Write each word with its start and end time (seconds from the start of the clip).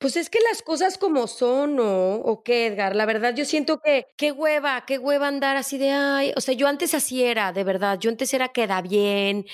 Pues 0.00 0.16
es 0.16 0.30
que 0.30 0.38
las 0.48 0.62
cosas 0.62 0.96
como 0.96 1.26
son, 1.26 1.74
¿no? 1.74 2.14
¿O 2.14 2.44
qué, 2.44 2.66
Edgar? 2.66 2.94
La 2.94 3.04
verdad, 3.04 3.34
yo 3.34 3.44
siento 3.44 3.80
que 3.80 4.06
qué 4.16 4.30
hueva, 4.30 4.84
qué 4.86 4.96
hueva 4.96 5.26
andar 5.26 5.56
así 5.56 5.76
de, 5.76 5.90
ay, 5.90 6.32
o 6.36 6.40
sea, 6.40 6.54
yo 6.54 6.68
antes 6.68 6.94
así 6.94 7.24
era, 7.24 7.52
de 7.52 7.64
verdad, 7.64 7.98
yo 7.98 8.08
antes 8.08 8.32
era 8.32 8.50
queda 8.50 8.80
bien, 8.80 9.44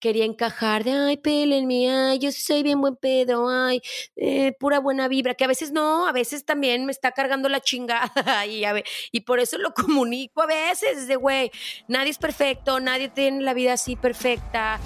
quería 0.00 0.24
encajar 0.24 0.82
de, 0.82 0.90
ay, 0.90 1.18
pélenme, 1.18 1.88
ay, 1.88 2.18
yo 2.18 2.32
soy 2.32 2.64
bien 2.64 2.80
buen 2.80 2.96
pedo, 2.96 3.48
ay, 3.48 3.80
eh, 4.16 4.52
pura 4.58 4.80
buena 4.80 5.06
vibra, 5.06 5.34
que 5.34 5.44
a 5.44 5.48
veces 5.48 5.70
no, 5.70 6.08
a 6.08 6.12
veces 6.12 6.44
también 6.44 6.84
me 6.84 6.90
está 6.90 7.12
cargando 7.12 7.48
la 7.48 7.60
chingada 7.60 8.10
y, 8.46 8.64
a 8.64 8.72
ver, 8.72 8.84
y 9.12 9.20
por 9.20 9.38
eso 9.38 9.56
lo 9.58 9.72
comunico 9.74 10.42
a 10.42 10.46
veces, 10.46 11.06
de, 11.06 11.14
güey, 11.14 11.52
nadie 11.86 12.10
es 12.10 12.18
perfecto, 12.18 12.80
nadie 12.80 13.08
tiene 13.08 13.42
la 13.42 13.54
vida 13.54 13.74
así 13.74 13.94
perfecta. 13.94 14.80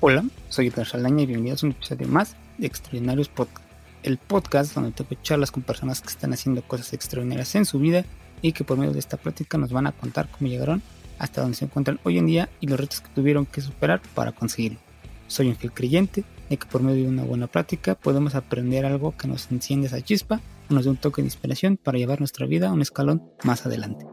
Hola, 0.00 0.26
soy 0.50 0.66
Edgar 0.66 0.86
Saldaña 0.86 1.22
y 1.22 1.26
bienvenidos 1.26 1.62
a 1.62 1.66
un 1.66 1.72
episodio 1.72 2.06
más 2.06 2.36
de 2.58 2.66
Extraordinarios 2.66 3.30
Podcast, 3.30 3.66
el 4.02 4.18
podcast 4.18 4.74
donde 4.74 4.92
tengo 4.92 5.10
charlas 5.22 5.50
con 5.50 5.62
personas 5.62 6.02
que 6.02 6.08
están 6.08 6.34
haciendo 6.34 6.60
cosas 6.60 6.92
extraordinarias 6.92 7.54
en 7.54 7.64
su 7.64 7.78
vida 7.78 8.04
y 8.42 8.52
que 8.52 8.62
por 8.62 8.76
medio 8.76 8.92
de 8.92 8.98
esta 8.98 9.16
práctica 9.16 9.56
nos 9.56 9.72
van 9.72 9.86
a 9.86 9.92
contar 9.92 10.28
cómo 10.30 10.50
llegaron 10.50 10.82
hasta 11.18 11.40
donde 11.40 11.56
se 11.56 11.64
encuentran 11.64 11.98
hoy 12.04 12.18
en 12.18 12.26
día 12.26 12.50
y 12.60 12.66
los 12.66 12.78
retos 12.78 13.00
que 13.00 13.08
tuvieron 13.14 13.46
que 13.46 13.62
superar 13.62 14.02
para 14.14 14.32
conseguirlo. 14.32 14.78
Soy 15.28 15.48
un 15.48 15.56
fiel 15.56 15.72
creyente 15.72 16.24
de 16.50 16.56
que 16.58 16.66
por 16.66 16.82
medio 16.82 17.04
de 17.04 17.08
una 17.08 17.24
buena 17.24 17.46
práctica 17.46 17.94
podemos 17.94 18.34
aprender 18.34 18.84
algo 18.84 19.16
que 19.16 19.28
nos 19.28 19.50
enciende 19.50 19.86
esa 19.86 20.02
chispa 20.02 20.42
o 20.68 20.74
nos 20.74 20.84
dé 20.84 20.90
un 20.90 20.98
toque 20.98 21.22
de 21.22 21.28
inspiración 21.28 21.78
para 21.78 21.96
llevar 21.96 22.18
nuestra 22.18 22.44
vida 22.44 22.68
a 22.68 22.72
un 22.74 22.82
escalón 22.82 23.22
más 23.44 23.64
adelante. 23.64 24.04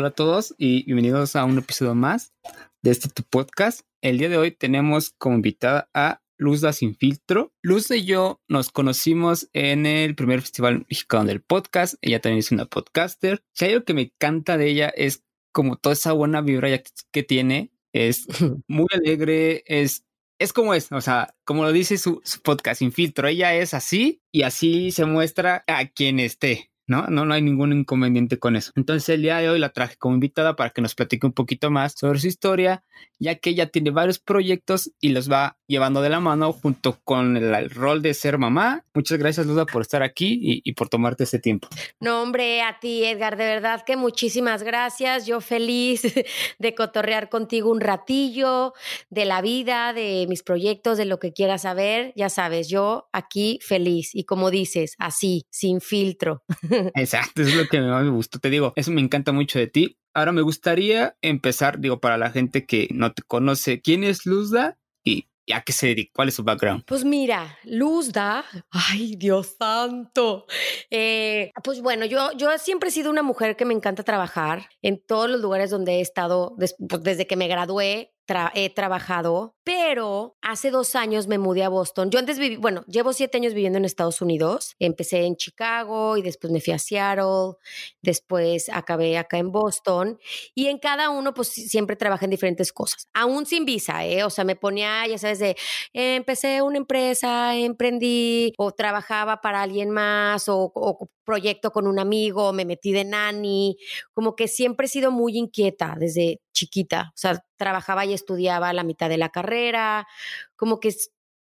Hola 0.00 0.08
a 0.08 0.12
todos 0.12 0.54
y 0.56 0.84
bienvenidos 0.84 1.36
a 1.36 1.44
un 1.44 1.58
episodio 1.58 1.94
más 1.94 2.32
de 2.80 2.90
este 2.90 3.10
tu 3.10 3.22
podcast. 3.22 3.82
El 4.00 4.16
día 4.16 4.30
de 4.30 4.38
hoy 4.38 4.50
tenemos 4.50 5.10
como 5.18 5.34
invitada 5.34 5.90
a 5.92 6.22
Luzda 6.38 6.72
Sin 6.72 6.96
Filtro. 6.96 7.52
Luz 7.60 7.90
y 7.90 8.06
yo 8.06 8.40
nos 8.48 8.70
conocimos 8.70 9.50
en 9.52 9.84
el 9.84 10.14
primer 10.14 10.40
festival 10.40 10.86
mexicano 10.88 11.26
del 11.26 11.42
podcast. 11.42 11.96
Ella 12.00 12.18
también 12.18 12.38
es 12.38 12.50
una 12.50 12.64
podcaster. 12.64 13.42
Si 13.52 13.66
hay 13.66 13.72
algo 13.72 13.84
que 13.84 13.92
me 13.92 14.00
encanta 14.00 14.56
de 14.56 14.70
ella 14.70 14.88
es 14.88 15.22
como 15.52 15.76
toda 15.76 15.92
esa 15.92 16.12
buena 16.12 16.40
vibra 16.40 16.70
que 17.12 17.22
tiene. 17.22 17.70
Es 17.92 18.26
muy 18.68 18.86
alegre, 18.94 19.64
es 19.66 20.06
es 20.38 20.54
como 20.54 20.72
es, 20.72 20.90
o 20.90 21.02
sea, 21.02 21.36
como 21.44 21.64
lo 21.64 21.72
dice 21.72 21.98
su, 21.98 22.22
su, 22.24 22.40
podcast 22.40 22.78
Sin 22.78 22.92
Filtro, 22.92 23.28
ella 23.28 23.54
es 23.54 23.74
así 23.74 24.22
y 24.32 24.40
así 24.44 24.92
se 24.92 25.04
muestra 25.04 25.62
a 25.66 25.84
quien 25.88 26.18
esté. 26.18 26.69
¿No? 26.90 27.06
¿no? 27.06 27.24
No 27.24 27.34
hay 27.34 27.40
ningún 27.40 27.72
inconveniente 27.72 28.40
con 28.40 28.56
eso. 28.56 28.72
Entonces 28.74 29.08
el 29.10 29.22
día 29.22 29.38
de 29.38 29.48
hoy 29.48 29.60
la 29.60 29.68
traje 29.68 29.96
como 29.96 30.14
invitada 30.14 30.56
para 30.56 30.70
que 30.70 30.82
nos 30.82 30.96
platique 30.96 31.24
un 31.24 31.32
poquito 31.32 31.70
más 31.70 31.94
sobre 31.96 32.18
su 32.18 32.26
historia, 32.26 32.82
ya 33.20 33.36
que 33.36 33.50
ella 33.50 33.66
tiene 33.66 33.92
varios 33.92 34.18
proyectos 34.18 34.90
y 35.00 35.10
los 35.10 35.30
va 35.30 35.56
llevando 35.68 36.02
de 36.02 36.08
la 36.08 36.18
mano 36.18 36.52
junto 36.52 36.98
con 37.04 37.36
el, 37.36 37.70
rol 37.70 38.02
de 38.02 38.12
ser 38.12 38.38
mamá. 38.38 38.84
Muchas 38.92 39.18
gracias, 39.18 39.46
Luda, 39.46 39.66
por 39.66 39.82
estar 39.82 40.02
aquí 40.02 40.40
y, 40.42 40.62
y, 40.64 40.72
por 40.72 40.88
tomarte 40.88 41.22
este 41.22 41.38
tiempo. 41.38 41.68
No, 42.00 42.22
hombre, 42.22 42.62
a 42.62 42.80
ti, 42.80 43.04
Edgar, 43.04 43.36
de 43.36 43.44
verdad 43.44 43.84
que 43.86 43.96
muchísimas 43.96 44.64
gracias. 44.64 45.26
Yo 45.26 45.40
feliz 45.40 46.02
de 46.58 46.74
cotorrear 46.74 47.28
contigo 47.28 47.70
un 47.70 47.80
ratillo, 47.80 48.74
de 49.10 49.24
la 49.26 49.42
vida, 49.42 49.92
de 49.92 50.26
mis 50.28 50.42
proyectos, 50.42 50.98
de 50.98 51.04
lo 51.04 51.20
que 51.20 51.32
quieras 51.32 51.62
saber. 51.62 52.12
Ya 52.16 52.30
sabes, 52.30 52.68
yo 52.68 53.08
aquí 53.12 53.60
feliz 53.62 54.12
y 54.12 54.24
como 54.24 54.50
dices, 54.50 54.96
así, 54.98 55.46
sin 55.50 55.80
filtro. 55.80 56.42
Exacto, 56.94 57.42
es 57.42 57.54
lo 57.54 57.66
que 57.66 57.80
más 57.80 58.04
me 58.04 58.10
gustó. 58.10 58.38
Te 58.38 58.50
digo, 58.50 58.72
eso 58.76 58.90
me 58.90 59.00
encanta 59.00 59.32
mucho 59.32 59.58
de 59.58 59.66
ti. 59.66 59.98
Ahora 60.14 60.32
me 60.32 60.42
gustaría 60.42 61.16
empezar, 61.22 61.78
digo, 61.78 62.00
para 62.00 62.18
la 62.18 62.30
gente 62.30 62.66
que 62.66 62.88
no 62.92 63.12
te 63.12 63.22
conoce, 63.22 63.80
¿quién 63.80 64.04
es 64.04 64.26
Luzda? 64.26 64.78
Y 65.04 65.30
¿A 65.52 65.62
qué 65.62 65.72
se 65.72 65.88
dedica? 65.88 66.12
¿Cuál 66.14 66.28
es 66.28 66.34
su 66.34 66.44
background? 66.44 66.84
Pues 66.86 67.04
mira, 67.04 67.58
Luzda, 67.64 68.44
ay 68.70 69.16
Dios 69.16 69.56
santo. 69.58 70.46
Eh, 70.90 71.50
pues 71.62 71.80
bueno, 71.80 72.04
yo, 72.04 72.30
yo 72.36 72.56
siempre 72.58 72.88
he 72.88 72.92
sido 72.92 73.10
una 73.10 73.22
mujer 73.22 73.56
que 73.56 73.64
me 73.64 73.74
encanta 73.74 74.02
trabajar 74.02 74.68
en 74.82 75.02
todos 75.04 75.28
los 75.28 75.40
lugares 75.40 75.70
donde 75.70 75.94
he 75.94 76.00
estado 76.00 76.54
des, 76.56 76.76
pues 76.88 77.02
desde 77.02 77.26
que 77.26 77.36
me 77.36 77.48
gradué. 77.48 78.12
He 78.54 78.70
trabajado, 78.70 79.56
pero 79.64 80.36
hace 80.40 80.70
dos 80.70 80.94
años 80.94 81.26
me 81.26 81.38
mudé 81.38 81.64
a 81.64 81.68
Boston. 81.68 82.10
Yo 82.10 82.18
antes 82.18 82.38
viví, 82.38 82.56
bueno, 82.56 82.84
llevo 82.86 83.12
siete 83.12 83.38
años 83.38 83.54
viviendo 83.54 83.78
en 83.78 83.84
Estados 83.84 84.20
Unidos. 84.20 84.76
Empecé 84.78 85.24
en 85.24 85.36
Chicago 85.36 86.16
y 86.16 86.22
después 86.22 86.52
me 86.52 86.60
fui 86.60 86.72
a 86.72 86.78
Seattle, 86.78 87.56
después 88.02 88.68
acabé 88.68 89.18
acá 89.18 89.38
en 89.38 89.50
Boston 89.50 90.18
y 90.54 90.68
en 90.68 90.78
cada 90.78 91.10
uno 91.10 91.34
pues 91.34 91.48
siempre 91.48 91.96
trabajé 91.96 92.26
en 92.26 92.30
diferentes 92.30 92.72
cosas, 92.72 93.08
aún 93.12 93.46
sin 93.46 93.64
visa, 93.64 94.04
¿eh? 94.04 94.22
O 94.22 94.30
sea, 94.30 94.44
me 94.44 94.54
ponía, 94.54 95.06
ya 95.08 95.18
sabes, 95.18 95.40
de 95.40 95.56
empecé 95.92 96.62
una 96.62 96.78
empresa, 96.78 97.56
emprendí 97.56 98.52
o 98.58 98.70
trabajaba 98.72 99.40
para 99.40 99.62
alguien 99.62 99.90
más 99.90 100.48
o, 100.48 100.70
o 100.74 101.10
proyecto 101.30 101.70
con 101.70 101.86
un 101.86 102.00
amigo, 102.00 102.52
me 102.52 102.64
metí 102.64 102.90
de 102.90 103.04
nani, 103.04 103.76
como 104.12 104.34
que 104.34 104.48
siempre 104.48 104.86
he 104.86 104.88
sido 104.88 105.12
muy 105.12 105.38
inquieta 105.38 105.94
desde 105.96 106.40
chiquita, 106.52 107.12
o 107.14 107.16
sea, 107.16 107.44
trabajaba 107.56 108.04
y 108.04 108.14
estudiaba 108.14 108.72
la 108.72 108.82
mitad 108.82 109.08
de 109.08 109.16
la 109.16 109.28
carrera, 109.28 110.08
como 110.56 110.80
que 110.80 110.92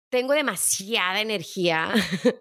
tengo 0.10 0.34
demasiada 0.34 1.22
energía 1.22 1.92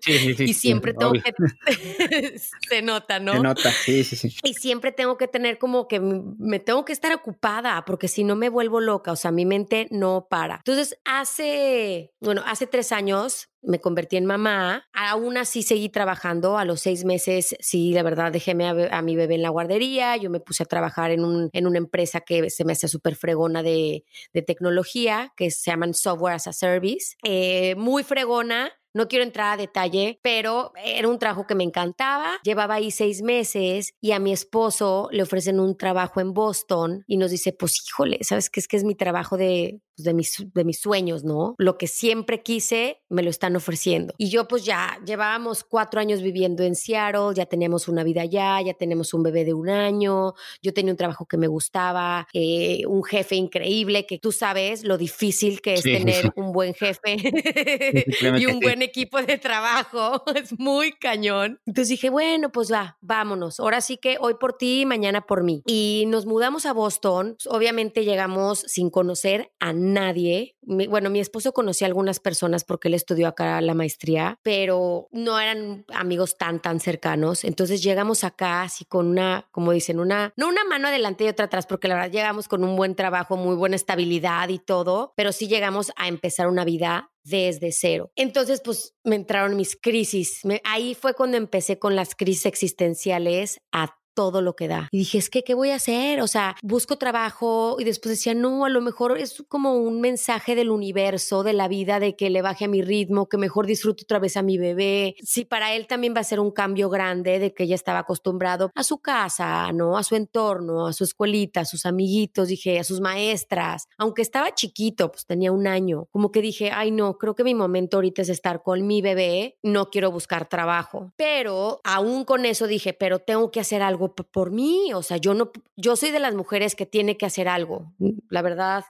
sí, 0.00 0.18
sí, 0.18 0.34
sí, 0.36 0.44
y 0.44 0.54
siempre 0.54 0.92
tengo 0.92 1.12
obvio. 1.12 1.22
que 1.22 2.38
se 2.68 2.82
nota, 2.82 3.18
¿no? 3.18 3.32
Se 3.32 3.40
nota, 3.40 3.72
sí, 3.72 4.04
sí, 4.04 4.16
sí. 4.16 4.36
Y 4.42 4.54
siempre 4.54 4.92
tengo 4.92 5.16
que 5.16 5.28
tener 5.28 5.58
como 5.58 5.88
que 5.88 6.00
me 6.00 6.58
tengo 6.58 6.84
que 6.84 6.92
estar 6.92 7.12
ocupada 7.14 7.84
porque 7.86 8.08
si 8.08 8.24
no 8.24 8.36
me 8.36 8.50
vuelvo 8.50 8.80
loca, 8.80 9.12
o 9.12 9.16
sea, 9.16 9.30
mi 9.30 9.46
mente 9.46 9.86
no 9.90 10.26
para. 10.28 10.56
Entonces, 10.56 10.98
hace, 11.06 12.12
bueno, 12.20 12.42
hace 12.46 12.66
tres 12.66 12.92
años 12.92 13.48
me 13.62 13.80
convertí 13.80 14.16
en 14.16 14.26
mamá. 14.26 14.86
Aún 14.92 15.36
así 15.36 15.62
seguí 15.62 15.88
trabajando. 15.88 16.58
A 16.58 16.64
los 16.64 16.80
seis 16.80 17.04
meses, 17.04 17.56
sí, 17.60 17.92
la 17.92 18.02
verdad, 18.02 18.32
dejé 18.32 18.52
a, 18.52 19.02
mi 19.02 19.16
bebé 19.16 19.34
en 19.34 19.42
la 19.42 19.50
guardería. 19.50 20.16
Yo 20.16 20.30
me 20.30 20.40
puse 20.40 20.62
a 20.62 20.66
trabajar 20.66 21.10
en, 21.10 21.24
un, 21.24 21.50
en 21.52 21.66
una 21.66 21.78
empresa 21.78 22.20
que 22.20 22.50
se 22.50 22.64
me 22.64 22.72
hace 22.72 22.88
súper 22.88 23.16
fregona 23.16 23.62
de, 23.62 24.04
de, 24.32 24.42
tecnología, 24.42 25.32
que 25.36 25.50
se 25.50 25.70
llaman 25.70 25.94
Software 25.94 26.34
as 26.34 26.46
a 26.46 26.52
Service. 26.52 27.16
Eh, 27.22 27.74
muy 27.76 28.02
fregona. 28.04 28.72
No 28.94 29.08
quiero 29.08 29.24
entrar 29.24 29.54
a 29.54 29.56
detalle, 29.56 30.18
pero 30.22 30.72
era 30.82 31.08
un 31.08 31.18
trabajo 31.18 31.46
que 31.46 31.54
me 31.54 31.64
encantaba. 31.64 32.38
Llevaba 32.42 32.74
ahí 32.74 32.90
seis 32.90 33.22
meses 33.22 33.94
y 34.00 34.12
a 34.12 34.18
mi 34.18 34.32
esposo 34.32 35.08
le 35.12 35.22
ofrecen 35.22 35.60
un 35.60 35.76
trabajo 35.76 36.20
en 36.20 36.32
Boston 36.32 37.04
y 37.06 37.16
nos 37.16 37.30
dice, 37.30 37.52
pues 37.52 37.82
híjole, 37.86 38.18
¿sabes 38.22 38.50
qué 38.50 38.60
es 38.60 38.68
que 38.68 38.76
es 38.76 38.84
mi 38.84 38.94
trabajo 38.94 39.36
de, 39.36 39.80
pues, 39.98 40.04
de, 40.04 40.14
mis, 40.14 40.46
de 40.54 40.64
mis 40.64 40.78
sueños, 40.78 41.24
¿no? 41.24 41.56
Lo 41.58 41.76
que 41.76 41.88
siempre 41.88 42.40
quise, 42.40 43.02
me 43.08 43.24
lo 43.24 43.30
están 43.30 43.56
ofreciendo. 43.56 44.14
Y 44.16 44.30
yo 44.30 44.46
pues 44.46 44.64
ya 44.64 44.96
llevábamos 45.04 45.64
cuatro 45.64 46.00
años 46.00 46.22
viviendo 46.22 46.62
en 46.62 46.76
Seattle, 46.76 47.34
ya 47.34 47.46
teníamos 47.46 47.88
una 47.88 48.04
vida 48.04 48.22
allá, 48.22 48.60
ya 48.62 48.74
tenemos 48.74 49.12
un 49.12 49.24
bebé 49.24 49.44
de 49.44 49.54
un 49.54 49.68
año, 49.68 50.34
yo 50.62 50.72
tenía 50.72 50.92
un 50.92 50.96
trabajo 50.96 51.26
que 51.26 51.36
me 51.36 51.48
gustaba, 51.48 52.28
eh, 52.32 52.82
un 52.86 53.02
jefe 53.02 53.34
increíble, 53.34 54.06
que 54.06 54.18
tú 54.18 54.30
sabes 54.30 54.84
lo 54.84 54.98
difícil 54.98 55.60
que 55.60 55.74
es 55.74 55.80
sí. 55.80 55.92
tener 55.92 56.32
un 56.36 56.52
buen 56.52 56.74
jefe 56.74 57.16
y 58.38 58.46
un 58.46 58.60
buen 58.60 58.77
equipo 58.82 59.20
de 59.22 59.38
trabajo, 59.38 60.22
es 60.34 60.58
muy 60.58 60.92
cañón. 60.92 61.60
Entonces 61.66 61.88
dije, 61.88 62.10
bueno, 62.10 62.50
pues 62.50 62.72
va, 62.72 62.96
vámonos. 63.00 63.60
Ahora 63.60 63.80
sí 63.80 63.96
que 63.96 64.16
hoy 64.20 64.34
por 64.34 64.54
ti, 64.54 64.84
mañana 64.86 65.22
por 65.22 65.42
mí. 65.42 65.62
Y 65.66 66.04
nos 66.08 66.26
mudamos 66.26 66.66
a 66.66 66.72
Boston. 66.72 67.36
Obviamente 67.46 68.04
llegamos 68.04 68.60
sin 68.60 68.90
conocer 68.90 69.52
a 69.60 69.72
nadie. 69.72 70.56
Mi, 70.62 70.86
bueno, 70.86 71.10
mi 71.10 71.20
esposo 71.20 71.52
conocía 71.52 71.86
a 71.86 71.88
algunas 71.88 72.20
personas 72.20 72.64
porque 72.64 72.88
él 72.88 72.94
estudió 72.94 73.28
acá 73.28 73.60
la 73.60 73.74
maestría, 73.74 74.38
pero 74.42 75.08
no 75.12 75.38
eran 75.38 75.84
amigos 75.92 76.36
tan, 76.36 76.60
tan 76.60 76.80
cercanos. 76.80 77.44
Entonces 77.44 77.82
llegamos 77.82 78.24
acá 78.24 78.62
así 78.62 78.84
con 78.84 79.08
una, 79.08 79.48
como 79.50 79.72
dicen, 79.72 80.00
una, 80.00 80.32
no 80.36 80.48
una 80.48 80.64
mano 80.64 80.88
adelante 80.88 81.24
y 81.24 81.28
otra 81.28 81.46
atrás, 81.46 81.66
porque 81.66 81.88
la 81.88 81.94
verdad 81.94 82.10
llegamos 82.10 82.48
con 82.48 82.64
un 82.64 82.76
buen 82.76 82.94
trabajo, 82.94 83.36
muy 83.36 83.56
buena 83.56 83.76
estabilidad 83.76 84.48
y 84.48 84.58
todo, 84.58 85.12
pero 85.16 85.32
sí 85.32 85.48
llegamos 85.48 85.92
a 85.96 86.08
empezar 86.08 86.48
una 86.48 86.64
vida 86.64 87.10
desde 87.28 87.72
cero. 87.72 88.10
Entonces, 88.16 88.60
pues 88.64 88.94
me 89.04 89.16
entraron 89.16 89.56
mis 89.56 89.76
crisis. 89.76 90.42
Ahí 90.64 90.94
fue 90.94 91.14
cuando 91.14 91.36
empecé 91.36 91.78
con 91.78 91.96
las 91.96 92.14
crisis 92.14 92.46
existenciales 92.46 93.60
a 93.72 93.98
todo 94.18 94.42
lo 94.42 94.56
que 94.56 94.66
da. 94.66 94.88
Y 94.90 94.98
dije, 94.98 95.16
es 95.16 95.30
que, 95.30 95.44
¿qué 95.44 95.54
voy 95.54 95.70
a 95.70 95.76
hacer? 95.76 96.20
O 96.22 96.26
sea, 96.26 96.56
busco 96.60 96.98
trabajo 96.98 97.76
y 97.78 97.84
después 97.84 98.10
decía, 98.10 98.34
no, 98.34 98.64
a 98.64 98.68
lo 98.68 98.80
mejor 98.80 99.16
es 99.16 99.44
como 99.46 99.76
un 99.76 100.00
mensaje 100.00 100.56
del 100.56 100.70
universo, 100.70 101.44
de 101.44 101.52
la 101.52 101.68
vida, 101.68 102.00
de 102.00 102.16
que 102.16 102.28
le 102.28 102.42
baje 102.42 102.64
a 102.64 102.68
mi 102.68 102.82
ritmo, 102.82 103.28
que 103.28 103.38
mejor 103.38 103.68
disfrute 103.68 104.02
otra 104.02 104.18
vez 104.18 104.36
a 104.36 104.42
mi 104.42 104.58
bebé. 104.58 105.14
Sí, 105.22 105.44
para 105.44 105.72
él 105.72 105.86
también 105.86 106.14
va 106.16 106.22
a 106.22 106.24
ser 106.24 106.40
un 106.40 106.50
cambio 106.50 106.88
grande 106.90 107.38
de 107.38 107.54
que 107.54 107.68
ya 107.68 107.76
estaba 107.76 108.00
acostumbrado 108.00 108.72
a 108.74 108.82
su 108.82 108.98
casa, 108.98 109.70
¿no? 109.70 109.96
A 109.96 110.02
su 110.02 110.16
entorno, 110.16 110.88
a 110.88 110.92
su 110.92 111.04
escuelita, 111.04 111.60
a 111.60 111.64
sus 111.64 111.86
amiguitos, 111.86 112.48
dije, 112.48 112.80
a 112.80 112.82
sus 112.82 113.00
maestras. 113.00 113.86
Aunque 113.98 114.22
estaba 114.22 114.52
chiquito, 114.52 115.12
pues 115.12 115.26
tenía 115.26 115.52
un 115.52 115.68
año, 115.68 116.08
como 116.10 116.32
que 116.32 116.42
dije, 116.42 116.72
ay, 116.74 116.90
no, 116.90 117.18
creo 117.18 117.36
que 117.36 117.44
mi 117.44 117.54
momento 117.54 117.98
ahorita 117.98 118.22
es 118.22 118.30
estar 118.30 118.64
con 118.64 118.84
mi 118.84 119.00
bebé, 119.00 119.58
no 119.62 119.90
quiero 119.90 120.10
buscar 120.10 120.48
trabajo. 120.48 121.12
Pero 121.14 121.80
aún 121.84 122.24
con 122.24 122.46
eso 122.46 122.66
dije, 122.66 122.94
pero 122.94 123.20
tengo 123.20 123.52
que 123.52 123.60
hacer 123.60 123.80
algo 123.80 124.07
por 124.14 124.50
mí, 124.50 124.92
o 124.94 125.02
sea, 125.02 125.16
yo 125.16 125.34
no, 125.34 125.50
yo 125.76 125.96
soy 125.96 126.10
de 126.10 126.20
las 126.20 126.34
mujeres 126.34 126.74
que 126.74 126.86
tiene 126.86 127.16
que 127.16 127.26
hacer 127.26 127.48
algo, 127.48 127.92
la 128.28 128.42
verdad. 128.42 128.84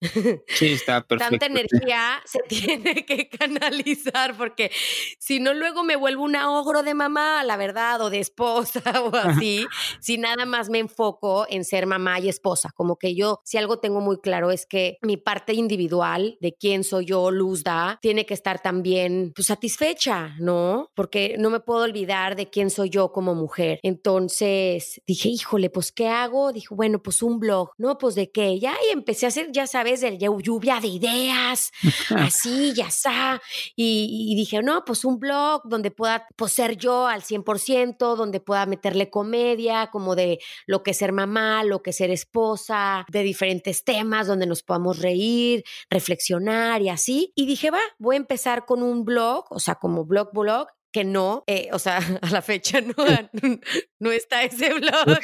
Sí, 0.00 0.72
está 0.72 1.00
perfecto. 1.06 1.38
Tanta 1.38 1.46
energía 1.46 2.22
se 2.24 2.40
tiene 2.48 3.06
que 3.06 3.28
canalizar 3.28 4.36
porque 4.36 4.70
si 5.18 5.40
no 5.40 5.54
luego 5.54 5.82
me 5.82 5.96
vuelvo 5.96 6.24
una 6.24 6.50
ogro 6.58 6.82
de 6.82 6.94
mamá, 6.94 7.42
la 7.44 7.56
verdad, 7.56 8.00
o 8.02 8.10
de 8.10 8.20
esposa 8.20 8.82
o 9.02 9.14
así, 9.14 9.66
si 10.00 10.18
nada 10.18 10.44
más 10.44 10.68
me 10.68 10.78
enfoco 10.78 11.46
en 11.48 11.64
ser 11.64 11.86
mamá 11.86 12.20
y 12.20 12.28
esposa, 12.28 12.70
como 12.74 12.96
que 12.96 13.14
yo 13.14 13.40
si 13.44 13.58
algo 13.58 13.78
tengo 13.78 14.00
muy 14.00 14.18
claro 14.20 14.50
es 14.50 14.66
que 14.66 14.98
mi 15.02 15.16
parte 15.16 15.54
individual 15.54 16.36
de 16.40 16.54
quién 16.54 16.84
soy 16.84 17.06
yo, 17.06 17.30
Luzda, 17.30 17.98
tiene 18.02 18.26
que 18.26 18.34
estar 18.34 18.60
también 18.60 19.32
pues, 19.34 19.46
satisfecha, 19.46 20.34
¿no? 20.38 20.90
Porque 20.94 21.36
no 21.38 21.50
me 21.50 21.60
puedo 21.60 21.82
olvidar 21.82 22.36
de 22.36 22.50
quién 22.50 22.70
soy 22.70 22.90
yo 22.90 23.12
como 23.12 23.34
mujer. 23.34 23.80
Entonces 23.82 25.00
dije, 25.06 25.28
híjole, 25.28 25.70
pues 25.70 25.92
¿qué 25.92 26.08
hago? 26.08 26.52
Dijo, 26.52 26.74
bueno, 26.74 27.02
pues 27.02 27.22
un 27.22 27.38
blog, 27.38 27.70
¿no? 27.78 27.98
Pues 27.98 28.14
de 28.14 28.30
qué, 28.30 28.58
ya 28.58 28.74
y 28.88 28.92
empecé 28.92 29.26
a 29.26 29.28
hacer, 29.28 29.50
ya 29.52 29.66
sabes, 29.66 29.85
de 29.86 30.18
lluvia 30.18 30.80
de 30.80 30.88
ideas, 30.88 31.70
así, 32.16 32.72
ya 32.74 32.88
está. 32.88 33.40
Y, 33.76 34.34
dije, 34.36 34.62
no, 34.62 34.84
pues 34.84 35.04
un 35.04 35.18
blog 35.18 35.62
donde 35.64 35.90
pueda 35.90 36.26
pues, 36.36 36.52
ser 36.52 36.76
yo 36.76 37.06
al 37.06 37.22
100%, 37.22 38.16
donde 38.16 38.40
pueda 38.40 38.66
meterle 38.66 39.10
comedia, 39.10 39.88
como 39.92 40.16
de 40.16 40.40
lo 40.66 40.82
que 40.82 40.90
es 40.90 40.98
ser 40.98 41.12
mamá, 41.12 41.62
lo 41.64 41.82
que 41.82 41.90
es 41.90 41.96
ser 41.96 42.10
esposa, 42.10 43.06
de 43.08 43.22
diferentes 43.22 43.84
temas 43.84 44.26
donde 44.26 44.46
nos 44.46 44.62
podamos 44.62 44.98
reír, 44.98 45.64
reflexionar 45.88 46.82
y 46.82 46.88
así. 46.88 47.32
Y 47.36 47.46
dije, 47.46 47.70
va, 47.70 47.80
voy 47.98 48.16
a 48.16 48.18
empezar 48.18 48.66
con 48.66 48.82
un 48.82 49.04
blog, 49.04 49.44
o 49.50 49.60
sea, 49.60 49.76
como 49.76 50.04
blog, 50.04 50.30
blog, 50.32 50.66
que 50.96 51.04
no, 51.04 51.44
eh, 51.46 51.68
o 51.72 51.78
sea, 51.78 51.98
a 52.22 52.30
la 52.30 52.40
fecha 52.40 52.80
no, 52.80 52.94
no 53.98 54.10
está 54.10 54.42
ese 54.44 54.72
blog. 54.72 55.18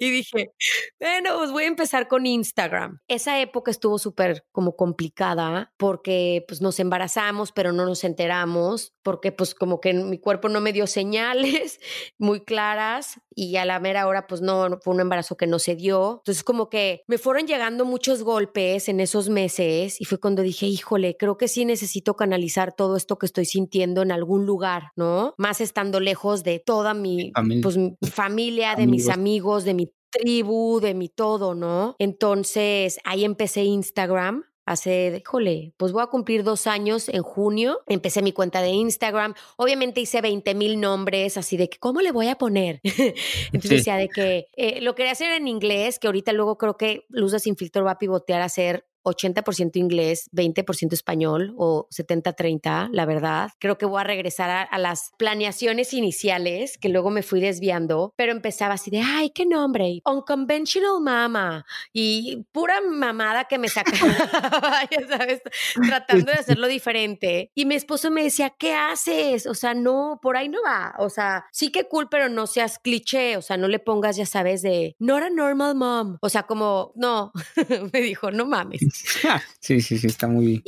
Y 0.00 0.10
dije, 0.10 0.52
bueno, 1.00 1.36
pues 1.38 1.50
voy 1.50 1.64
a 1.64 1.68
empezar 1.68 2.08
con 2.08 2.26
Instagram. 2.26 3.00
Esa 3.08 3.40
época 3.40 3.70
estuvo 3.70 3.98
súper 3.98 4.44
como 4.52 4.76
complicada 4.76 5.72
porque 5.76 6.44
pues 6.48 6.60
nos 6.60 6.80
embarazamos, 6.80 7.52
pero 7.52 7.72
no 7.72 7.84
nos 7.84 8.04
enteramos, 8.04 8.94
porque 9.06 9.30
pues 9.30 9.54
como 9.54 9.80
que 9.80 9.94
mi 9.94 10.18
cuerpo 10.18 10.48
no 10.48 10.60
me 10.60 10.72
dio 10.72 10.88
señales 10.88 11.78
muy 12.18 12.40
claras 12.40 13.20
y 13.36 13.54
a 13.54 13.64
la 13.64 13.78
mera 13.78 14.08
hora 14.08 14.26
pues 14.26 14.40
no, 14.40 14.80
fue 14.82 14.94
un 14.94 15.00
embarazo 15.00 15.36
que 15.36 15.46
no 15.46 15.60
se 15.60 15.76
dio. 15.76 16.16
Entonces 16.18 16.42
como 16.42 16.68
que 16.68 17.02
me 17.06 17.16
fueron 17.16 17.46
llegando 17.46 17.84
muchos 17.84 18.24
golpes 18.24 18.88
en 18.88 18.98
esos 18.98 19.28
meses 19.28 20.00
y 20.00 20.06
fue 20.06 20.18
cuando 20.18 20.42
dije, 20.42 20.66
híjole, 20.66 21.16
creo 21.16 21.36
que 21.36 21.46
sí 21.46 21.64
necesito 21.64 22.16
canalizar 22.16 22.74
todo 22.74 22.96
esto 22.96 23.16
que 23.16 23.26
estoy 23.26 23.44
sintiendo 23.44 24.02
en 24.02 24.10
algún 24.10 24.44
lugar 24.44 24.90
¿no? 24.96 25.34
Más 25.38 25.60
estando 25.60 26.00
lejos 26.00 26.42
de 26.42 26.58
toda 26.58 26.92
mi, 26.92 27.30
familia, 27.32 27.62
pues, 27.62 27.76
mi 27.76 27.96
familia 28.10 28.74
de 28.74 28.88
mis 28.88 29.08
amigos, 29.08 29.64
de 29.64 29.74
mi 29.74 29.92
tribu, 30.10 30.80
de 30.80 30.94
mi 30.94 31.08
todo, 31.08 31.54
¿no? 31.54 31.94
Entonces 32.00 32.98
ahí 33.04 33.24
empecé 33.24 33.62
Instagram. 33.62 34.44
Hace, 34.66 35.22
híjole, 35.24 35.72
pues 35.76 35.92
voy 35.92 36.02
a 36.02 36.08
cumplir 36.08 36.42
dos 36.42 36.66
años 36.66 37.08
en 37.08 37.22
junio. 37.22 37.82
Empecé 37.86 38.20
mi 38.20 38.32
cuenta 38.32 38.60
de 38.62 38.70
Instagram. 38.70 39.34
Obviamente 39.56 40.00
hice 40.00 40.20
20 40.20 40.54
mil 40.56 40.80
nombres, 40.80 41.36
así 41.36 41.56
de 41.56 41.70
que, 41.70 41.78
¿cómo 41.78 42.00
le 42.00 42.10
voy 42.10 42.26
a 42.26 42.36
poner? 42.36 42.80
Entonces 43.52 43.70
decía 43.70 43.96
de 43.96 44.08
que 44.08 44.48
eh, 44.56 44.80
lo 44.80 44.96
quería 44.96 45.12
hacer 45.12 45.32
en 45.32 45.46
inglés, 45.46 46.00
que 46.00 46.08
ahorita 46.08 46.32
luego 46.32 46.58
creo 46.58 46.76
que 46.76 47.06
Luz 47.08 47.30
de 47.30 47.38
Sin 47.38 47.56
Filtro 47.56 47.84
va 47.84 47.92
a 47.92 47.98
pivotear 47.98 48.42
a 48.42 48.48
ser 48.48 48.86
80% 49.06 49.76
inglés, 49.76 50.28
20% 50.32 50.92
español 50.92 51.54
o 51.56 51.88
70-30, 51.90 52.88
la 52.92 53.06
verdad. 53.06 53.50
Creo 53.58 53.78
que 53.78 53.86
voy 53.86 54.00
a 54.00 54.04
regresar 54.04 54.68
a, 54.70 54.78
las 54.78 55.12
planeaciones 55.16 55.94
iniciales, 55.94 56.76
que 56.78 56.88
luego 56.88 57.10
me 57.10 57.22
fui 57.22 57.40
desviando, 57.40 58.12
pero 58.16 58.32
empezaba 58.32 58.74
así 58.74 58.90
de, 58.90 59.00
ay, 59.00 59.30
qué 59.30 59.46
nombre, 59.46 60.02
Unconventional 60.04 61.00
Mama, 61.00 61.64
y 61.92 62.44
pura 62.52 62.80
mamada 62.80 63.44
que 63.44 63.58
me 63.58 63.68
sacaba, 63.68 63.96
ya 64.90 65.08
sabes, 65.08 65.40
tratando 65.86 66.32
de 66.32 66.38
hacerlo 66.38 66.66
diferente. 66.66 67.50
Y 67.54 67.64
mi 67.64 67.74
esposo 67.74 68.10
me 68.10 68.24
decía, 68.24 68.50
¿qué 68.50 68.74
haces? 68.74 69.46
O 69.46 69.54
sea, 69.54 69.74
no, 69.74 70.18
por 70.20 70.36
ahí 70.36 70.48
no 70.48 70.58
va. 70.62 70.94
O 70.98 71.08
sea, 71.08 71.46
sí 71.52 71.70
que 71.70 71.84
cool, 71.84 72.08
pero 72.10 72.28
no 72.28 72.46
seas 72.46 72.78
cliché, 72.78 73.36
o 73.36 73.42
sea, 73.42 73.56
no 73.56 73.68
le 73.68 73.78
pongas, 73.78 74.16
ya 74.16 74.26
sabes, 74.26 74.62
de, 74.62 74.96
not 74.98 75.22
a 75.22 75.30
normal 75.30 75.74
mom. 75.74 76.18
O 76.20 76.28
sea, 76.28 76.44
como, 76.44 76.92
no, 76.96 77.32
me 77.92 78.00
dijo, 78.00 78.30
no 78.30 78.46
mames. 78.46 78.95
sí, 79.60 79.80
sí, 79.80 79.98
sí, 79.98 80.06
está 80.06 80.28
muy... 80.28 80.62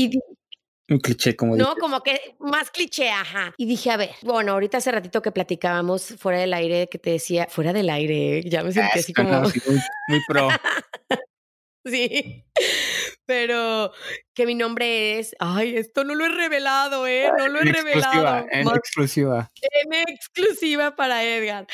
un 0.89 0.99
cliché, 0.99 1.37
como 1.37 1.57
No, 1.57 1.77
como 1.77 2.03
que 2.03 2.37
más 2.39 2.71
cliché, 2.71 3.11
ajá. 3.11 3.55
Y 3.57 3.67
dije, 3.67 3.91
a 3.91 3.97
ver, 3.97 4.11
bueno, 4.23 4.53
ahorita 4.53 4.79
hace 4.79 4.93
ratito 4.93 5.23
que 5.23 5.33
platicábamos 5.33 6.15
fuera 6.19 6.39
del 6.39 6.55
aire, 6.55 6.89
que 6.89 6.99
te 6.99 7.11
decía, 7.11 7.47
fuera 7.51 7.73
del 7.73 7.91
aire, 7.91 8.43
ya 8.49 8.63
me 8.63 8.73
sentí 8.73 8.99
así 8.99 9.13
como... 9.13 9.43
muy, 9.43 10.21
pro. 10.27 10.49
sí, 11.85 12.45
pero 13.27 13.93
que 14.35 14.47
mi 14.47 14.55
nombre 14.55 15.19
es, 15.19 15.37
ay, 15.39 15.77
esto 15.77 16.05
no 16.05 16.15
lo 16.15 16.25
he 16.25 16.31
revelado, 16.31 17.07
¿eh? 17.07 17.31
No 17.37 17.49
lo 17.49 17.61
he 17.61 17.65
revelado. 17.65 18.47
En 18.51 18.69
exclusiva. 18.69 19.51
En 19.83 19.93
exclusiva 19.93 20.97
para 20.97 21.23
Edgar. 21.25 21.67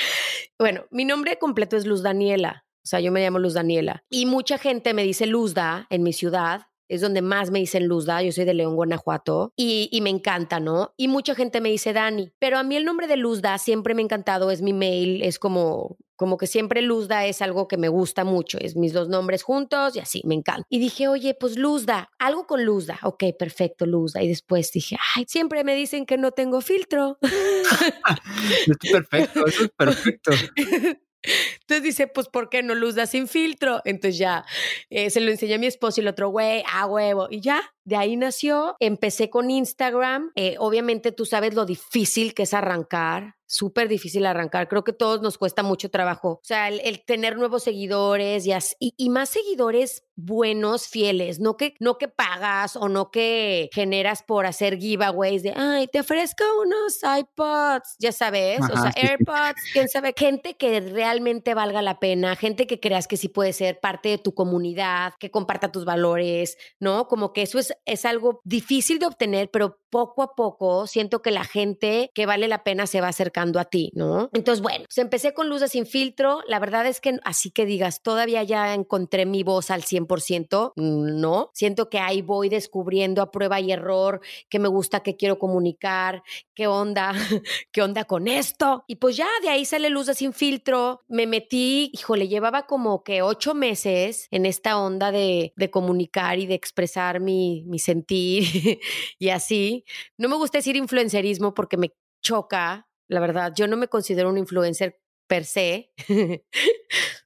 Bueno, 0.58 0.86
mi 0.90 1.04
nombre 1.04 1.38
completo 1.38 1.76
es 1.76 1.86
Luz 1.86 2.02
Daniela. 2.02 2.63
O 2.84 2.88
sea, 2.88 3.00
yo 3.00 3.12
me 3.12 3.22
llamo 3.22 3.38
Luz 3.38 3.54
Daniela. 3.54 4.04
Y 4.10 4.26
mucha 4.26 4.58
gente 4.58 4.94
me 4.94 5.04
dice 5.04 5.26
Luzda 5.26 5.86
en 5.90 6.02
mi 6.02 6.12
ciudad. 6.12 6.66
Es 6.86 7.00
donde 7.00 7.22
más 7.22 7.50
me 7.50 7.60
dicen 7.60 7.88
Luzda. 7.88 8.22
Yo 8.22 8.30
soy 8.30 8.44
de 8.44 8.54
León, 8.54 8.76
Guanajuato. 8.76 9.52
Y, 9.56 9.88
y, 9.90 10.02
me 10.02 10.10
encanta, 10.10 10.60
¿no? 10.60 10.92
Y 10.98 11.08
mucha 11.08 11.34
gente 11.34 11.62
me 11.62 11.70
dice 11.70 11.94
Dani. 11.94 12.32
Pero 12.38 12.58
a 12.58 12.62
mí 12.62 12.76
el 12.76 12.84
nombre 12.84 13.06
de 13.06 13.16
Luzda 13.16 13.56
siempre 13.56 13.94
me 13.94 14.02
ha 14.02 14.04
encantado. 14.04 14.50
Es 14.50 14.60
mi 14.60 14.74
mail. 14.74 15.22
Es 15.22 15.38
como 15.38 15.96
como 16.16 16.36
que 16.36 16.46
siempre 16.46 16.80
Luzda 16.82 17.26
es 17.26 17.42
algo 17.42 17.66
que 17.66 17.76
me 17.76 17.88
gusta 17.88 18.24
mucho, 18.24 18.58
es 18.60 18.76
mis 18.76 18.92
dos 18.92 19.08
nombres 19.08 19.42
juntos 19.42 19.96
y 19.96 19.98
así, 19.98 20.22
me 20.24 20.34
encanta. 20.34 20.64
Y 20.68 20.78
dije, 20.78 21.08
oye, 21.08 21.34
pues 21.34 21.58
Luzda, 21.58 22.10
algo 22.18 22.46
con 22.46 22.64
Luzda. 22.64 22.98
Ok, 23.02 23.24
perfecto, 23.38 23.84
Luzda. 23.86 24.22
Y 24.22 24.28
después 24.28 24.70
dije, 24.72 24.96
ay, 25.16 25.24
siempre 25.28 25.64
me 25.64 25.74
dicen 25.74 26.06
que 26.06 26.16
no 26.16 26.30
tengo 26.30 26.60
filtro. 26.60 27.18
es 27.22 28.90
perfecto, 28.92 29.46
eso 29.46 29.64
es 29.64 29.70
perfecto. 29.76 30.30
Entonces 31.60 31.82
dice, 31.82 32.06
pues, 32.06 32.28
¿por 32.28 32.48
qué 32.48 32.62
no 32.62 32.74
luz 32.74 32.94
da 32.94 33.06
sin 33.06 33.28
filtro? 33.28 33.80
Entonces 33.84 34.18
ya 34.18 34.44
eh, 34.90 35.10
se 35.10 35.20
lo 35.20 35.30
enseñé 35.30 35.54
a 35.54 35.58
mi 35.58 35.66
esposo 35.66 36.00
y 36.00 36.02
el 36.02 36.08
otro, 36.08 36.28
güey, 36.28 36.62
a 36.72 36.86
huevo. 36.86 37.28
Y 37.30 37.40
ya, 37.40 37.62
de 37.84 37.96
ahí 37.96 38.16
nació. 38.16 38.76
Empecé 38.80 39.30
con 39.30 39.50
Instagram. 39.50 40.32
Eh, 40.34 40.56
obviamente 40.58 41.12
tú 41.12 41.24
sabes 41.26 41.54
lo 41.54 41.66
difícil 41.66 42.34
que 42.34 42.44
es 42.44 42.54
arrancar 42.54 43.36
súper 43.46 43.88
difícil 43.88 44.26
arrancar. 44.26 44.68
Creo 44.68 44.84
que 44.84 44.92
todos 44.92 45.22
nos 45.22 45.38
cuesta 45.38 45.62
mucho 45.62 45.90
trabajo. 45.90 46.28
O 46.28 46.40
sea, 46.42 46.68
el, 46.68 47.04
tener 47.04 47.36
nuevos 47.36 47.62
seguidores 47.62 48.46
y, 48.46 48.94
y, 48.96 49.10
más 49.10 49.28
seguidores 49.28 50.02
buenos, 50.16 50.86
fieles, 50.86 51.40
no 51.40 51.56
que, 51.56 51.74
no 51.80 51.98
que 51.98 52.08
pagas 52.08 52.76
o 52.76 52.88
no 52.88 53.10
que 53.10 53.68
generas 53.72 54.22
por 54.22 54.46
hacer 54.46 54.78
giveaways 54.78 55.42
de, 55.42 55.52
ay, 55.56 55.88
te 55.88 56.00
ofrezco 56.00 56.44
unos 56.62 57.00
iPods, 57.02 57.96
ya 57.98 58.12
sabes, 58.12 58.60
o 58.60 58.80
sea, 58.80 58.92
AirPods, 58.94 59.60
quién 59.72 59.88
sabe, 59.88 60.14
gente 60.16 60.56
que 60.56 60.80
realmente 60.80 61.54
valga 61.54 61.82
la 61.82 61.98
pena, 61.98 62.36
gente 62.36 62.68
que 62.68 62.78
creas 62.78 63.08
que 63.08 63.16
sí 63.16 63.28
puede 63.28 63.52
ser 63.52 63.80
parte 63.80 64.08
de 64.10 64.18
tu 64.18 64.34
comunidad, 64.34 65.14
que 65.18 65.32
comparta 65.32 65.72
tus 65.72 65.84
valores, 65.84 66.56
¿no? 66.78 67.08
Como 67.08 67.32
que 67.32 67.42
eso 67.42 67.58
es, 67.58 67.73
es 67.84 68.04
algo 68.04 68.40
difícil 68.44 68.98
de 68.98 69.06
obtener, 69.06 69.50
pero 69.50 69.80
poco 69.90 70.22
a 70.22 70.34
poco 70.34 70.88
siento 70.88 71.22
que 71.22 71.30
la 71.30 71.44
gente 71.44 72.10
que 72.14 72.26
vale 72.26 72.48
la 72.48 72.64
pena 72.64 72.86
se 72.88 73.00
va 73.00 73.08
acercando 73.08 73.60
a 73.60 73.64
ti, 73.64 73.92
¿no? 73.94 74.28
Entonces, 74.32 74.60
bueno, 74.60 74.86
pues 74.86 74.98
empecé 74.98 75.34
con 75.34 75.48
luces 75.48 75.70
sin 75.70 75.86
filtro. 75.86 76.40
La 76.48 76.58
verdad 76.58 76.86
es 76.86 77.00
que 77.00 77.18
así 77.22 77.52
que 77.52 77.64
digas, 77.64 78.02
todavía 78.02 78.42
ya 78.42 78.74
encontré 78.74 79.24
mi 79.24 79.44
voz 79.44 79.70
al 79.70 79.82
100%, 79.82 80.72
no. 80.76 81.50
Siento 81.54 81.88
que 81.90 82.00
ahí 82.00 82.22
voy 82.22 82.48
descubriendo 82.48 83.22
a 83.22 83.30
prueba 83.30 83.60
y 83.60 83.70
error 83.70 84.20
qué 84.48 84.58
me 84.58 84.68
gusta, 84.68 85.00
qué 85.00 85.16
quiero 85.16 85.38
comunicar, 85.38 86.24
qué 86.54 86.66
onda, 86.66 87.12
qué 87.72 87.82
onda 87.82 88.04
con 88.04 88.26
esto. 88.26 88.84
Y 88.88 88.96
pues 88.96 89.16
ya 89.16 89.28
de 89.42 89.48
ahí 89.48 89.64
sale 89.64 89.90
luces 89.90 90.18
sin 90.18 90.32
filtro. 90.32 91.02
Me 91.06 91.26
metí, 91.26 91.90
híjole, 91.92 92.26
llevaba 92.26 92.66
como 92.66 93.04
que 93.04 93.22
ocho 93.22 93.54
meses 93.54 94.26
en 94.30 94.46
esta 94.46 94.78
onda 94.80 95.12
de, 95.12 95.52
de 95.56 95.70
comunicar 95.70 96.38
y 96.38 96.46
de 96.46 96.54
expresar 96.54 97.20
mi, 97.20 97.63
mi 97.64 97.78
sentir 97.78 98.44
y 99.18 99.28
así. 99.30 99.84
No 100.18 100.28
me 100.28 100.36
gusta 100.36 100.58
decir 100.58 100.76
influencerismo 100.76 101.54
porque 101.54 101.76
me 101.76 101.92
choca, 102.22 102.88
la 103.08 103.20
verdad. 103.20 103.52
Yo 103.56 103.66
no 103.66 103.76
me 103.76 103.88
considero 103.88 104.28
un 104.28 104.38
influencer 104.38 105.00
per 105.26 105.44
se. 105.44 105.92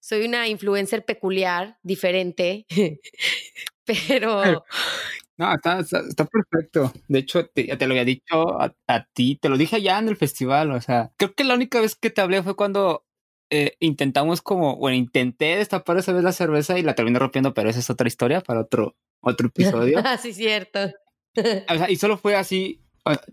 Soy 0.00 0.24
una 0.26 0.48
influencer 0.48 1.04
peculiar, 1.04 1.78
diferente, 1.82 2.66
pero... 3.84 4.64
No, 5.36 5.54
está, 5.54 5.78
está, 5.78 6.24
perfecto. 6.24 6.92
De 7.06 7.20
hecho, 7.20 7.46
te, 7.46 7.64
te 7.76 7.86
lo 7.86 7.92
había 7.92 8.04
dicho 8.04 8.60
a, 8.60 9.04
ti, 9.12 9.38
te 9.40 9.48
lo 9.48 9.56
dije 9.56 9.76
allá 9.76 9.98
en 10.00 10.08
el 10.08 10.16
festival. 10.16 10.72
O 10.72 10.80
sea, 10.80 11.12
creo 11.16 11.32
que 11.34 11.44
la 11.44 11.54
única 11.54 11.80
vez 11.80 11.94
que 11.94 12.10
te 12.10 12.20
hablé 12.20 12.42
fue 12.42 12.56
cuando 12.56 13.04
eh, 13.50 13.76
intentamos 13.78 14.42
como, 14.42 14.76
bueno, 14.76 14.96
intenté 14.96 15.56
destapar 15.56 15.96
esa 15.96 16.12
vez 16.12 16.24
la 16.24 16.32
cerveza 16.32 16.76
y 16.78 16.82
la 16.82 16.94
terminé 16.94 17.20
rompiendo, 17.20 17.54
pero 17.54 17.70
esa 17.70 17.78
es 17.78 17.88
otra 17.88 18.08
historia 18.08 18.40
para 18.40 18.62
otro, 18.62 18.96
otro 19.20 19.48
episodio. 19.54 20.00
Ah, 20.04 20.18
sí, 20.18 20.32
cierto. 20.32 20.90
O 21.36 21.74
sea, 21.76 21.90
y 21.90 21.96
solo 21.96 22.18
fue 22.18 22.34
así, 22.34 22.82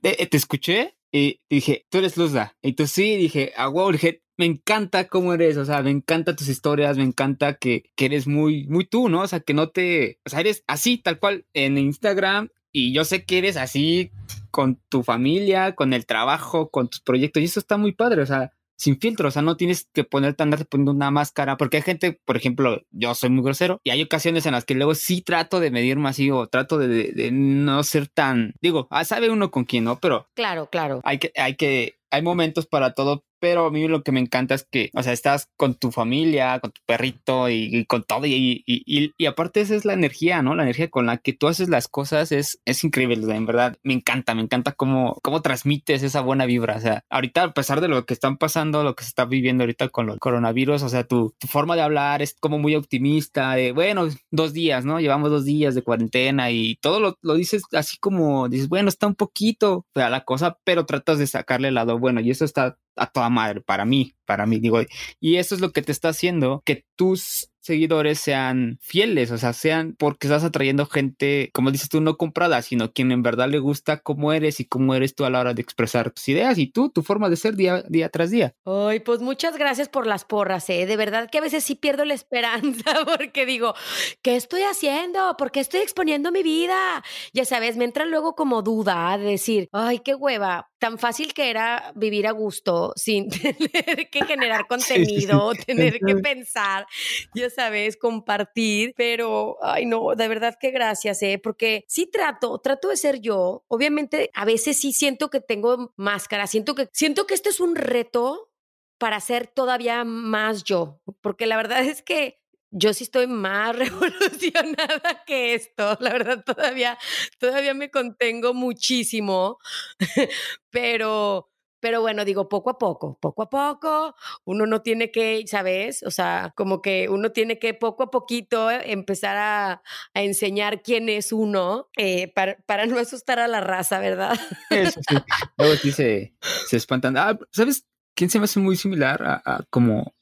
te, 0.02 0.36
escuché 0.36 0.96
y 1.12 1.42
dije, 1.50 1.86
tú 1.90 2.00
eres 2.00 2.18
Luzda. 2.18 2.56
Y 2.62 2.74
tú 2.74 2.88
sí, 2.88 3.16
dije, 3.18 3.54
ah, 3.58 3.68
wow, 3.68 3.92
dije, 3.92 4.22
me 4.38 4.46
encanta 4.46 5.08
cómo 5.08 5.34
eres, 5.34 5.58
o 5.58 5.66
sea, 5.66 5.82
me 5.82 5.92
encanta 5.92 6.36
tus 6.36 6.50
historias, 6.50 6.98
me 6.98 7.04
encanta 7.04 7.56
que, 7.56 7.92
que 7.96 8.06
eres 8.06 8.28
muy, 8.28 8.68
muy 8.68 8.86
tú, 8.86 9.10
¿no? 9.10 9.22
O 9.22 9.28
sea, 9.28 9.40
que 9.40 9.54
no 9.54 9.70
te, 9.70 10.20
o 10.26 10.30
sea, 10.30 10.42
eres 10.42 10.64
así, 10.68 10.98
tal 10.98 11.20
cual, 11.20 11.46
en 11.54 11.78
Instagram, 11.78 12.50
y 12.72 12.92
yo 12.92 13.06
sé 13.06 13.24
que 13.24 13.38
eres 13.38 13.56
así 13.56 14.12
con 14.52 14.82
tu 14.90 15.04
familia, 15.04 15.76
con 15.76 15.94
el 15.94 16.06
trabajo, 16.06 16.70
con 16.70 16.90
tus 16.90 17.00
proyectos, 17.00 17.42
y 17.42 17.46
eso 17.46 17.60
está 17.60 17.78
muy 17.78 17.94
padre, 17.94 18.22
o 18.22 18.26
sea, 18.26 18.52
sin 18.78 19.00
filtro, 19.00 19.28
o 19.28 19.32
sea, 19.32 19.42
no 19.42 19.58
tienes 19.58 19.88
que 19.94 20.04
ponerte 20.04 20.44
andarte 20.44 20.66
poniendo 20.66 20.92
una 20.92 21.12
máscara, 21.12 21.58
porque 21.58 21.78
hay 21.78 21.84
gente, 21.84 22.20
por 22.26 22.38
ejemplo, 22.38 22.82
yo 22.92 23.16
soy 23.16 23.30
muy 23.30 23.44
grosero 23.44 23.80
y 23.84 23.92
hay 23.92 24.02
ocasiones 24.02 24.46
en 24.46 24.54
las 24.54 24.66
que 24.66 24.76
luego 24.76 24.96
sí 24.96 25.22
trato 25.22 25.60
de 25.60 25.72
medirme 25.72 26.10
así 26.10 26.30
o 26.32 26.48
trato 26.48 26.78
de, 26.78 26.88
de, 27.12 27.32
no 27.32 27.84
ser 27.84 28.08
tan, 28.08 28.54
digo, 28.62 28.88
ah, 28.90 29.06
sabe 29.06 29.30
uno 29.30 29.52
con 29.52 29.66
quién, 29.66 29.86
¿no? 29.86 30.00
Pero 30.00 30.28
claro, 30.34 30.70
claro. 30.70 31.02
Hay 31.04 31.20
que, 31.20 31.32
hay 31.36 31.56
que, 31.56 31.96
hay 32.12 32.22
momentos 32.22 32.66
para 32.66 32.94
todo, 32.94 33.24
pero 33.46 33.68
a 33.68 33.70
mí 33.70 33.88
lo 33.88 34.02
que 34.02 34.12
me 34.12 34.20
encanta 34.20 34.56
es 34.56 34.64
que, 34.64 34.90
o 34.96 35.04
sea, 35.04 35.14
estás 35.14 35.52
con 35.56 35.76
tu 35.76 35.92
familia, 35.92 36.60
con 36.60 36.72
tu 36.72 36.82
perrito 36.88 37.48
y, 37.48 37.86
con 37.86 38.04
todo, 38.04 38.26
y, 38.26 38.64
y, 38.66 39.14
y, 39.16 39.26
aparte 39.28 39.62
esa 39.62 39.76
es 39.76 39.86
la 39.86 39.94
energía, 39.94 40.42
¿no? 40.42 40.56
La 40.56 40.64
energía 40.64 40.90
con 40.90 41.06
la 41.06 41.18
que 41.18 41.32
tú 41.32 41.48
haces 41.48 41.70
las 41.70 41.88
cosas 41.88 42.32
es, 42.32 42.60
es 42.66 42.84
increíble, 42.84 43.36
en 43.36 43.46
verdad, 43.46 43.78
me 43.84 43.94
encanta, 43.94 44.34
me 44.34 44.42
encanta 44.42 44.72
cómo, 44.72 45.20
cómo 45.22 45.44
transmites 45.44 46.02
esa 46.02 46.22
buena 46.22 46.48
vibra, 46.48 46.78
o 46.78 46.80
sea, 46.80 47.04
ahorita 47.12 47.44
a 47.44 47.54
pesar 47.54 47.82
de 47.82 47.88
lo 47.88 48.04
que 48.08 48.16
están 48.16 48.38
pasando, 48.38 48.84
lo 48.84 48.96
que 48.96 49.04
se 49.04 49.10
está 49.10 49.26
viviendo 49.26 49.62
ahorita 49.64 49.90
con 49.90 50.10
el 50.10 50.18
coronavirus, 50.18 50.82
o 50.82 50.90
sea, 50.90 51.04
tu, 51.04 51.36
tu 51.38 51.46
forma 51.46 51.76
de 51.76 51.84
hablar 51.84 52.24
es 52.24 52.36
como 52.40 52.58
muy 52.58 52.74
optimista, 52.74 53.54
de, 53.54 53.74
bueno, 53.74 54.10
dos 54.32 54.54
días, 54.54 54.86
¿no? 54.86 55.00
Llevamos 55.00 55.30
dos 55.30 55.46
días 55.46 55.76
de 55.76 55.84
cuarentena 55.84 56.50
y 56.50 56.78
todo 56.78 57.00
lo, 57.00 57.20
lo 57.22 57.36
dices 57.36 57.62
así 57.74 57.98
como, 58.00 58.50
dices, 58.50 58.70
bueno, 58.70 58.90
está 58.90 59.06
un 59.06 59.14
poquito 59.14 59.86
fea 59.94 60.10
la 60.10 60.24
cosa, 60.24 60.58
pero 60.64 60.88
tratas 60.88 61.20
de 61.20 61.28
sacarle 61.28 61.68
el 61.68 61.76
lado 61.76 62.00
bueno 62.00 62.22
y 62.22 62.32
eso 62.32 62.44
está 62.44 62.80
a 62.96 63.06
toda 63.08 63.30
madre 63.30 63.62
para 63.62 63.86
mí, 63.86 64.15
para 64.26 64.46
mí, 64.46 64.60
digo, 64.60 64.80
y 65.20 65.38
eso 65.38 65.56
es 65.56 65.62
lo 65.62 65.72
que 65.72 65.82
te 65.82 65.92
está 65.92 66.10
haciendo 66.10 66.62
que 66.66 66.86
tus 66.96 67.50
seguidores 67.66 68.20
sean 68.20 68.78
fieles, 68.80 69.32
o 69.32 69.40
sea, 69.40 69.52
sean 69.52 69.96
porque 69.98 70.28
estás 70.28 70.44
atrayendo 70.44 70.86
gente, 70.86 71.50
como 71.52 71.72
dices 71.72 71.90
tú, 71.90 72.00
no 72.00 72.16
comprada, 72.16 72.62
sino 72.62 72.92
quien 72.92 73.12
en 73.12 73.24
verdad 73.24 73.50
le 73.50 73.58
gusta 73.58 74.02
cómo 74.02 74.34
eres 74.34 74.60
y 74.60 74.66
cómo 74.66 74.94
eres 74.94 75.16
tú 75.16 75.26
a 75.26 75.32
la 75.32 75.40
hora 75.40 75.56
de 75.56 75.64
expresar 75.64 76.12
tus 76.12 76.30
ideas 76.30 76.60
y 76.60 76.68
tú, 76.68 76.92
tu 76.92 77.02
forma 77.02 77.28
de 77.28 77.38
ser 77.38 77.56
día, 77.56 77.84
día 77.90 78.10
tras 78.10 78.30
día. 78.30 78.54
Ay, 78.66 79.00
pues 79.00 79.20
muchas 79.22 79.58
gracias 79.58 79.90
por 79.90 80.06
las 80.06 80.26
porras, 80.26 80.70
¿eh? 80.70 80.86
De 80.86 80.96
verdad 80.96 81.28
que 81.32 81.40
a 81.40 81.42
veces 81.42 81.64
sí 81.64 81.74
pierdo 81.74 82.06
la 82.06 82.14
esperanza 82.14 82.92
porque 83.18 83.48
digo, 83.48 83.74
¿qué 84.22 84.36
estoy 84.36 84.62
haciendo? 84.62 85.36
¿Por 85.36 85.52
qué 85.52 85.60
estoy 85.60 85.80
exponiendo 85.80 86.32
mi 86.32 86.44
vida? 86.44 87.04
Ya 87.34 87.46
sabes, 87.46 87.78
me 87.78 87.86
entra 87.86 88.06
luego 88.06 88.36
como 88.36 88.62
duda 88.62 89.18
de 89.18 89.26
decir, 89.26 89.70
ay, 89.72 90.00
qué 90.06 90.14
hueva, 90.14 90.70
tan 90.78 91.00
fácil 91.00 91.34
que 91.34 91.50
era 91.50 91.92
vivir 91.96 92.28
a 92.28 92.32
gusto 92.32 92.94
sin 92.96 93.28
tener 93.30 94.08
que 94.16 94.26
generar 94.26 94.68
contenido, 94.68 95.54
tener 95.66 96.00
que 96.00 96.16
pensar, 96.16 96.88
ya 97.34 97.50
sabes, 97.50 97.98
compartir, 97.98 98.94
pero, 98.96 99.58
ay 99.62 99.86
no, 99.86 100.16
de 100.16 100.28
verdad 100.28 100.58
que 100.60 100.72
gracias, 100.72 101.22
¿eh? 101.22 101.40
Porque 101.42 101.84
sí 101.88 102.08
trato, 102.08 102.58
trato 102.60 102.90
de 102.90 102.98
ser 102.98 103.20
yo. 103.20 103.64
Obviamente, 103.68 104.32
a 104.34 104.46
veces 104.46 104.80
sí 104.80 104.94
siento 104.94 105.30
que 105.30 105.42
tengo 105.42 105.94
máscara, 105.98 106.48
siento 106.48 106.76
que, 106.76 106.90
siento 106.94 107.28
que 107.28 107.34
este 107.34 107.50
es 107.50 107.60
un 107.60 107.76
reto 107.76 108.52
para 108.98 109.20
ser 109.20 109.48
todavía 109.48 110.04
más 110.06 110.64
yo, 110.64 111.02
porque 111.22 111.46
la 111.46 111.58
verdad 111.58 111.84
es 111.84 112.02
que 112.02 112.40
yo 112.78 112.94
sí 112.94 113.06
estoy 113.06 113.28
más 113.28 113.76
revolucionada 113.78 115.24
que 115.26 115.56
esto. 115.56 115.98
La 116.00 116.12
verdad, 116.12 116.44
todavía, 116.44 116.98
todavía 117.40 117.74
me 117.74 117.90
contengo 117.90 118.54
muchísimo, 118.54 119.58
pero, 120.70 121.50
pero 121.80 122.02
bueno, 122.02 122.26
digo, 122.26 122.50
poco 122.50 122.70
a 122.70 122.78
poco, 122.78 123.18
poco 123.20 123.44
a 123.44 123.50
poco, 123.50 124.16
uno 124.44 124.66
no 124.66 124.82
tiene 124.82 125.12
que, 125.12 125.44
¿sabes? 125.48 126.04
O 126.04 126.12
sea, 126.12 126.54
como 126.56 126.82
que 126.82 127.10
uno 127.10 127.32
tiene 127.32 127.60
que 127.60 127.74
poco 127.74 128.04
a 128.04 128.12
poquito 128.12 128.72
empezar 128.72 129.38
a, 129.38 129.82
enseñar 130.14 130.82
quién 130.82 131.10
es 131.10 131.32
uno 131.32 131.90
eh, 131.98 132.32
para, 132.34 132.58
para, 132.66 132.86
no 132.86 132.98
asustar 132.98 133.40
a 133.40 133.48
la 133.48 133.62
raza, 133.62 134.00
¿verdad? 134.00 134.38
Eso 134.70 135.00
sí. 135.08 135.16
Luego 135.58 135.76
sí 135.76 135.92
se, 135.92 136.36
se 136.68 136.78
espantan. 136.78 137.18
Ah, 137.18 137.38
¿sabes 137.52 137.86
quién 138.16 138.30
se 138.30 138.40
me 138.40 138.46
hace 138.46 138.60
muy 138.60 138.78
similar 138.78 139.22
a, 139.24 139.64
como, 139.70 140.16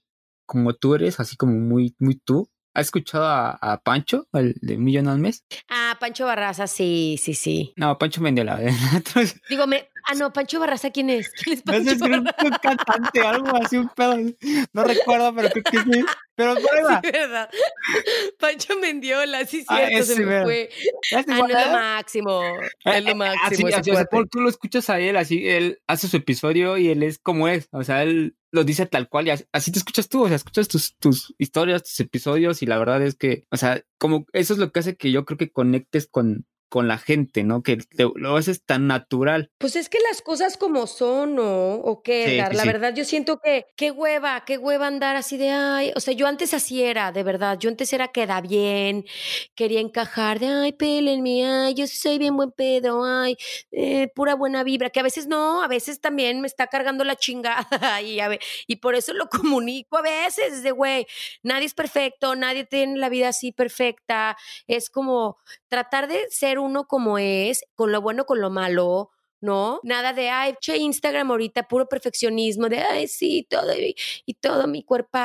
como 0.46 0.74
tú 0.74 0.96
eres, 0.96 1.20
así 1.20 1.38
como 1.38 1.54
muy, 1.54 1.96
muy 2.00 2.16
tú? 2.16 2.50
¿Has 2.76 2.88
escuchado 2.88 3.26
a, 3.26 3.82
Pancho, 3.84 4.28
el 4.34 4.56
de 4.62 4.78
Millón 4.78 5.08
al 5.08 5.20
mes? 5.20 5.46
Ah, 5.70 5.96
Pancho 6.00 6.26
Barraza, 6.26 6.66
sí, 6.66 7.20
sí, 7.22 7.36
sí. 7.36 7.72
No, 7.76 8.00
Pancho 8.00 8.20
Mendela. 8.20 8.60
Digo, 9.50 9.68
me, 9.68 9.90
ah, 10.08 10.16
no, 10.16 10.34
Pancho 10.34 10.60
Barraza, 10.60 10.90
¿quién 10.90 11.12
es? 11.12 11.30
¿Quién 11.30 11.58
es 11.58 11.62
Pancho 11.62 11.84
no 11.84 11.90
sé, 11.92 11.96
es 11.96 12.02
un 12.02 12.58
cantante, 12.62 13.22
algo 13.22 13.56
así, 13.58 13.78
un 13.78 13.90
pedo. 13.90 14.18
No 14.74 14.84
recuerdo, 14.86 15.36
pero 15.36 15.50
creo 15.52 15.64
que 15.64 15.94
sí. 15.94 16.06
Pero 16.36 16.56
prueba. 16.68 17.00
Sí, 17.04 17.12
verdad. 17.12 17.50
Pancho 18.40 18.76
Mendiola, 18.80 19.46
sí, 19.46 19.64
ah, 19.68 19.78
cierto, 19.78 20.06
se 20.06 20.26
me 20.26 20.44
fue. 20.44 20.70
Ah, 21.16 21.24
no, 21.28 21.48
es 21.48 21.54
lo 21.54 21.72
máximo. 21.74 22.42
Ah, 22.86 22.98
es 22.98 23.04
lo 23.04 23.12
eh, 23.12 23.16
máximo. 23.16 23.68
Así, 23.68 23.76
así, 23.76 23.92
o 23.92 23.96
sea, 23.96 24.06
tú 24.08 24.40
lo 24.42 24.50
escuchas 24.50 24.90
a 24.90 25.00
él, 25.00 25.16
así, 25.16 25.48
él 25.48 25.80
hace 25.86 26.08
su 26.08 26.18
episodio 26.18 26.78
y 26.78 26.90
él 26.90 27.04
es 27.04 27.20
como 27.20 27.48
es. 27.48 27.68
O 27.72 27.84
sea, 27.84 28.02
él 28.02 28.36
lo 28.54 28.64
dice 28.64 28.86
tal 28.86 29.10
cual 29.10 29.28
y 29.28 29.32
así 29.52 29.72
te 29.72 29.80
escuchas 29.80 30.08
tú, 30.08 30.24
o 30.24 30.28
sea, 30.28 30.36
escuchas 30.36 30.68
tus, 30.68 30.96
tus 30.98 31.34
historias, 31.40 31.82
tus 31.82 32.00
episodios 32.00 32.62
y 32.62 32.68
la 32.68 32.78
verdad 32.78 33.02
es 33.02 33.16
que, 33.16 33.48
o 33.50 33.58
sea, 33.58 33.84
como 33.98 34.28
eso 34.32 34.54
es 34.54 34.60
lo 34.60 34.72
que 34.72 34.80
hace 34.80 34.96
que 34.96 35.12
yo 35.12 35.26
creo 35.26 35.40
que 35.40 35.52
conectes 35.52 36.08
con, 36.08 36.46
con 36.74 36.88
la 36.88 36.98
gente, 36.98 37.44
¿no? 37.44 37.62
Que 37.62 37.78
lo 38.16 38.36
haces 38.36 38.64
tan 38.66 38.88
natural. 38.88 39.52
Pues 39.60 39.76
es 39.76 39.90
que 39.90 40.00
las 40.10 40.24
cosas 40.24 40.58
como 40.58 40.88
son, 40.88 41.36
¿no? 41.36 41.76
O 41.76 42.02
qué, 42.02 42.44
la 42.52 42.66
verdad, 42.66 42.96
yo 42.96 43.06
siento 43.06 43.38
que 43.38 43.68
qué 43.76 43.92
hueva, 43.92 44.44
qué 44.44 44.58
hueva 44.58 44.88
andar 44.88 45.16
así 45.16 45.38
de, 45.38 45.52
ay, 45.52 45.92
o 45.96 46.00
sea, 46.00 46.16
yo 46.16 46.26
antes 46.26 46.52
así 46.56 46.82
era, 46.82 47.12
de 47.12 47.22
verdad, 47.22 47.60
yo 47.60 47.70
antes 47.70 47.94
era 47.94 48.08
queda 48.08 48.42
bien, 48.42 49.06
quería 49.54 49.82
encajar 49.82 50.40
de, 50.40 50.48
ay, 50.48 50.72
pélenme, 50.72 51.46
ay, 51.46 51.76
yo 51.76 51.86
soy 51.86 52.18
bien 52.18 52.36
buen 52.36 52.52
pedo, 52.52 53.06
ay, 53.06 53.38
eh, 53.70 54.08
pura 54.16 54.34
buena 54.34 54.64
vibra, 54.64 54.90
que 54.90 55.00
a 55.00 55.04
veces 55.04 55.28
no, 55.28 55.62
a 55.62 55.68
veces 55.68 56.02
también 56.02 56.42
me 56.42 56.48
está 56.48 56.66
cargando 56.66 57.04
la 57.04 57.16
chingada 57.16 57.68
y, 58.02 58.20
a 58.20 58.28
ver, 58.30 58.40
y 58.66 58.78
por 58.78 58.96
eso 58.96 59.14
lo 59.14 59.30
comunico 59.30 59.98
a 59.98 60.02
veces, 60.02 60.64
de, 60.64 60.72
güey, 60.72 61.06
nadie 61.44 61.68
es 61.68 61.76
perfecto, 61.76 62.36
nadie 62.36 62.66
tiene 62.66 62.98
la 62.98 63.10
vida 63.10 63.28
así 63.28 63.52
perfecta, 63.52 64.36
es 64.66 64.90
como 64.90 65.38
tratar 65.68 66.08
de 66.08 66.20
ser 66.32 66.63
uno 66.64 66.88
como 66.88 67.18
es, 67.18 67.64
con 67.76 67.92
lo 67.92 68.02
bueno, 68.02 68.26
con 68.26 68.42
lo 68.42 68.50
malo, 68.50 69.12
¿no? 69.44 69.82
Nada 69.84 70.14
de, 70.14 70.30
ay, 70.30 70.56
che, 70.62 70.78
Instagram 70.78 71.30
ahorita, 71.30 71.68
puro 71.68 71.90
perfeccionismo, 71.90 72.70
de, 72.70 72.80
ay, 72.80 73.08
sí, 73.08 73.46
todo, 73.50 73.74
y, 73.76 73.96
todo 74.36 74.68
mi 74.68 74.84
cuerpo, 74.84 75.20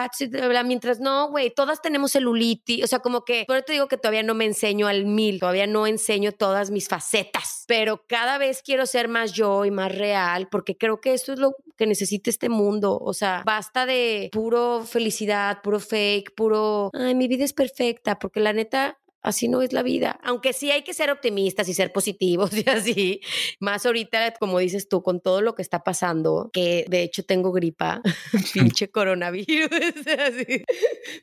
mientras 0.65 0.99
no, 0.99 1.31
güey, 1.31 1.51
todas 1.51 1.81
tenemos 1.81 2.13
celulitis, 2.13 2.83
o 2.83 2.87
sea, 2.89 2.99
como 2.99 3.25
que, 3.25 3.45
por 3.47 3.57
eso 3.57 3.67
te 3.67 3.73
digo 3.75 3.87
que 3.87 3.97
todavía 3.97 4.25
no 4.25 4.35
me 4.35 4.45
enseño 4.45 4.89
al 4.89 5.07
mil, 5.07 5.39
todavía 5.39 5.69
no 5.69 5.87
enseño 5.87 6.33
todas 6.33 6.71
mis 6.71 6.89
facetas, 6.89 7.65
pero 7.69 8.05
cada 8.09 8.39
vez 8.39 8.61
quiero 8.63 8.87
ser 8.87 9.07
más 9.07 9.33
yo 9.33 9.65
y 9.65 9.71
más 9.71 9.97
real, 9.97 10.49
porque 10.51 10.77
creo 10.77 11.01
que 11.01 11.15
eso 11.15 11.33
es 11.33 11.39
lo 11.39 11.55
que 11.77 11.87
necesita 11.87 12.29
este 12.29 12.49
mundo, 12.49 12.99
o 13.01 13.15
sea, 13.15 13.45
basta 13.47 13.87
de 13.87 14.31
puro 14.33 14.85
felicidad, 14.85 15.63
puro 15.63 15.79
fake, 15.79 16.35
puro, 16.35 16.91
ay, 16.93 17.15
mi 17.15 17.29
vida 17.29 17.45
es 17.45 17.53
perfecta, 17.53 18.19
porque 18.19 18.41
la 18.41 18.53
neta, 18.53 18.99
así 19.23 19.49
no 19.49 19.63
es 19.63 19.73
la 19.73 19.83
vida. 19.83 20.19
Aunque 20.23 20.53
sí 20.53 20.71
hay 20.71 20.83
que 20.83 20.95
ser 20.95 21.11
optimistas 21.11 21.69
y 21.69 21.75
ser 21.75 21.93
positivos 21.93 22.51
y 22.55 22.69
así. 22.69 23.21
Más 23.61 23.87
ahorita, 23.87 24.35
como 24.35 24.59
dices 24.59 24.89
tú, 24.89 25.03
con 25.03 25.21
todo 25.21 25.43
lo 25.43 25.55
que 25.55 25.63
está 25.63 25.85
pasando, 25.85 26.51
que 26.53 26.85
de 26.89 27.03
hecho 27.03 27.23
tengo 27.25 27.53
gripa, 27.53 28.03
pinche 28.55 28.91
coronavirus. 28.91 29.69
así. 30.19 30.65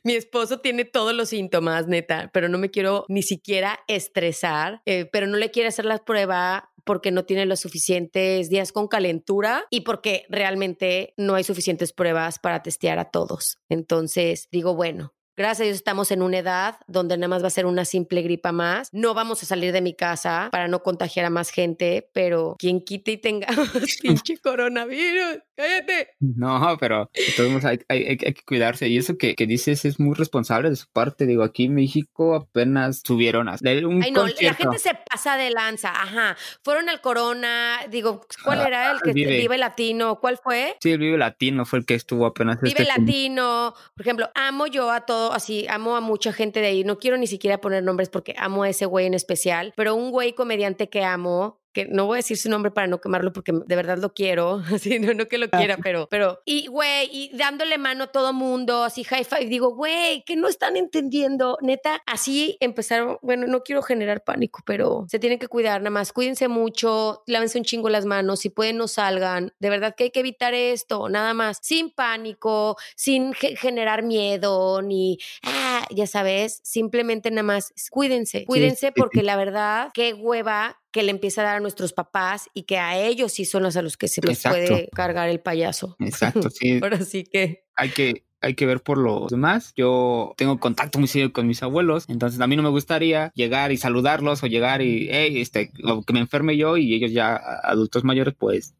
Mi 0.04 0.14
esposo 0.14 0.60
tiene 0.60 0.84
todos 0.84 1.14
los 1.14 1.30
síntomas, 1.30 1.86
neta, 1.86 2.30
pero 2.32 2.48
no 2.48 2.58
me 2.58 2.70
quiero 2.70 3.04
ni 3.08 3.22
siquiera 3.22 3.80
estresar, 3.88 4.82
eh, 4.86 5.08
pero 5.10 5.26
no 5.26 5.36
le 5.36 5.50
quiere 5.50 5.68
hacer 5.68 5.84
la 5.84 5.98
prueba 5.98 6.72
porque 6.86 7.10
no 7.10 7.24
tiene 7.24 7.46
los 7.46 7.60
suficientes 7.60 8.48
días 8.48 8.70
con 8.70 8.86
calentura 8.86 9.64
y 9.70 9.80
porque 9.80 10.24
realmente 10.28 11.14
no 11.16 11.34
hay 11.34 11.42
suficientes 11.42 11.92
pruebas 11.92 12.38
para 12.38 12.62
testear 12.62 13.00
a 13.00 13.10
todos. 13.10 13.58
Entonces 13.68 14.48
digo, 14.52 14.76
bueno, 14.76 15.12
Gracias 15.36 15.60
a 15.60 15.64
Dios 15.64 15.76
estamos 15.76 16.10
en 16.12 16.22
una 16.22 16.38
edad 16.38 16.76
donde 16.86 17.18
nada 17.18 17.28
más 17.28 17.42
va 17.42 17.48
a 17.48 17.50
ser 17.50 17.66
una 17.66 17.84
simple 17.84 18.22
gripa 18.22 18.52
más. 18.52 18.88
No 18.92 19.12
vamos 19.12 19.42
a 19.42 19.46
salir 19.46 19.70
de 19.72 19.82
mi 19.82 19.92
casa 19.92 20.48
para 20.50 20.66
no 20.66 20.82
contagiar 20.82 21.26
a 21.26 21.30
más 21.30 21.50
gente, 21.50 22.08
pero 22.14 22.56
quien 22.58 22.80
quite 22.80 23.12
y 23.12 23.16
tenga 23.18 23.46
pinche 24.02 24.38
coronavirus, 24.38 25.40
cállate. 25.56 26.10
No, 26.20 26.76
pero 26.78 27.10
todos 27.36 27.64
hay, 27.64 27.80
hay, 27.88 28.16
que 28.16 28.44
cuidarse. 28.46 28.88
Y 28.88 28.98
eso 28.98 29.16
que, 29.16 29.34
que, 29.34 29.46
dices 29.46 29.84
es 29.84 29.98
muy 29.98 30.14
responsable 30.14 30.70
de 30.70 30.76
su 30.76 30.86
parte. 30.92 31.26
Digo, 31.26 31.42
aquí 31.42 31.64
en 31.64 31.74
México 31.74 32.34
apenas 32.34 33.02
subieron 33.04 33.48
a 33.48 33.56
un 33.62 34.02
Ay, 34.02 34.10
no, 34.10 34.26
la 34.26 34.54
gente 34.54 34.78
se 34.78 34.92
pasa 35.08 35.36
de 35.36 35.50
lanza. 35.50 35.90
Ajá. 35.90 36.36
Fueron 36.62 36.88
al 36.88 37.00
Corona. 37.00 37.78
Digo, 37.90 38.20
¿cuál 38.44 38.60
ah, 38.60 38.66
era 38.66 38.90
el 38.92 39.00
que 39.00 39.12
Vive. 39.12 39.56
Latino? 39.58 40.20
¿Cuál 40.20 40.38
fue? 40.38 40.76
Sí, 40.80 40.92
el 40.92 40.98
Vive 40.98 41.18
Latino 41.18 41.64
fue 41.64 41.78
el 41.80 41.86
que 41.86 41.94
estuvo 41.94 42.26
apenas. 42.26 42.60
Vive 42.60 42.82
este 42.82 42.84
Latino. 42.84 43.74
Por 43.94 44.02
ejemplo, 44.02 44.30
amo 44.34 44.66
yo 44.66 44.90
a 44.90 45.06
todos 45.06 45.34
así, 45.34 45.66
amo 45.68 45.96
a 45.96 46.00
mucha 46.00 46.32
gente 46.32 46.60
de 46.60 46.66
ahí, 46.66 46.84
no 46.84 46.98
quiero 46.98 47.16
ni 47.16 47.26
siquiera 47.26 47.58
poner 47.58 47.82
nombres 47.82 48.08
porque 48.08 48.34
amo 48.38 48.62
a 48.62 48.68
ese 48.68 48.86
güey 48.86 49.06
en 49.06 49.14
especial, 49.14 49.72
pero 49.76 49.94
un 49.94 50.10
güey 50.10 50.34
comediante 50.34 50.88
que 50.88 51.04
amo, 51.04 51.60
que 51.76 51.84
no 51.84 52.06
voy 52.06 52.14
a 52.16 52.20
decir 52.20 52.38
su 52.38 52.48
nombre 52.48 52.70
para 52.70 52.86
no 52.86 53.02
quemarlo 53.02 53.34
porque 53.34 53.52
de 53.52 53.76
verdad 53.76 53.98
lo 53.98 54.14
quiero, 54.14 54.62
así, 54.74 54.98
no, 54.98 55.12
no 55.12 55.28
que 55.28 55.36
lo 55.36 55.50
quiera, 55.50 55.76
pero, 55.76 56.08
pero, 56.10 56.40
y 56.46 56.68
güey, 56.68 57.10
y 57.12 57.36
dándole 57.36 57.76
mano 57.76 58.04
a 58.04 58.06
todo 58.06 58.32
mundo, 58.32 58.82
así 58.82 59.04
high 59.04 59.24
five, 59.24 59.44
digo, 59.44 59.74
güey, 59.74 60.24
que 60.24 60.36
no 60.36 60.48
están 60.48 60.78
entendiendo, 60.78 61.58
neta, 61.60 62.02
así 62.06 62.56
empezaron, 62.60 63.18
bueno, 63.20 63.46
no 63.46 63.62
quiero 63.62 63.82
generar 63.82 64.24
pánico, 64.24 64.60
pero 64.64 65.04
se 65.10 65.18
tienen 65.18 65.38
que 65.38 65.48
cuidar, 65.48 65.82
nada 65.82 65.90
más, 65.90 66.14
cuídense 66.14 66.48
mucho, 66.48 67.22
lávense 67.26 67.58
un 67.58 67.64
chingo 67.64 67.90
las 67.90 68.06
manos, 68.06 68.40
si 68.40 68.48
pueden 68.48 68.78
no 68.78 68.88
salgan, 68.88 69.52
de 69.58 69.68
verdad 69.68 69.94
que 69.94 70.04
hay 70.04 70.10
que 70.10 70.20
evitar 70.20 70.54
esto, 70.54 71.10
nada 71.10 71.34
más, 71.34 71.58
sin 71.60 71.90
pánico, 71.90 72.78
sin 72.94 73.34
generar 73.34 74.02
miedo, 74.02 74.80
ni, 74.80 75.18
ah, 75.42 75.86
ya 75.90 76.06
sabes, 76.06 76.58
simplemente 76.64 77.30
nada 77.30 77.42
más, 77.42 77.74
cuídense, 77.90 78.46
cuídense 78.46 78.92
porque 78.92 79.22
la 79.22 79.36
verdad, 79.36 79.90
qué 79.92 80.14
hueva 80.14 80.78
que 80.96 81.02
le 81.02 81.10
empieza 81.10 81.42
a 81.42 81.44
dar 81.44 81.56
a 81.56 81.60
nuestros 81.60 81.92
papás 81.92 82.48
y 82.54 82.62
que 82.62 82.78
a 82.78 82.98
ellos 82.98 83.30
sí 83.30 83.44
son 83.44 83.62
los 83.62 83.76
a 83.76 83.82
los 83.82 83.98
que 83.98 84.08
se 84.08 84.22
les 84.22 84.42
puede 84.42 84.88
cargar 84.94 85.28
el 85.28 85.40
payaso. 85.40 85.94
Exacto, 86.00 86.48
sí. 86.48 86.78
Ahora 86.82 87.02
sí 87.02 87.24
que. 87.24 87.66
Hay 87.76 87.90
que 87.90 88.24
hay 88.40 88.54
que 88.54 88.64
ver 88.64 88.80
por 88.82 88.96
los 88.96 89.28
demás. 89.28 89.74
Yo 89.76 90.32
tengo 90.38 90.58
contacto 90.58 90.98
muy 90.98 91.08
serio 91.08 91.34
con 91.34 91.46
mis 91.46 91.62
abuelos, 91.62 92.06
entonces 92.08 92.40
a 92.40 92.46
mí 92.46 92.56
no 92.56 92.62
me 92.62 92.70
gustaría 92.70 93.30
llegar 93.34 93.72
y 93.72 93.76
saludarlos 93.76 94.42
o 94.42 94.46
llegar 94.46 94.80
y, 94.80 95.08
hey, 95.10 95.38
este, 95.38 95.70
o 95.84 96.02
que 96.02 96.14
me 96.14 96.20
enferme 96.20 96.56
yo 96.56 96.78
y 96.78 96.94
ellos 96.94 97.12
ya 97.12 97.36
adultos 97.36 98.04
mayores, 98.04 98.34
pues 98.38 98.74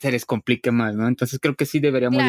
se 0.00 0.10
les 0.10 0.24
complique 0.24 0.70
más, 0.70 0.94
¿no? 0.94 1.06
Entonces 1.06 1.38
creo 1.40 1.54
que 1.54 1.66
sí 1.66 1.78
deberíamos 1.78 2.22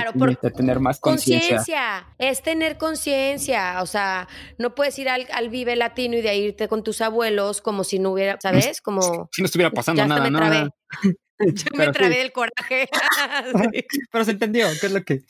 tener 0.56 0.80
más 0.82 1.00
conciencia. 1.00 1.58
Conciencia, 1.58 2.08
es 2.18 2.42
tener 2.42 2.78
conciencia, 2.78 3.82
o 3.82 3.86
sea, 3.86 4.28
no 4.58 4.76
puedes 4.76 5.00
ir 5.00 5.08
al, 5.08 5.50
Vive 5.50 5.76
Latino 5.78 6.18
y 6.18 6.22
de 6.22 6.30
ahí 6.30 6.44
irte 6.48 6.68
con 6.68 6.84
tus 6.84 7.02
abuelos 7.02 7.62
como 7.62 7.84
si 7.84 7.98
no 7.98 8.12
hubiera, 8.12 8.38
¿sabes? 8.42 8.82
Como... 8.82 9.30
Si 9.32 9.42
no 9.42 9.46
estuviera 9.46 9.72
pasando 9.72 10.06
nada, 10.06 10.30
me 10.30 10.38
trabé. 10.38 10.70
Yo 11.40 11.78
me 11.78 11.88
trabé 11.92 12.18
del 12.18 12.32
coraje. 12.32 12.90
Pero 14.12 14.26
se 14.26 14.32
entendió, 14.32 14.68
¿qué 14.80 14.88
es 14.88 14.92
lo 14.92 15.04
que, 15.04 15.22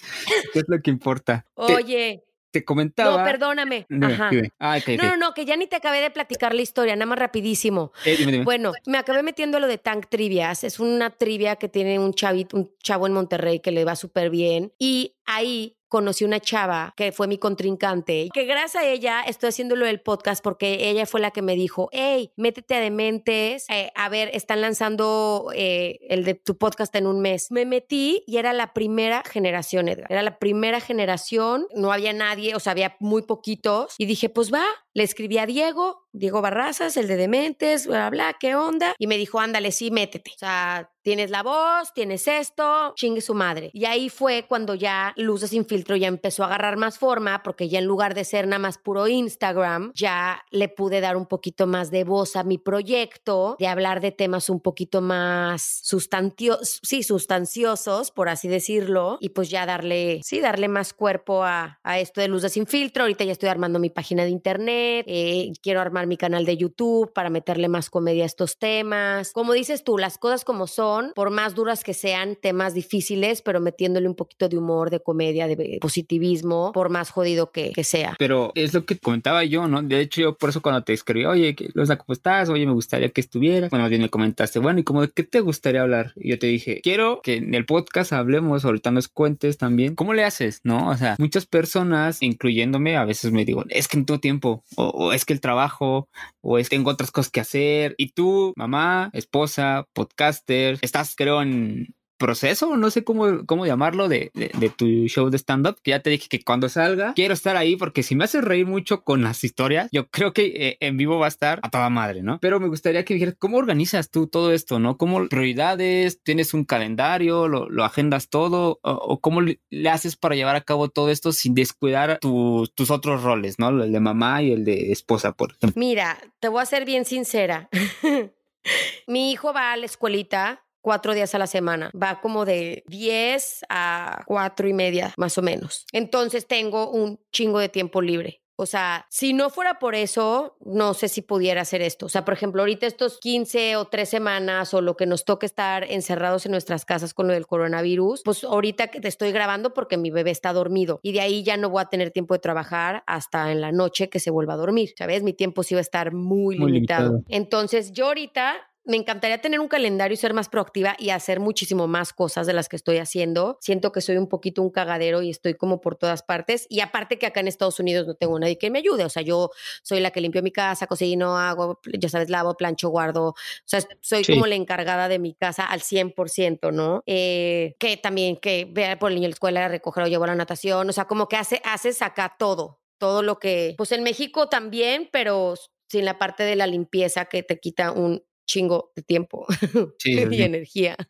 qué 0.53 0.59
es 0.59 0.65
lo 0.67 0.81
que 0.81 0.89
importa? 0.89 1.45
Oye, 1.53 2.23
te 2.51 2.63
comentaba. 2.63 3.17
No, 3.17 3.23
perdóname. 3.23 3.87
Ajá. 4.01 4.29
Ah, 4.59 4.77
no, 4.97 5.03
no, 5.03 5.17
no, 5.17 5.33
que 5.33 5.45
ya 5.45 5.55
ni 5.55 5.67
te 5.67 5.77
acabé 5.77 6.01
de 6.01 6.11
platicar 6.11 6.53
la 6.53 6.61
historia, 6.61 6.95
nada 6.95 7.07
más 7.07 7.17
rapidísimo. 7.17 7.91
Eh, 8.05 8.41
bueno, 8.43 8.73
me 8.85 8.97
acabé 8.97 9.23
metiendo 9.23 9.59
lo 9.59 9.67
de 9.67 9.77
Tank 9.77 10.07
Trivias. 10.09 10.63
Es 10.63 10.79
una 10.79 11.09
trivia 11.09 11.55
que 11.55 11.69
tiene 11.69 11.97
un 11.97 12.13
chavito, 12.13 12.57
un 12.57 12.71
chavo 12.83 13.07
en 13.07 13.13
Monterrey 13.13 13.59
que 13.59 13.71
le 13.71 13.85
va 13.85 13.95
súper 13.95 14.29
bien. 14.29 14.73
Y 14.77 15.15
ahí 15.25 15.77
conocí 15.91 16.23
una 16.23 16.39
chava 16.39 16.93
que 16.95 17.11
fue 17.11 17.27
mi 17.27 17.37
contrincante, 17.37 18.29
que 18.33 18.45
gracias 18.45 18.81
a 18.83 18.87
ella 18.87 19.21
estoy 19.27 19.49
haciéndolo 19.49 19.85
del 19.85 19.99
podcast 19.99 20.41
porque 20.41 20.89
ella 20.89 21.05
fue 21.05 21.19
la 21.19 21.31
que 21.31 21.41
me 21.41 21.55
dijo, 21.55 21.89
hey, 21.91 22.31
métete 22.37 22.75
a 22.75 22.79
Dementes, 22.79 23.65
eh, 23.69 23.91
a 23.93 24.07
ver, 24.07 24.29
están 24.33 24.61
lanzando 24.61 25.51
eh, 25.53 25.99
el 26.07 26.23
de 26.23 26.35
tu 26.35 26.57
podcast 26.57 26.95
en 26.95 27.07
un 27.07 27.19
mes. 27.19 27.51
Me 27.51 27.65
metí 27.65 28.23
y 28.25 28.37
era 28.37 28.53
la 28.53 28.73
primera 28.73 29.21
generación, 29.23 29.89
Edgar, 29.89 30.07
era 30.09 30.23
la 30.23 30.39
primera 30.39 30.79
generación, 30.79 31.67
no 31.75 31.91
había 31.91 32.13
nadie, 32.13 32.55
o 32.55 32.61
sea, 32.61 32.71
había 32.71 32.95
muy 33.01 33.23
poquitos, 33.23 33.93
y 33.97 34.05
dije, 34.05 34.29
pues 34.29 34.53
va, 34.53 34.63
le 34.93 35.03
escribí 35.03 35.37
a 35.39 35.45
Diego, 35.45 36.07
Diego 36.13 36.41
Barrazas, 36.41 36.95
el 36.95 37.07
de 37.07 37.17
Dementes, 37.17 37.87
bla, 37.87 38.09
bla, 38.09 38.35
¿qué 38.39 38.55
onda? 38.55 38.93
Y 38.97 39.07
me 39.07 39.17
dijo, 39.17 39.39
ándale, 39.39 39.71
sí, 39.71 39.91
métete. 39.91 40.31
O 40.35 40.39
sea, 40.39 40.91
tienes 41.01 41.29
la 41.29 41.43
voz, 41.43 41.93
tienes 41.93 42.27
esto, 42.27 42.93
chingue 42.95 43.21
su 43.21 43.33
madre. 43.33 43.69
Y 43.73 43.85
ahí 43.85 44.09
fue 44.09 44.45
cuando 44.47 44.75
ya 44.75 45.13
Luces 45.17 45.51
Sin 45.51 45.65
Filtro 45.65 45.95
ya 45.95 46.07
empezó 46.07 46.43
a 46.43 46.47
agarrar 46.47 46.77
más 46.77 46.97
forma, 46.97 47.43
porque 47.43 47.69
ya 47.69 47.79
en 47.79 47.85
lugar 47.85 48.13
de 48.13 48.23
ser 48.23 48.47
nada 48.47 48.59
más 48.59 48.77
puro 48.77 49.07
Instagram, 49.07 49.91
ya 49.95 50.43
le 50.51 50.69
pude 50.69 51.01
dar 51.01 51.17
un 51.17 51.25
poquito 51.25 51.67
más 51.67 51.91
de 51.91 52.03
voz 52.03 52.35
a 52.35 52.43
mi 52.43 52.57
proyecto, 52.57 53.55
de 53.59 53.67
hablar 53.67 54.01
de 54.01 54.11
temas 54.11 54.49
un 54.49 54.59
poquito 54.59 55.01
más 55.01 55.81
sustanciosos, 55.83 56.79
sí, 56.83 57.03
sustanciosos, 57.03 58.11
por 58.11 58.29
así 58.29 58.47
decirlo, 58.47 59.17
y 59.19 59.29
pues 59.29 59.49
ya 59.49 59.65
darle, 59.65 60.21
sí, 60.23 60.39
darle 60.39 60.67
más 60.67 60.93
cuerpo 60.93 61.43
a, 61.43 61.79
a 61.83 61.99
esto 61.99 62.21
de 62.21 62.27
Luces 62.27 62.53
Sin 62.53 62.67
Filtro. 62.67 63.03
Ahorita 63.03 63.23
ya 63.23 63.31
estoy 63.31 63.49
armando 63.49 63.79
mi 63.79 63.89
página 63.89 64.23
de 64.23 64.29
internet 64.29 64.71
eh, 65.07 65.51
quiero 65.61 65.81
armar 65.81 66.07
mi 66.07 66.17
canal 66.17 66.45
de 66.45 66.57
YouTube 66.57 67.11
para 67.13 67.29
meterle 67.29 67.67
más 67.67 67.89
comedia 67.89 68.23
a 68.23 68.25
estos 68.25 68.57
temas. 68.57 69.31
Como 69.33 69.53
dices 69.53 69.83
tú, 69.83 69.97
las 69.97 70.17
cosas 70.17 70.45
como 70.45 70.67
son, 70.67 70.90
por 71.15 71.29
más 71.29 71.55
duras 71.55 71.83
que 71.83 71.93
sean, 71.93 72.35
temas 72.35 72.73
difíciles, 72.73 73.41
pero 73.41 73.59
metiéndole 73.59 74.07
un 74.07 74.15
poquito 74.15 74.49
de 74.49 74.57
humor, 74.57 74.89
de 74.89 74.99
comedia, 74.99 75.47
de 75.47 75.77
positivismo, 75.81 76.71
por 76.73 76.89
más 76.89 77.09
jodido 77.09 77.51
que, 77.51 77.71
sea. 77.83 78.15
Pero 78.19 78.51
es 78.53 78.73
lo 78.73 78.85
que 78.85 78.97
comentaba 78.99 79.43
yo, 79.43 79.67
¿no? 79.67 79.81
De 79.81 79.99
hecho, 79.99 80.21
yo 80.21 80.37
por 80.37 80.49
eso 80.49 80.61
cuando 80.61 80.83
te 80.83 80.93
escribí, 80.93 81.25
oye, 81.25 81.55
¿cómo 81.55 82.13
estás? 82.13 82.49
Oye, 82.49 82.65
me 82.65 82.73
gustaría 82.73 83.09
que 83.09 83.21
estuviera. 83.21 83.69
Bueno, 83.69 83.89
bien 83.89 84.01
me 84.01 84.09
comentaste, 84.09 84.59
bueno, 84.59 84.79
¿y 84.79 84.83
cómo 84.83 85.01
de 85.01 85.09
qué 85.09 85.23
te 85.23 85.39
gustaría 85.39 85.81
hablar? 85.81 86.13
Y 86.15 86.29
yo 86.29 86.39
te 86.39 86.47
dije, 86.47 86.81
quiero 86.83 87.21
que 87.23 87.37
en 87.37 87.55
el 87.55 87.65
podcast 87.65 88.13
hablemos, 88.13 88.65
ahorita 88.65 88.91
nos 88.91 89.07
cuentes 89.07 89.57
también, 89.57 89.95
¿cómo 89.95 90.13
le 90.13 90.23
haces? 90.23 90.61
¿No? 90.63 90.89
O 90.89 90.97
sea, 90.97 91.15
muchas 91.17 91.45
personas, 91.45 92.21
incluyéndome, 92.21 92.97
a 92.97 93.05
veces 93.05 93.31
me 93.31 93.45
digo, 93.45 93.63
es 93.69 93.87
que 93.87 93.97
no 93.97 94.05
tengo 94.05 94.19
tiempo 94.19 94.63
o, 94.75 95.13
es 95.13 95.25
que 95.25 95.33
el 95.33 95.41
trabajo, 95.41 96.09
o 96.41 96.57
es 96.57 96.69
que 96.69 96.77
tengo 96.77 96.91
otras 96.91 97.11
cosas 97.11 97.31
que 97.31 97.39
hacer. 97.39 97.95
Y 97.97 98.13
tú, 98.13 98.53
mamá, 98.55 99.09
esposa, 99.13 99.87
podcaster, 99.93 100.79
estás 100.81 101.15
creo 101.15 101.41
en 101.41 101.95
proceso, 102.21 102.77
no 102.77 102.91
sé 102.91 103.03
cómo, 103.03 103.45
cómo 103.47 103.65
llamarlo, 103.65 104.07
de, 104.07 104.31
de, 104.35 104.69
tu 104.69 104.85
show 105.07 105.31
de 105.31 105.39
stand-up, 105.39 105.81
que 105.81 105.89
ya 105.89 106.01
te 106.01 106.11
dije 106.11 106.29
que 106.29 106.43
cuando 106.43 106.69
salga 106.69 107.13
quiero 107.15 107.33
estar 107.33 107.57
ahí 107.57 107.75
porque 107.75 108.03
si 108.03 108.15
me 108.15 108.25
haces 108.25 108.43
reír 108.43 108.67
mucho 108.67 109.03
con 109.03 109.23
las 109.23 109.43
historias, 109.43 109.89
yo 109.91 110.07
creo 110.07 110.31
que 110.31 110.45
eh, 110.55 110.77
en 110.81 110.97
vivo 110.97 111.17
va 111.17 111.25
a 111.25 111.29
estar 111.29 111.59
a 111.63 111.71
toda 111.71 111.89
madre, 111.89 112.21
¿no? 112.21 112.37
Pero 112.39 112.59
me 112.59 112.67
gustaría 112.67 113.03
que 113.05 113.15
dijeras, 113.15 113.35
¿cómo 113.39 113.57
organizas 113.57 114.11
tú 114.11 114.27
todo 114.27 114.53
esto, 114.53 114.77
no? 114.77 114.97
¿Cómo 114.97 115.27
prioridades? 115.29 116.21
¿Tienes 116.21 116.53
un 116.53 116.63
calendario? 116.63 117.47
¿Lo, 117.47 117.67
lo 117.69 117.83
agendas 117.83 118.29
todo? 118.29 118.79
O, 118.83 119.19
cómo 119.19 119.41
le 119.41 119.89
haces 119.89 120.15
para 120.15 120.35
llevar 120.35 120.55
a 120.55 120.61
cabo 120.61 120.89
todo 120.89 121.09
esto 121.09 121.31
sin 121.31 121.55
descuidar 121.55 122.19
tus 122.19 122.91
otros 122.91 123.23
roles, 123.23 123.57
¿no? 123.57 123.69
El 123.69 123.91
de 123.91 123.99
mamá 123.99 124.43
y 124.43 124.51
el 124.51 124.63
de 124.63 124.91
esposa, 124.91 125.31
por 125.31 125.53
ejemplo. 125.53 125.73
Mira, 125.75 126.19
te 126.39 126.49
voy 126.49 126.61
a 126.61 126.65
ser 126.67 126.85
bien 126.85 127.03
sincera. 127.03 127.67
Mi 129.07 129.31
hijo 129.31 129.53
va 129.53 129.73
a 129.73 129.77
la 129.77 129.87
escuelita 129.87 130.63
cuatro 130.81 131.13
días 131.13 131.33
a 131.35 131.39
la 131.39 131.47
semana. 131.47 131.91
Va 131.99 132.21
como 132.21 132.45
de 132.45 132.83
10 132.87 133.65
a 133.69 134.23
cuatro 134.25 134.67
y 134.67 134.73
media, 134.73 135.13
más 135.17 135.37
o 135.37 135.41
menos. 135.41 135.85
Entonces 135.91 136.47
tengo 136.47 136.89
un 136.89 137.19
chingo 137.31 137.59
de 137.59 137.69
tiempo 137.69 138.01
libre. 138.01 138.41
O 138.61 138.67
sea, 138.67 139.07
si 139.09 139.33
no 139.33 139.49
fuera 139.49 139.79
por 139.79 139.95
eso, 139.95 140.55
no 140.63 140.93
sé 140.93 141.07
si 141.07 141.23
pudiera 141.23 141.61
hacer 141.61 141.81
esto. 141.81 142.05
O 142.05 142.09
sea, 142.09 142.23
por 142.25 142.35
ejemplo, 142.35 142.61
ahorita 142.61 142.85
estos 142.85 143.17
15 143.19 143.75
o 143.77 143.85
3 143.85 144.07
semanas 144.07 144.75
o 144.75 144.81
lo 144.81 144.95
que 144.95 145.07
nos 145.07 145.25
toque 145.25 145.47
estar 145.47 145.83
encerrados 145.89 146.45
en 146.45 146.51
nuestras 146.51 146.85
casas 146.85 147.15
con 147.15 147.25
lo 147.25 147.33
del 147.33 147.47
coronavirus, 147.47 148.21
pues 148.23 148.43
ahorita 148.43 148.89
que 148.89 149.01
te 149.01 149.07
estoy 149.07 149.31
grabando 149.31 149.73
porque 149.73 149.97
mi 149.97 150.11
bebé 150.11 150.29
está 150.29 150.53
dormido 150.53 150.99
y 151.01 151.11
de 151.11 151.21
ahí 151.21 151.41
ya 151.41 151.57
no 151.57 151.71
voy 151.71 151.81
a 151.81 151.85
tener 151.85 152.11
tiempo 152.11 152.35
de 152.35 152.39
trabajar 152.39 153.03
hasta 153.07 153.51
en 153.51 153.61
la 153.61 153.71
noche 153.71 154.09
que 154.09 154.19
se 154.19 154.29
vuelva 154.29 154.53
a 154.53 154.57
dormir. 154.57 154.93
¿Sabes? 154.95 155.23
Mi 155.23 155.33
tiempo 155.33 155.63
sí 155.63 155.73
va 155.73 155.79
a 155.79 155.81
estar 155.81 156.13
muy, 156.13 156.59
limitado. 156.59 157.23
Entonces, 157.29 157.93
yo 157.93 158.05
ahorita 158.07 158.70
me 158.83 158.97
encantaría 158.97 159.39
tener 159.39 159.59
un 159.59 159.67
calendario 159.67 160.13
y 160.13 160.17
ser 160.17 160.33
más 160.33 160.49
proactiva 160.49 160.95
y 160.97 161.11
hacer 161.11 161.39
muchísimo 161.39 161.87
más 161.87 162.13
cosas 162.13 162.47
de 162.47 162.53
las 162.53 162.67
que 162.67 162.75
estoy 162.75 162.97
haciendo. 162.97 163.57
Siento 163.61 163.91
que 163.91 164.01
soy 164.01 164.17
un 164.17 164.27
poquito 164.27 164.61
un 164.61 164.71
cagadero 164.71 165.21
y 165.21 165.29
estoy 165.29 165.53
como 165.53 165.81
por 165.81 165.95
todas 165.95 166.23
partes. 166.23 166.65
Y 166.69 166.79
aparte 166.79 167.19
que 167.19 167.27
acá 167.27 167.41
en 167.41 167.47
Estados 167.47 167.79
Unidos 167.79 168.07
no 168.07 168.15
tengo 168.15 168.39
nadie 168.39 168.57
que 168.57 168.71
me 168.71 168.79
ayude. 168.79 169.05
O 169.05 169.09
sea, 169.09 169.21
yo 169.21 169.51
soy 169.83 169.99
la 169.99 170.11
que 170.11 170.21
limpio 170.21 170.41
mi 170.41 170.51
casa, 170.51 170.87
cocino, 170.87 171.37
hago, 171.37 171.79
ya 171.93 172.09
sabes, 172.09 172.29
lavo, 172.29 172.55
plancho, 172.57 172.89
guardo. 172.89 173.29
O 173.29 173.35
sea, 173.65 173.81
soy 174.01 174.23
como 174.25 174.47
la 174.47 174.55
encargada 174.55 175.07
de 175.07 175.19
mi 175.19 175.35
casa 175.35 175.65
al 175.65 175.81
100%, 175.81 176.71
¿no? 176.71 177.03
Eh, 177.05 177.75
que 177.79 177.97
también 177.97 178.37
que 178.37 178.67
vea 178.69 178.97
por 178.97 179.11
el 179.11 179.15
niño 179.15 179.27
a 179.27 179.29
la 179.29 179.33
escuela, 179.33 179.67
recoger 179.67 180.03
o 180.03 180.07
llevar 180.07 180.29
a 180.29 180.33
la 180.33 180.37
natación. 180.37 180.89
O 180.89 180.93
sea, 180.93 181.05
como 181.05 181.27
que 181.27 181.37
hace, 181.37 181.61
haces 181.65 182.01
acá 182.01 182.35
todo. 182.39 182.79
Todo 182.97 183.21
lo 183.21 183.39
que, 183.39 183.75
pues 183.77 183.91
en 183.91 184.03
México 184.03 184.47
también, 184.47 185.09
pero 185.11 185.55
sin 185.89 186.05
la 186.05 186.17
parte 186.17 186.43
de 186.43 186.55
la 186.55 186.67
limpieza 186.67 187.25
que 187.25 187.43
te 187.43 187.59
quita 187.59 187.91
un 187.91 188.23
chingo 188.51 188.91
de 188.95 189.01
tiempo 189.01 189.45
y 190.05 190.41
energía. 190.41 190.97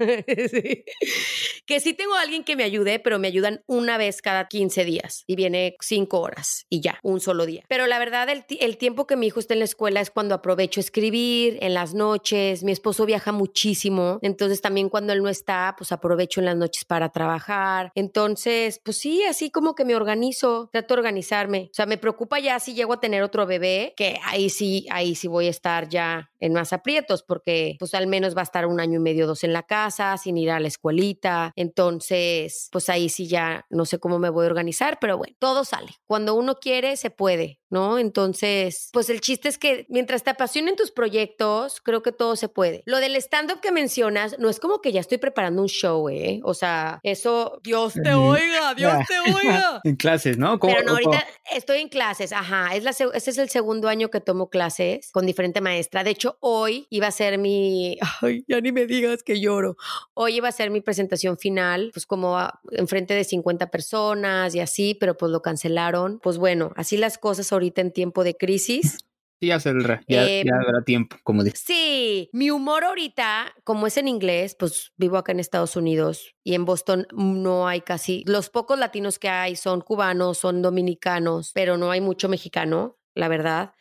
Que 1.65 1.79
sí 1.79 1.93
tengo 1.93 2.15
a 2.15 2.21
alguien 2.21 2.43
que 2.43 2.55
me 2.55 2.63
ayude, 2.63 2.99
pero 2.99 3.17
me 3.17 3.27
ayudan 3.27 3.63
una 3.65 3.97
vez 3.97 4.21
cada 4.21 4.47
15 4.47 4.83
días 4.83 5.23
y 5.25 5.35
viene 5.35 5.75
cinco 5.79 6.19
horas 6.19 6.65
y 6.69 6.81
ya, 6.81 6.99
un 7.01 7.21
solo 7.21 7.45
día. 7.45 7.63
Pero 7.69 7.87
la 7.87 7.97
verdad, 7.97 8.27
el, 8.29 8.43
el 8.59 8.77
tiempo 8.77 9.07
que 9.07 9.15
mi 9.15 9.27
hijo 9.27 9.39
está 9.39 9.53
en 9.53 9.59
la 9.59 9.65
escuela 9.65 10.01
es 10.01 10.11
cuando 10.11 10.35
aprovecho 10.35 10.79
a 10.79 10.83
escribir, 10.83 11.57
en 11.61 11.73
las 11.73 11.93
noches. 11.93 12.63
Mi 12.63 12.71
esposo 12.71 13.05
viaja 13.05 13.31
muchísimo, 13.31 14.19
entonces 14.21 14.61
también 14.61 14.89
cuando 14.89 15.13
él 15.13 15.23
no 15.23 15.29
está, 15.29 15.75
pues 15.77 15.91
aprovecho 15.91 16.41
en 16.41 16.45
las 16.47 16.57
noches 16.57 16.83
para 16.83 17.09
trabajar. 17.09 17.91
Entonces, 17.95 18.81
pues 18.83 18.97
sí, 18.97 19.23
así 19.23 19.49
como 19.49 19.75
que 19.75 19.85
me 19.85 19.95
organizo, 19.95 20.69
trato 20.73 20.95
de 20.95 20.99
organizarme. 20.99 21.69
O 21.71 21.73
sea, 21.73 21.85
me 21.85 21.97
preocupa 21.97 22.39
ya 22.39 22.59
si 22.59 22.73
llego 22.73 22.93
a 22.93 22.99
tener 22.99 23.23
otro 23.23 23.45
bebé, 23.45 23.93
que 23.95 24.19
ahí 24.25 24.49
sí, 24.49 24.87
ahí 24.89 25.15
sí 25.15 25.27
voy 25.27 25.47
a 25.47 25.51
estar 25.51 25.87
ya 25.87 26.31
en 26.39 26.53
más 26.53 26.73
aprietos 26.73 27.23
porque 27.31 27.77
pues 27.79 27.93
al 27.93 28.07
menos 28.07 28.35
va 28.35 28.41
a 28.41 28.43
estar 28.43 28.65
un 28.65 28.81
año 28.81 28.99
y 28.99 29.01
medio, 29.01 29.25
dos 29.25 29.45
en 29.45 29.53
la 29.53 29.63
casa, 29.63 30.17
sin 30.17 30.37
ir 30.37 30.51
a 30.51 30.59
la 30.59 30.67
escuelita. 30.67 31.53
Entonces, 31.55 32.67
pues 32.73 32.89
ahí 32.89 33.07
sí 33.07 33.25
ya 33.25 33.65
no 33.69 33.85
sé 33.85 33.99
cómo 33.99 34.19
me 34.19 34.29
voy 34.29 34.43
a 34.43 34.49
organizar, 34.49 34.97
pero 34.99 35.17
bueno, 35.17 35.33
todo 35.39 35.63
sale. 35.63 35.93
Cuando 36.05 36.35
uno 36.35 36.55
quiere, 36.55 36.97
se 36.97 37.09
puede, 37.09 37.61
¿no? 37.69 37.99
Entonces, 37.99 38.89
pues 38.91 39.09
el 39.09 39.21
chiste 39.21 39.47
es 39.47 39.57
que 39.57 39.85
mientras 39.87 40.23
te 40.23 40.29
apasionen 40.31 40.75
tus 40.75 40.91
proyectos, 40.91 41.79
creo 41.79 42.01
que 42.01 42.11
todo 42.11 42.35
se 42.35 42.49
puede. 42.49 42.83
Lo 42.85 42.97
del 42.97 43.15
stand-up 43.15 43.61
que 43.61 43.71
mencionas, 43.71 44.37
no 44.37 44.49
es 44.49 44.59
como 44.59 44.81
que 44.81 44.91
ya 44.91 44.99
estoy 44.99 45.17
preparando 45.17 45.61
un 45.61 45.69
show, 45.69 46.09
¿eh? 46.09 46.41
O 46.43 46.53
sea, 46.53 46.99
eso, 47.03 47.61
Dios 47.63 47.93
te 47.93 48.13
oiga, 48.13 48.73
Dios 48.75 48.93
te 49.07 49.19
oiga. 49.33 49.79
en 49.85 49.95
clases, 49.95 50.37
¿no? 50.37 50.59
Pero 50.59 50.83
no, 50.83 50.91
ahorita 50.91 51.25
estoy 51.53 51.79
en 51.79 51.87
clases, 51.87 52.33
ajá, 52.33 52.75
es 52.75 52.83
la, 52.83 52.91
este 52.91 53.31
es 53.31 53.37
el 53.37 53.49
segundo 53.49 53.87
año 53.87 54.09
que 54.09 54.19
tomo 54.19 54.49
clases 54.49 55.11
con 55.13 55.25
diferente 55.25 55.61
maestra. 55.61 56.03
De 56.03 56.09
hecho, 56.09 56.37
hoy 56.41 56.87
iba 56.89 57.07
a 57.07 57.10
ser 57.11 57.37
mi, 57.37 57.97
ay, 58.21 58.43
ya 58.47 58.61
ni 58.61 58.71
me 58.71 58.85
digas 58.85 59.23
que 59.23 59.39
lloro. 59.39 59.77
Hoy 60.13 60.37
iba 60.37 60.47
a 60.47 60.51
ser 60.51 60.69
mi 60.69 60.81
presentación 60.81 61.37
final, 61.37 61.91
pues 61.93 62.05
como 62.05 62.37
enfrente 62.71 63.13
de 63.13 63.23
50 63.23 63.69
personas 63.69 64.55
y 64.55 64.59
así, 64.59 64.95
pero 64.99 65.17
pues 65.17 65.31
lo 65.31 65.41
cancelaron. 65.41 66.19
Pues 66.19 66.37
bueno, 66.37 66.71
así 66.75 66.97
las 66.97 67.17
cosas 67.17 67.51
ahorita 67.51 67.81
en 67.81 67.91
tiempo 67.91 68.23
de 68.23 68.35
crisis. 68.35 68.97
Sí, 69.41 69.47
ya, 69.47 69.57
ya, 69.57 70.27
eh, 70.27 70.43
ya 70.45 70.55
habrá 70.55 70.83
tiempo, 70.83 71.17
como 71.23 71.43
dices. 71.43 71.63
Sí, 71.65 72.29
mi 72.31 72.51
humor 72.51 72.83
ahorita, 72.83 73.55
como 73.63 73.87
es 73.87 73.97
en 73.97 74.07
inglés, 74.07 74.55
pues 74.57 74.91
vivo 74.97 75.17
acá 75.17 75.31
en 75.31 75.39
Estados 75.39 75.75
Unidos 75.75 76.35
y 76.43 76.53
en 76.53 76.63
Boston 76.63 77.07
no 77.11 77.67
hay 77.67 77.81
casi, 77.81 78.23
los 78.27 78.51
pocos 78.51 78.77
latinos 78.77 79.17
que 79.17 79.29
hay 79.29 79.55
son 79.55 79.81
cubanos, 79.81 80.37
son 80.37 80.61
dominicanos, 80.61 81.51
pero 81.55 81.77
no 81.77 81.89
hay 81.89 82.01
mucho 82.01 82.29
mexicano 82.29 83.00
la 83.15 83.27
verdad. 83.27 83.73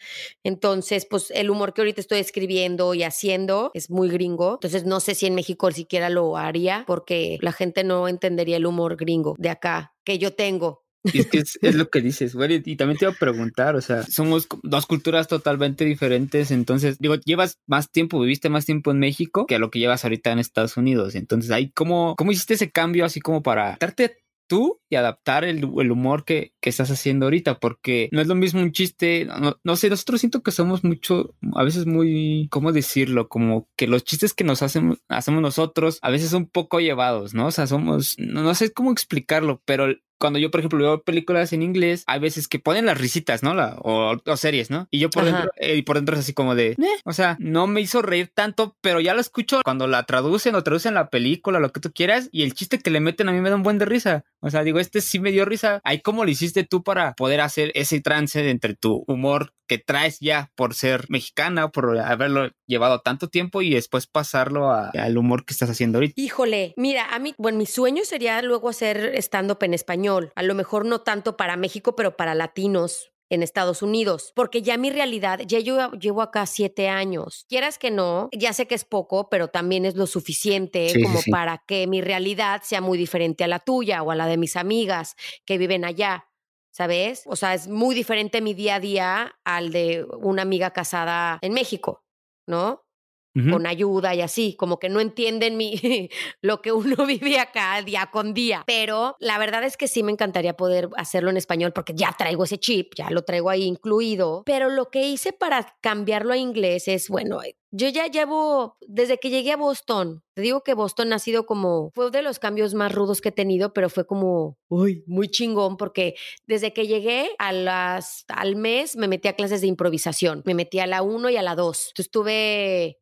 Entonces, 0.45 1.07
pues 1.09 1.31
el 1.31 1.51
humor 1.51 1.73
que 1.73 1.83
ahorita 1.83 2.01
estoy 2.01 2.19
escribiendo 2.19 2.95
y 2.95 3.03
haciendo 3.03 3.71
es 3.75 3.90
muy 3.90 4.09
gringo. 4.09 4.55
Entonces, 4.55 4.85
no 4.85 5.01
sé 5.01 5.14
si 5.14 5.27
en 5.27 5.35
México 5.35 5.71
siquiera 5.71 6.11
lo 6.11 6.37
haría 6.37 6.85
porque 6.87 7.38
la 7.40 7.53
gente 7.53 7.85
no 7.85 8.09
entendería 8.09 8.57
el 8.57 8.66
humor 8.66 8.97
gringo 8.97 9.35
de 9.38 9.51
acá 9.51 9.95
que 10.05 10.19
yo 10.19 10.33
tengo. 10.35 10.85
Y 11.05 11.21
es 11.21 11.27
que 11.29 11.38
es, 11.38 11.75
lo 11.75 11.88
que 11.90 12.01
dices, 12.01 12.35
güey. 12.35 12.62
Y 12.64 12.77
también 12.77 12.99
te 12.99 13.07
iba 13.07 13.12
a 13.12 13.16
preguntar, 13.16 13.77
o 13.77 13.81
sea, 13.81 14.03
somos 14.03 14.47
dos 14.62 14.87
culturas 14.87 15.29
totalmente 15.29 15.85
diferentes. 15.85 16.51
Entonces, 16.51 16.99
digo, 16.99 17.14
llevas 17.16 17.59
más 17.66 17.90
tiempo, 17.90 18.21
viviste 18.21 18.49
más 18.49 18.66
tiempo 18.66 18.90
en 18.90 18.99
México 18.99 19.47
que 19.47 19.55
a 19.55 19.59
lo 19.59 19.71
que 19.71 19.79
llevas 19.79 20.05
ahorita 20.05 20.33
en 20.33 20.38
Estados 20.38 20.77
Unidos. 20.77 21.14
Entonces, 21.14 21.51
ahí, 21.51 21.71
¿cómo, 21.71 22.14
cómo 22.16 22.33
hiciste 22.33 22.55
ese 22.55 22.71
cambio 22.71 23.05
así 23.05 23.21
como 23.21 23.43
para 23.43 23.77
darte 23.81 24.19
tú 24.50 24.80
y 24.90 24.96
adaptar 24.96 25.44
el, 25.44 25.64
humor 25.64 26.24
que, 26.24 26.52
estás 26.60 26.90
haciendo 26.90 27.26
ahorita, 27.26 27.60
porque 27.60 28.08
no 28.10 28.20
es 28.20 28.26
lo 28.26 28.34
mismo 28.34 28.60
un 28.60 28.72
chiste, 28.72 29.28
no, 29.62 29.76
sé, 29.76 29.88
nosotros 29.88 30.20
siento 30.20 30.42
que 30.42 30.50
somos 30.50 30.82
mucho, 30.82 31.36
a 31.54 31.62
veces 31.62 31.86
muy, 31.86 32.48
¿cómo 32.50 32.72
decirlo? 32.72 33.28
Como 33.28 33.68
que 33.76 33.86
los 33.86 34.02
chistes 34.02 34.34
que 34.34 34.42
nos 34.42 34.62
hacemos, 34.62 34.98
hacemos 35.08 35.40
nosotros 35.40 36.00
a 36.02 36.10
veces 36.10 36.30
son 36.30 36.46
poco 36.46 36.80
llevados, 36.80 37.32
¿no? 37.32 37.46
O 37.46 37.50
sea, 37.52 37.68
somos, 37.68 38.16
no, 38.18 38.42
no 38.42 38.54
sé 38.56 38.72
cómo 38.72 38.90
explicarlo, 38.90 39.62
pero 39.64 39.94
cuando 40.20 40.38
yo, 40.38 40.50
por 40.50 40.61
ejemplo, 40.61 40.78
veo 40.78 41.02
películas 41.02 41.52
en 41.52 41.62
inglés, 41.62 42.04
hay 42.06 42.20
veces 42.20 42.46
que 42.46 42.59
ponen 42.59 42.87
las 42.87 42.98
risitas, 42.98 43.42
¿no? 43.42 43.54
La, 43.54 43.76
o, 43.80 44.16
series, 44.37 44.70
¿no? 44.70 44.87
Y 44.90 45.00
yo 45.00 45.11
por 45.11 45.24
dentro, 45.24 45.50
eh, 45.56 45.83
por 45.83 45.96
dentro 45.96 46.14
es 46.14 46.20
así 46.20 46.35
como 46.35 46.54
de, 46.54 46.76
o 47.04 47.12
sea, 47.12 47.37
no 47.40 47.66
me 47.66 47.80
hizo 47.80 48.02
reír 48.02 48.30
tanto, 48.33 48.76
pero 48.80 49.00
ya 49.00 49.14
lo 49.14 49.20
escucho 49.20 49.61
cuando 49.64 49.87
la 49.87 50.04
traducen 50.04 50.54
o 50.54 50.62
traducen 50.62 50.94
la 50.94 51.09
película, 51.09 51.59
lo 51.59 51.72
que 51.72 51.80
tú 51.80 51.92
quieras, 51.92 52.28
y 52.30 52.42
el 52.42 52.54
chiste 52.54 52.78
que 52.78 52.90
le 52.90 53.00
meten 53.00 53.28
a 53.28 53.33
mí 53.33 53.40
me 53.40 53.50
da 53.50 53.56
un 53.56 53.62
buen 53.62 53.78
de 53.78 53.87
risa. 53.87 54.24
O 54.40 54.50
sea, 54.50 54.62
digo, 54.62 54.78
este 54.78 55.00
sí 55.00 55.18
me 55.18 55.33
dio 55.33 55.44
risa. 55.44 55.80
Ahí 55.85 56.00
cómo 56.00 56.24
lo 56.24 56.30
hiciste 56.30 56.64
tú 56.64 56.83
para 56.83 57.14
poder 57.14 57.40
hacer 57.40 57.72
ese 57.74 58.00
trance 58.00 58.48
entre 58.48 58.74
tu 58.74 59.04
humor 59.06 59.52
que 59.70 59.78
traes 59.78 60.18
ya 60.18 60.50
por 60.56 60.74
ser 60.74 61.06
mexicana, 61.11 61.70
por 61.70 61.96
haberlo 61.96 62.50
llevado 62.66 63.02
tanto 63.02 63.28
tiempo 63.28 63.62
y 63.62 63.70
después 63.70 64.09
pasarlo 64.09 64.68
al 64.72 65.16
humor 65.16 65.44
que 65.44 65.52
estás 65.52 65.70
haciendo 65.70 65.98
ahorita. 65.98 66.20
Híjole, 66.20 66.74
mira, 66.76 67.14
a 67.14 67.20
mí, 67.20 67.37
bueno, 67.38 67.59
mi 67.59 67.66
sueño 67.66 68.02
sería 68.04 68.42
luego 68.42 68.70
hacer 68.70 69.12
stand-up 69.18 69.59
en 69.61 69.74
español. 69.74 70.10
A 70.35 70.42
lo 70.42 70.55
mejor 70.55 70.85
no 70.85 71.01
tanto 71.01 71.37
para 71.37 71.57
México, 71.57 71.96
pero 71.96 72.16
para 72.16 72.35
latinos 72.35 73.12
en 73.31 73.44
Estados 73.44 73.81
Unidos, 73.83 74.33
porque 74.35 74.61
ya 74.61 74.77
mi 74.77 74.90
realidad, 74.90 75.40
ya 75.46 75.61
yo 75.61 75.92
llevo 75.92 76.20
acá 76.20 76.46
siete 76.46 76.88
años. 76.88 77.46
Quieras 77.49 77.79
que 77.79 77.92
no, 77.92 78.29
ya 78.33 78.53
sé 78.53 78.66
que 78.66 78.75
es 78.75 78.85
poco, 78.85 79.29
pero 79.31 79.49
también 79.49 79.87
es 79.87 79.94
lo 79.94 80.09
suficiente 80.09 80.92
como 81.01 81.20
para 81.31 81.62
que 81.66 81.87
mi 81.87 82.01
realidad 82.01 82.62
sea 82.64 82.81
muy 82.81 82.99
diferente 82.99 83.44
a 83.44 83.49
la 83.49 83.61
tuya 83.61 84.03
o 84.03 84.11
a 84.11 84.16
la 84.16 84.27
de 84.27 84.37
mis 84.37 84.57
amigas 84.57 85.14
que 85.44 85.59
viven 85.59 85.85
allá. 85.85 86.27
¿sabes? 86.73 87.25
O 87.27 87.37
sea, 87.37 87.55
es 87.55 87.68
muy 87.68 87.94
diferente 87.94 88.40
mi 88.40 88.55
día 88.55 88.77
a 88.77 88.81
día 88.81 89.35
al 89.44 89.73
de 89.73 90.07
una 90.20 90.42
amiga 90.42 90.70
casada 90.70 91.38
en 91.42 91.53
México, 91.53 92.05
¿no? 92.46 92.85
Con 93.33 93.66
ayuda 93.66 94.14
y 94.14 94.23
así, 94.23 94.57
como 94.57 94.79
que 94.81 94.88
no 94.88 94.99
entienden 94.99 95.57
mi, 95.57 95.79
lo 96.43 96.61
que 96.62 96.73
uno 96.73 96.97
vive 97.07 97.38
acá 97.38 97.81
día 97.83 98.09
con 98.12 98.35
día. 98.35 98.64
Pero 98.66 99.16
la 99.21 99.38
verdad 99.38 99.62
es 99.64 99.77
que 99.77 99.88
sí 99.88 100.03
me 100.03 100.12
encantaría 100.12 100.57
poder 100.57 100.88
hacerlo 100.97 101.31
en 101.31 101.37
español 101.37 101.73
porque 101.73 101.95
ya 101.95 102.14
traigo 102.19 102.45
ese 102.45 102.59
chip, 102.59 102.95
ya 102.97 103.11
lo 103.11 103.23
traigo 103.23 103.51
ahí 103.51 103.64
incluido. 103.64 104.43
Pero 104.45 104.69
lo 104.69 104.90
que 104.90 105.07
hice 105.09 105.33
para 105.33 105.77
cambiarlo 105.81 106.33
a 106.33 106.37
inglés 106.37 106.88
es, 106.88 107.09
bueno, 107.09 107.40
yo 107.73 107.88
ya 107.88 108.09
llevo, 108.09 108.77
desde 108.81 109.19
que 109.19 109.31
llegué 109.31 109.53
a 109.53 109.57
Boston, 109.57 110.25
te 110.35 110.43
digo 110.43 110.64
que 110.64 110.75
Boston 110.75 111.12
ha 111.12 111.21
sido 111.21 111.47
como, 111.47 111.93
fue 111.95 112.11
de 112.11 112.23
los 112.23 112.40
cambios 112.40 112.75
más 112.75 112.93
rudos 112.93 113.21
que 113.21 113.29
he 113.29 113.33
tenido, 113.33 113.73
pero 113.73 113.88
fue 113.88 114.07
como, 114.07 114.59
uy, 114.69 115.05
muy 115.07 115.29
chingón, 115.29 115.77
porque 115.77 116.14
desde 116.47 116.73
que 116.73 116.88
llegué 116.88 117.31
a 117.38 117.53
las, 117.53 118.25
al 118.29 118.57
mes 118.57 118.97
me 118.97 119.07
metí 119.07 119.29
a 119.29 119.37
clases 119.37 119.61
de 119.61 119.69
improvisación, 119.69 120.43
me 120.45 120.55
metí 120.55 120.81
a 120.81 120.87
la 120.88 121.03
1 121.03 121.31
y 121.31 121.37
a 121.37 121.43
la 121.43 121.55
2. 121.55 121.90
Entonces 121.90 122.07
estuve, 122.07 122.99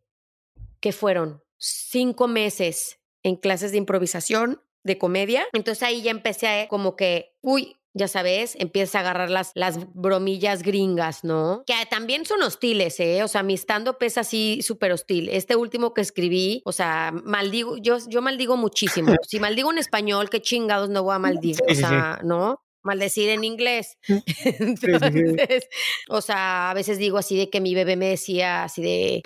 ¿qué 0.81 0.93
fueron? 0.93 1.43
Cinco 1.59 2.29
meses 2.29 3.01
en 3.23 3.37
clases 3.37 3.73
de 3.73 3.79
improvisación 3.79 4.62
de 4.85 4.99
comedia. 4.99 5.47
Entonces 5.53 5.83
ahí 5.83 6.03
ya 6.03 6.11
empecé 6.11 6.47
a 6.47 6.69
como 6.69 6.97
que, 6.97 7.35
uy, 7.41 7.77
ya 7.95 8.07
sabes, 8.07 8.55
empieza 8.59 8.99
a 8.99 9.01
agarrar 9.01 9.31
las, 9.31 9.51
las 9.55 9.93
bromillas 9.93 10.62
gringas, 10.62 11.25
¿no? 11.25 11.64
Que 11.67 11.75
también 11.91 12.25
son 12.25 12.43
hostiles, 12.43 13.01
¿eh? 13.01 13.25
O 13.25 13.29
sea, 13.29 13.43
mi 13.43 13.55
stand-up 13.55 13.97
es 14.01 14.19
así 14.19 14.61
súper 14.62 14.93
hostil. 14.93 15.29
Este 15.31 15.57
último 15.57 15.95
que 15.95 16.01
escribí, 16.01 16.62
o 16.64 16.73
sea, 16.73 17.12
maldigo, 17.25 17.77
yo, 17.79 17.99
yo 18.09 18.23
maldigo 18.23 18.57
muchísimo. 18.57 19.12
Si 19.29 19.41
maldigo 19.41 19.71
en 19.71 19.79
español, 19.79 20.31
qué 20.31 20.41
chingados 20.41 20.88
no 20.88 21.03
voy 21.03 21.14
a 21.14 21.19
maldigo, 21.19 21.64
o 21.69 21.75
sea, 21.75 22.21
¿no? 22.23 22.62
maldecir 22.83 23.29
en 23.29 23.45
inglés. 23.45 23.99
Entonces, 24.45 25.69
o 26.09 26.21
sea, 26.23 26.71
a 26.71 26.75
veces 26.75 26.99
digo 26.99 27.19
así 27.19 27.37
de 27.37 27.51
que 27.51 27.61
mi 27.61 27.75
bebé 27.75 27.97
me 27.97 28.07
decía 28.07 28.64
así 28.64 28.81
de, 28.83 29.21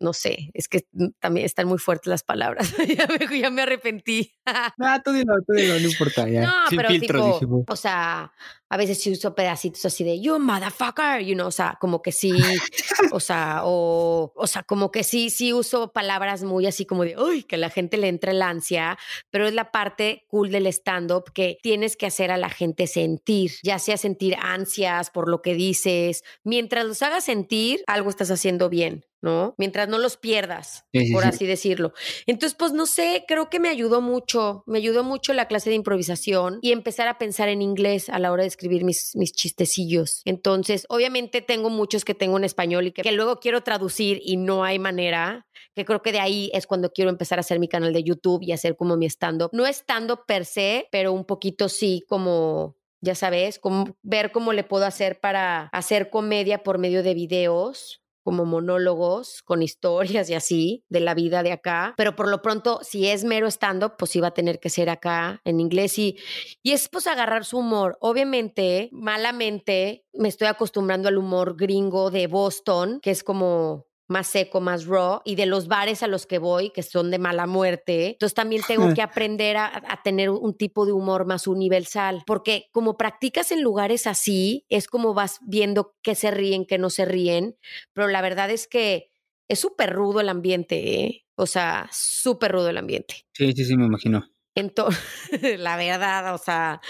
no 0.00 0.12
sé, 0.12 0.50
es 0.54 0.66
que 0.66 0.86
también 1.20 1.46
están 1.46 1.68
muy 1.68 1.78
fuertes 1.78 2.08
las 2.08 2.22
palabras. 2.24 2.74
ya, 3.38 3.50
me, 3.50 3.62
arrepentí. 3.62 4.32
no, 4.78 5.02
tú 5.02 5.12
dilo, 5.12 5.34
tú 5.46 5.52
dilo, 5.52 5.78
no 5.78 5.86
importa. 5.86 6.28
Ya. 6.28 6.42
No, 6.42 6.52
Sin 6.68 6.76
pero 6.78 6.88
tipo, 6.88 7.64
o 7.68 7.76
sea, 7.76 8.32
a 8.70 8.76
veces 8.76 9.02
sí 9.02 9.10
uso 9.10 9.34
pedacitos 9.34 9.84
así 9.84 10.04
de 10.04 10.20
you 10.20 10.38
motherfucker, 10.38 11.20
you 11.22 11.34
know, 11.34 11.48
o 11.48 11.50
sea, 11.50 11.76
como 11.80 12.02
que 12.02 12.12
sí, 12.12 12.32
o 13.12 13.18
sea, 13.20 13.62
o, 13.64 14.32
o 14.34 14.46
sea, 14.46 14.62
como 14.62 14.92
que 14.92 15.02
sí, 15.02 15.28
sí 15.28 15.52
uso 15.52 15.92
palabras 15.92 16.44
muy 16.44 16.66
así 16.66 16.86
como 16.86 17.04
de, 17.04 17.18
uy, 17.18 17.42
que 17.42 17.56
la 17.56 17.68
gente 17.68 17.96
le 17.96 18.08
entre 18.08 18.32
la 18.32 18.48
ansia, 18.48 18.96
pero 19.30 19.48
es 19.48 19.54
la 19.54 19.72
parte 19.72 20.24
cool 20.28 20.50
del 20.50 20.68
stand-up 20.68 21.32
que 21.34 21.58
tienes 21.62 21.96
que 21.96 22.06
hacer 22.06 22.30
a 22.30 22.36
la 22.36 22.48
gente 22.48 22.86
sentir, 22.86 23.52
ya 23.64 23.80
sea 23.80 23.96
sentir 23.96 24.36
ansias 24.40 25.10
por 25.10 25.28
lo 25.28 25.42
que 25.42 25.54
dices, 25.54 26.22
mientras 26.44 26.86
los 26.86 27.02
hagas 27.02 27.24
sentir, 27.24 27.82
algo 27.86 28.08
estás 28.08 28.30
haciendo 28.30 28.68
bien. 28.68 29.04
¿no? 29.22 29.54
Mientras 29.58 29.88
no 29.88 29.98
los 29.98 30.16
pierdas, 30.16 30.86
por 31.12 31.24
así 31.24 31.46
decirlo. 31.46 31.92
Entonces, 32.26 32.56
pues 32.58 32.72
no 32.72 32.86
sé, 32.86 33.24
creo 33.28 33.50
que 33.50 33.60
me 33.60 33.68
ayudó 33.68 34.00
mucho, 34.00 34.64
me 34.66 34.78
ayudó 34.78 35.04
mucho 35.04 35.32
la 35.32 35.46
clase 35.46 35.70
de 35.70 35.76
improvisación 35.76 36.58
y 36.62 36.72
empezar 36.72 37.06
a 37.08 37.18
pensar 37.18 37.48
en 37.48 37.60
inglés 37.60 38.08
a 38.08 38.18
la 38.18 38.32
hora 38.32 38.42
de 38.44 38.48
escribir 38.60 38.84
mis, 38.84 39.32
chistecillos. 39.32 40.20
Entonces, 40.24 40.84
obviamente 40.88 41.40
tengo 41.40 41.70
muchos 41.70 42.04
que 42.04 42.14
tengo 42.14 42.36
en 42.36 42.44
español 42.44 42.86
y 42.86 42.92
que, 42.92 43.02
que 43.02 43.12
luego 43.12 43.40
quiero 43.40 43.62
traducir 43.62 44.20
y 44.22 44.36
no 44.36 44.64
hay 44.64 44.78
manera, 44.78 45.46
que 45.74 45.84
creo 45.84 46.02
que 46.02 46.12
de 46.12 46.20
ahí 46.20 46.50
es 46.52 46.66
cuando 46.66 46.90
quiero 46.90 47.10
empezar 47.10 47.38
a 47.38 47.40
hacer 47.40 47.58
mi 47.58 47.68
canal 47.68 47.92
de 47.92 48.02
YouTube 48.02 48.42
y 48.42 48.52
hacer 48.52 48.76
como 48.76 48.96
mi 48.96 49.06
stand-up. 49.06 49.50
No 49.52 49.66
stand-up 49.66 50.24
per 50.26 50.44
se, 50.44 50.88
pero 50.92 51.12
un 51.12 51.24
poquito 51.24 51.68
sí 51.68 52.04
como 52.08 52.76
ya 53.02 53.14
sabes, 53.14 53.58
como 53.58 53.96
ver 54.02 54.30
cómo 54.30 54.52
le 54.52 54.62
puedo 54.62 54.84
hacer 54.84 55.20
para 55.20 55.70
hacer 55.72 56.10
comedia 56.10 56.62
por 56.62 56.76
medio 56.76 57.02
de 57.02 57.14
videos 57.14 58.02
como 58.30 58.44
monólogos 58.44 59.42
con 59.42 59.60
historias 59.60 60.30
y 60.30 60.34
así 60.34 60.84
de 60.88 61.00
la 61.00 61.14
vida 61.14 61.42
de 61.42 61.50
acá, 61.50 61.94
pero 61.96 62.14
por 62.14 62.28
lo 62.28 62.42
pronto 62.42 62.78
si 62.82 63.08
es 63.08 63.24
mero 63.24 63.48
stand-up, 63.48 63.94
pues 63.98 64.14
iba 64.14 64.28
a 64.28 64.34
tener 64.34 64.60
que 64.60 64.70
ser 64.70 64.88
acá 64.88 65.40
en 65.44 65.58
inglés 65.58 65.98
y, 65.98 66.16
y 66.62 66.70
es 66.70 66.88
pues 66.88 67.08
agarrar 67.08 67.44
su 67.44 67.58
humor. 67.58 67.98
Obviamente, 68.00 68.88
malamente 68.92 70.04
me 70.12 70.28
estoy 70.28 70.46
acostumbrando 70.46 71.08
al 71.08 71.18
humor 71.18 71.56
gringo 71.56 72.12
de 72.12 72.28
Boston, 72.28 73.00
que 73.02 73.10
es 73.10 73.24
como 73.24 73.89
más 74.10 74.26
seco, 74.26 74.60
más 74.60 74.86
raw, 74.86 75.20
y 75.24 75.36
de 75.36 75.46
los 75.46 75.68
bares 75.68 76.02
a 76.02 76.08
los 76.08 76.26
que 76.26 76.38
voy, 76.38 76.70
que 76.70 76.82
son 76.82 77.10
de 77.10 77.18
mala 77.18 77.46
muerte. 77.46 78.10
Entonces 78.10 78.34
también 78.34 78.62
tengo 78.66 78.92
que 78.92 79.02
aprender 79.02 79.56
a, 79.56 80.00
tener 80.02 80.30
un 80.30 80.56
tipo 80.56 80.84
de 80.84 80.92
humor 80.92 81.26
más 81.26 81.46
universal, 81.46 82.22
porque 82.26 82.66
como 82.72 82.96
practicas 82.96 83.52
en 83.52 83.62
lugares 83.62 84.06
así, 84.06 84.66
es 84.68 84.88
como 84.88 85.14
vas 85.14 85.38
viendo 85.46 85.94
qué 86.02 86.14
se 86.14 86.30
ríen, 86.30 86.66
qué 86.66 86.78
no 86.78 86.90
se 86.90 87.04
ríen, 87.04 87.56
pero 87.92 88.08
la 88.08 88.20
verdad 88.20 88.50
es 88.50 88.66
que 88.66 89.12
es 89.48 89.60
súper 89.60 89.92
rudo 89.92 90.20
el 90.20 90.28
ambiente, 90.28 91.04
¿eh? 91.04 91.26
O 91.36 91.46
sea, 91.46 91.88
súper 91.92 92.52
rudo 92.52 92.68
el 92.68 92.78
ambiente. 92.78 93.26
Sí, 93.32 93.52
sí, 93.52 93.64
sí, 93.64 93.76
me 93.76 93.86
imagino. 93.86 94.24
Entonces, 94.54 95.00
la 95.58 95.76
verdad, 95.76 96.34
o 96.34 96.38
sea, 96.38 96.80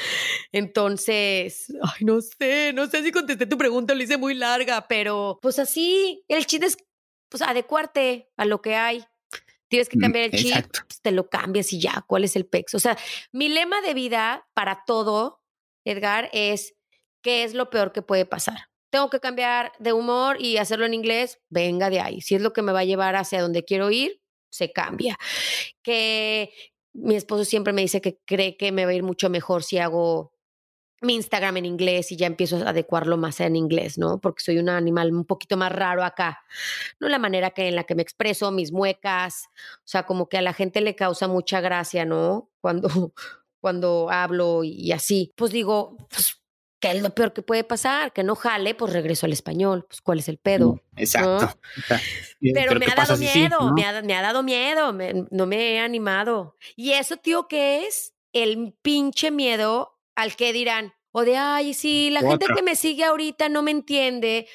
entonces, 0.53 1.73
ay, 1.83 2.05
no 2.05 2.21
sé, 2.21 2.73
no 2.75 2.87
sé 2.87 3.03
si 3.03 3.13
contesté 3.13 3.47
tu 3.47 3.59
pregunta, 3.59 3.95
lo 3.95 4.03
hice 4.03 4.17
muy 4.17 4.35
larga, 4.35 4.87
pero 4.89 5.39
pues 5.43 5.59
así, 5.59 6.25
el 6.29 6.47
chiste 6.47 6.67
es 6.67 6.77
pues 7.31 7.43
adecuarte 7.43 8.29
a 8.37 8.45
lo 8.45 8.61
que 8.61 8.77
hay. 8.77 9.05
Tienes 9.69 9.89
que 9.89 9.97
Mm, 9.97 10.01
cambiar 10.01 10.25
el 10.27 10.33
chip, 10.33 10.67
pues, 10.87 11.01
te 11.01 11.13
lo 11.13 11.31
cambias 11.31 11.73
y 11.73 11.81
ya, 11.81 12.05
¿cuál 12.07 12.25
es 12.25 12.37
el 12.37 12.47
pex? 12.47 12.75
O 12.75 12.81
sea, 12.81 12.99
mi 13.33 13.49
lema 13.49 13.81
de 13.81 13.95
vida 13.95 14.49
para 14.53 14.85
todo, 14.85 15.41
Edgar, 15.85 16.29
es 16.33 16.75
¿qué 17.23 17.45
es 17.45 17.55
lo 17.55 17.71
peor 17.71 17.93
que 17.93 18.03
puede 18.03 18.27
pasar? 18.27 18.59
Tengo 18.91 19.09
que 19.09 19.21
cambiar 19.21 19.73
de 19.79 19.93
humor 19.93 20.41
y 20.43 20.57
hacerlo 20.57 20.85
en 20.87 20.95
inglés, 20.95 21.39
venga 21.49 21.89
de 21.91 22.01
ahí. 22.01 22.21
Si 22.21 22.35
es 22.35 22.43
lo 22.43 22.53
que 22.53 22.63
me 22.63 22.73
va 22.73 22.81
a 22.81 22.85
llevar 22.85 23.15
hacia 23.15 23.41
donde 23.41 23.65
quiero 23.65 23.91
ir, 23.93 24.21
se 24.51 24.73
cambia. 24.73 25.17
Que 25.83 26.53
mi 26.93 27.15
esposo 27.15 27.45
siempre 27.45 27.73
me 27.73 27.83
dice 27.83 28.01
que 28.01 28.19
cree 28.27 28.57
que 28.57 28.73
me 28.73 28.85
va 28.85 28.91
a 28.91 28.95
ir 28.95 29.05
mucho 29.05 29.31
mejor 29.31 29.63
si 29.63 29.79
hago 29.79 30.33
mi 31.03 31.15
Instagram 31.15 31.57
en 31.59 31.65
inglés 31.65 32.13
y 32.13 32.17
ya 32.17 32.27
empiezo 32.27 32.57
a 32.59 32.71
adecuarlo 32.71 33.17
más 33.17 33.41
en 33.41 33.57
inglés, 33.57 33.97
¿no? 33.97 34.21
Porque 34.21 34.43
soy 34.43 34.59
un 34.59 34.69
animal 34.69 35.13
un 35.15 35.25
poquito 35.25 35.57
más 35.57 35.73
raro 35.73 36.05
acá. 36.05 36.41
No 37.01 37.09
la 37.09 37.19
manera 37.19 37.51
que 37.51 37.69
en 37.69 37.77
la 37.77 37.85
que 37.85 37.95
me 37.95 38.03
expreso, 38.03 38.51
mis 38.51 38.71
muecas, 38.73 39.45
o 39.79 39.87
sea, 39.89 40.05
como 40.05 40.29
que 40.29 40.37
a 40.39 40.43
la 40.43 40.53
gente 40.53 40.81
le 40.83 40.95
causa 40.97 41.27
mucha 41.29 41.61
gracia, 41.61 42.05
¿no? 42.05 42.51
Cuando, 42.61 42.89
cuando 43.61 44.09
hablo 44.11 44.63
y 44.65 44.93
así. 44.93 45.33
Pues 45.37 45.53
digo, 45.53 45.97
pues, 46.11 46.43
¿qué 46.81 46.91
es 46.91 47.03
lo 47.03 47.15
peor 47.15 47.33
que 47.33 47.41
puede 47.43 47.65
pasar? 47.65 48.13
Que 48.13 48.23
no 48.23 48.35
jale, 48.37 48.75
pues 48.75 48.93
regreso 48.93 49.25
al 49.25 49.33
español. 49.33 49.87
Pues, 49.89 50.03
¿cuál 50.03 50.19
es 50.19 50.29
el 50.29 50.37
pedo? 50.37 50.83
Exacto. 50.97 51.57
O 51.79 51.81
sea, 51.87 52.01
y- 52.41 52.53
Pero 52.53 52.75
me 52.79 52.85
¿qué 52.85 52.93
ha 52.93 52.95
dado 52.97 53.17
sí, 53.17 53.25
miedo, 53.35 53.59
no? 53.61 53.73
me, 53.73 53.85
ha, 53.87 54.03
me 54.03 54.15
ha 54.15 54.21
dado 54.23 54.43
miedo, 54.43 54.93
me- 54.93 55.27
no 55.31 55.47
me 55.47 55.75
he 55.75 55.81
animado. 55.81 56.57
Y 56.77 56.93
eso, 56.93 57.17
tío, 57.17 57.49
¿qué 57.49 57.87
es? 57.87 58.13
El 58.35 58.75
pinche 58.83 59.31
miedo 59.31 59.97
al 60.21 60.37
que 60.37 60.53
dirán, 60.53 60.93
o 61.13 61.23
de, 61.25 61.37
ay, 61.37 61.75
sí, 61.75 62.11
la 62.11 62.21
gente 62.21 62.45
Otra. 62.47 62.55
que 62.57 62.63
me 62.63 62.77
sigue 62.77 63.05
ahorita 63.05 63.49
no 63.49 63.63
me 63.63 63.71
entiende. 63.73 64.47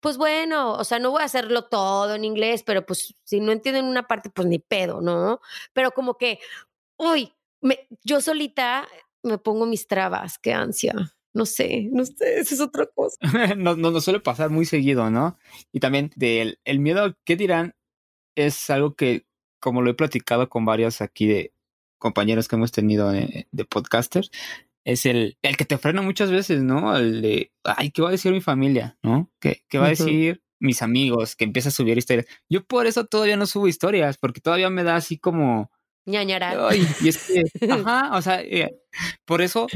Pues 0.00 0.16
bueno, 0.18 0.74
o 0.74 0.84
sea, 0.84 0.98
no 0.98 1.10
voy 1.10 1.22
a 1.22 1.24
hacerlo 1.26 1.64
todo 1.64 2.14
en 2.14 2.24
inglés, 2.24 2.62
pero 2.62 2.84
pues 2.86 3.14
si 3.24 3.40
no 3.40 3.52
entienden 3.52 3.86
una 3.86 4.06
parte, 4.06 4.30
pues 4.30 4.46
ni 4.46 4.58
pedo, 4.58 5.00
¿no? 5.00 5.40
Pero 5.72 5.90
como 5.92 6.16
que, 6.18 6.38
uy, 6.98 7.32
me- 7.60 7.88
yo 8.02 8.20
solita 8.20 8.86
me 9.22 9.38
pongo 9.38 9.64
mis 9.66 9.86
trabas, 9.86 10.38
qué 10.38 10.52
ansia. 10.52 10.94
No 11.32 11.46
sé, 11.46 11.88
no 11.90 12.04
sé, 12.04 12.38
eso 12.38 12.54
es 12.54 12.60
otra 12.60 12.86
cosa. 12.86 13.16
nos, 13.56 13.76
nos 13.78 14.04
suele 14.04 14.20
pasar 14.20 14.50
muy 14.50 14.66
seguido, 14.66 15.10
¿no? 15.10 15.36
Y 15.72 15.80
también 15.80 16.12
del 16.14 16.60
el 16.64 16.78
miedo 16.78 17.02
al 17.02 17.16
qué 17.24 17.34
dirán 17.34 17.74
es 18.36 18.68
algo 18.70 18.94
que, 18.94 19.26
como 19.58 19.82
lo 19.82 19.90
he 19.90 19.94
platicado 19.94 20.48
con 20.48 20.64
varios 20.64 21.00
aquí 21.00 21.26
de 21.26 21.52
compañeros 21.98 22.46
que 22.46 22.56
hemos 22.56 22.70
tenido 22.70 23.10
de, 23.10 23.48
de 23.50 23.64
podcasters, 23.64 24.30
es 24.84 25.06
el, 25.06 25.38
el 25.42 25.56
que 25.56 25.64
te 25.64 25.78
frena 25.78 26.02
muchas 26.02 26.30
veces, 26.30 26.62
¿no? 26.62 26.96
El 26.96 27.22
de, 27.22 27.52
ay, 27.64 27.90
¿qué 27.90 28.02
va 28.02 28.08
a 28.08 28.12
decir 28.12 28.32
mi 28.32 28.40
familia? 28.40 28.98
¿No? 29.02 29.30
¿Qué, 29.40 29.64
qué 29.68 29.78
va 29.78 29.86
a 29.86 29.92
Ujú. 29.92 30.04
decir 30.04 30.42
mis 30.60 30.82
amigos? 30.82 31.36
Que 31.36 31.44
empieza 31.44 31.70
a 31.70 31.72
subir 31.72 31.96
historias. 31.96 32.26
Yo 32.48 32.64
por 32.64 32.86
eso 32.86 33.06
todavía 33.06 33.36
no 33.36 33.46
subo 33.46 33.66
historias, 33.68 34.18
porque 34.18 34.40
todavía 34.40 34.70
me 34.70 34.84
da 34.84 34.96
así 34.96 35.18
como, 35.18 35.70
ñañarar. 36.06 36.58
Ay, 36.60 36.86
y 37.00 37.08
es 37.08 37.18
que, 37.24 37.42
ajá, 37.70 38.10
o 38.16 38.22
sea, 38.22 38.42
eh, 38.42 38.74
por 39.24 39.40
eso 39.42 39.66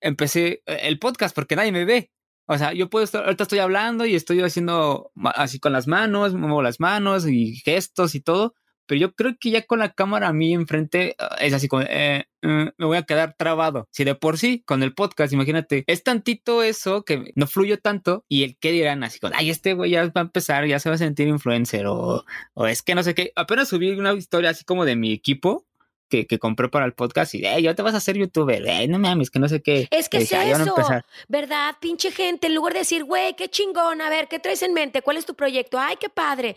empecé 0.00 0.62
eh, 0.66 0.78
el 0.82 0.98
podcast, 0.98 1.34
porque 1.34 1.56
nadie 1.56 1.72
me 1.72 1.84
ve. 1.84 2.10
O 2.48 2.58
sea, 2.58 2.72
yo 2.72 2.88
puedo 2.90 3.04
estar, 3.04 3.24
ahorita 3.24 3.42
estoy 3.44 3.58
hablando 3.58 4.04
y 4.06 4.14
estoy 4.14 4.40
haciendo 4.40 5.10
así 5.34 5.58
con 5.58 5.72
las 5.72 5.86
manos, 5.88 6.34
muevo 6.34 6.62
las 6.62 6.78
manos 6.78 7.26
y 7.26 7.56
gestos 7.56 8.14
y 8.14 8.20
todo, 8.20 8.54
pero 8.86 9.00
yo 9.00 9.14
creo 9.14 9.36
que 9.38 9.50
ya 9.50 9.62
con 9.62 9.78
la 9.78 9.92
cámara 9.92 10.28
a 10.28 10.32
mí 10.32 10.54
enfrente 10.54 11.16
ah, 11.18 11.36
es 11.40 11.52
así 11.52 11.68
como, 11.68 11.82
eh, 11.82 12.26
eh, 12.42 12.72
me 12.76 12.86
voy 12.86 12.96
a 12.96 13.02
quedar 13.02 13.34
trabado. 13.36 13.88
Si 13.90 14.04
de 14.04 14.14
por 14.14 14.38
sí, 14.38 14.62
con 14.66 14.82
el 14.82 14.94
podcast, 14.94 15.32
imagínate, 15.32 15.84
es 15.86 16.02
tantito 16.02 16.62
eso 16.62 17.04
que 17.04 17.32
no 17.34 17.46
fluyo 17.46 17.78
tanto 17.78 18.24
y 18.28 18.44
el 18.44 18.56
que 18.58 18.72
dirán 18.72 19.04
así 19.04 19.18
como, 19.18 19.34
ay, 19.36 19.50
este 19.50 19.74
güey 19.74 19.90
ya 19.90 20.04
va 20.04 20.12
a 20.14 20.20
empezar, 20.20 20.66
ya 20.66 20.78
se 20.78 20.88
va 20.88 20.94
a 20.94 20.98
sentir 20.98 21.28
influencer 21.28 21.86
o, 21.86 22.24
o 22.54 22.66
es 22.66 22.82
que 22.82 22.94
no 22.94 23.02
sé 23.02 23.14
qué. 23.14 23.32
Apenas 23.36 23.68
subí 23.68 23.90
una 23.90 24.12
historia 24.14 24.50
así 24.50 24.64
como 24.64 24.84
de 24.84 24.96
mi 24.96 25.12
equipo 25.12 25.66
que, 26.08 26.26
que 26.26 26.38
compré 26.38 26.68
para 26.68 26.86
el 26.86 26.92
podcast 26.92 27.34
y, 27.34 27.40
ya 27.40 27.74
te 27.74 27.82
vas 27.82 27.94
a 27.94 27.98
hacer 27.98 28.16
youtuber, 28.16 28.88
no 28.88 28.98
mames, 28.98 29.30
que 29.30 29.38
no 29.38 29.48
sé 29.48 29.62
qué. 29.62 29.88
Es 29.90 30.08
que 30.08 30.18
es 30.18 30.24
dije, 30.24 30.36
"Ah, 30.36 30.44
ya 30.44 30.52
van 30.52 30.60
a 30.60 30.64
eso, 30.64 30.74
empezar". 30.76 31.04
¿verdad? 31.28 31.74
Pinche 31.80 32.10
gente, 32.10 32.46
en 32.46 32.54
lugar 32.54 32.72
de 32.72 32.80
decir, 32.80 33.04
güey, 33.04 33.34
qué 33.34 33.48
chingón, 33.48 34.00
a 34.00 34.10
ver, 34.10 34.28
¿qué 34.28 34.38
traes 34.38 34.62
en 34.62 34.72
mente? 34.72 35.02
¿Cuál 35.02 35.16
es 35.16 35.26
tu 35.26 35.34
proyecto? 35.34 35.78
Ay, 35.78 35.96
qué 35.98 36.08
padre. 36.08 36.56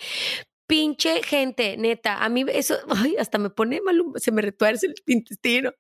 Pinche 0.70 1.24
gente, 1.24 1.78
neta, 1.78 2.24
a 2.24 2.30
mí 2.30 2.46
eso, 2.48 2.78
ay, 2.90 3.16
hasta 3.18 3.40
me 3.40 3.50
pone 3.50 3.82
mal, 3.82 4.00
se 4.18 4.32
me 4.32 4.44
retuerce 4.44 4.86
el 4.86 4.94
intestino, 5.08 5.74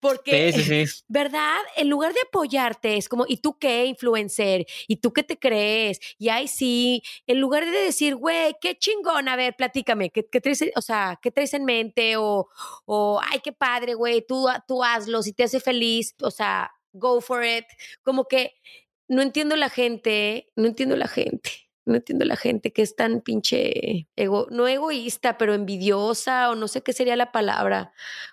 porque, 0.00 0.50
Sí, 0.52 0.62
sí, 0.64 0.84
sí. 0.84 1.02
¿verdad? 1.08 1.60
En 1.76 1.88
lugar 1.88 2.12
de 2.12 2.22
apoyarte, 2.22 2.96
es 2.96 3.08
como, 3.08 3.24
¿y 3.28 3.36
tú 3.36 3.56
qué, 3.60 3.84
influencer? 3.84 4.66
¿Y 4.88 4.96
tú 4.96 5.12
qué 5.12 5.22
te 5.22 5.38
crees? 5.38 6.00
Y 6.18 6.28
ay, 6.28 6.48
sí, 6.48 7.04
en 7.28 7.38
lugar 7.38 7.64
de 7.64 7.70
decir, 7.70 8.16
güey, 8.16 8.56
qué 8.60 8.76
chingón, 8.76 9.28
a 9.28 9.36
ver, 9.36 9.54
platícame, 9.54 10.10
¿qué, 10.10 10.26
qué 10.26 10.40
traes, 10.40 10.64
o 10.74 10.82
sea, 10.82 11.20
qué 11.22 11.30
traes 11.30 11.54
en 11.54 11.64
mente? 11.64 12.16
O, 12.16 12.48
o 12.84 13.20
ay, 13.22 13.38
qué 13.44 13.52
padre, 13.52 13.94
güey, 13.94 14.26
tú, 14.26 14.48
tú 14.66 14.82
hazlo, 14.82 15.22
si 15.22 15.32
te 15.32 15.44
hace 15.44 15.60
feliz, 15.60 16.16
o 16.20 16.32
sea, 16.32 16.72
go 16.92 17.20
for 17.20 17.44
it. 17.44 17.66
Como 18.02 18.26
que 18.26 18.54
no 19.06 19.22
entiendo 19.22 19.54
la 19.54 19.68
gente, 19.68 20.48
no 20.56 20.66
entiendo 20.66 20.96
la 20.96 21.06
gente. 21.06 21.50
No 21.84 21.96
entiendo 21.96 22.24
la 22.24 22.36
gente 22.36 22.72
que 22.72 22.82
es 22.82 22.94
tan 22.94 23.20
pinche 23.20 24.08
ego, 24.16 24.46
no 24.50 24.68
egoísta, 24.68 25.36
pero 25.38 25.54
envidiosa 25.54 26.50
o 26.50 26.54
no 26.54 26.68
sé 26.68 26.82
qué 26.82 26.92
sería 26.92 27.16
la 27.16 27.32
palabra, 27.32 27.92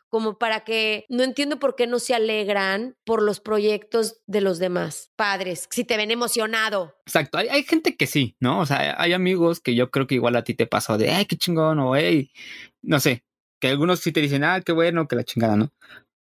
como 0.09 0.37
para 0.37 0.61
que 0.61 1.05
no 1.09 1.23
entiendo 1.23 1.59
por 1.59 1.75
qué 1.75 1.87
no 1.87 1.99
se 1.99 2.13
alegran 2.13 2.95
por 3.05 3.21
los 3.21 3.39
proyectos 3.39 4.21
de 4.27 4.41
los 4.41 4.59
demás 4.59 5.11
padres, 5.15 5.67
si 5.71 5.83
te 5.83 5.97
ven 5.97 6.11
emocionado. 6.11 6.95
Exacto, 7.05 7.37
hay, 7.37 7.63
gente 7.63 7.95
que 7.95 8.07
sí, 8.07 8.35
¿no? 8.39 8.59
O 8.59 8.65
sea, 8.65 9.01
hay 9.01 9.13
amigos 9.13 9.59
que 9.61 9.75
yo 9.75 9.89
creo 9.89 10.07
que 10.07 10.15
igual 10.15 10.35
a 10.35 10.43
ti 10.43 10.53
te 10.53 10.67
pasó 10.67 10.97
de, 10.97 11.09
ay, 11.09 11.25
qué 11.25 11.37
chingón, 11.37 11.79
o 11.79 11.95
hey, 11.95 12.31
no 12.81 12.99
sé, 12.99 13.23
que 13.59 13.69
algunos 13.69 13.99
sí 13.99 14.11
te 14.11 14.21
dicen, 14.21 14.43
ah, 14.43 14.61
qué 14.61 14.71
bueno, 14.71 15.07
que 15.07 15.15
la 15.15 15.23
chingada, 15.23 15.55
¿no? 15.55 15.71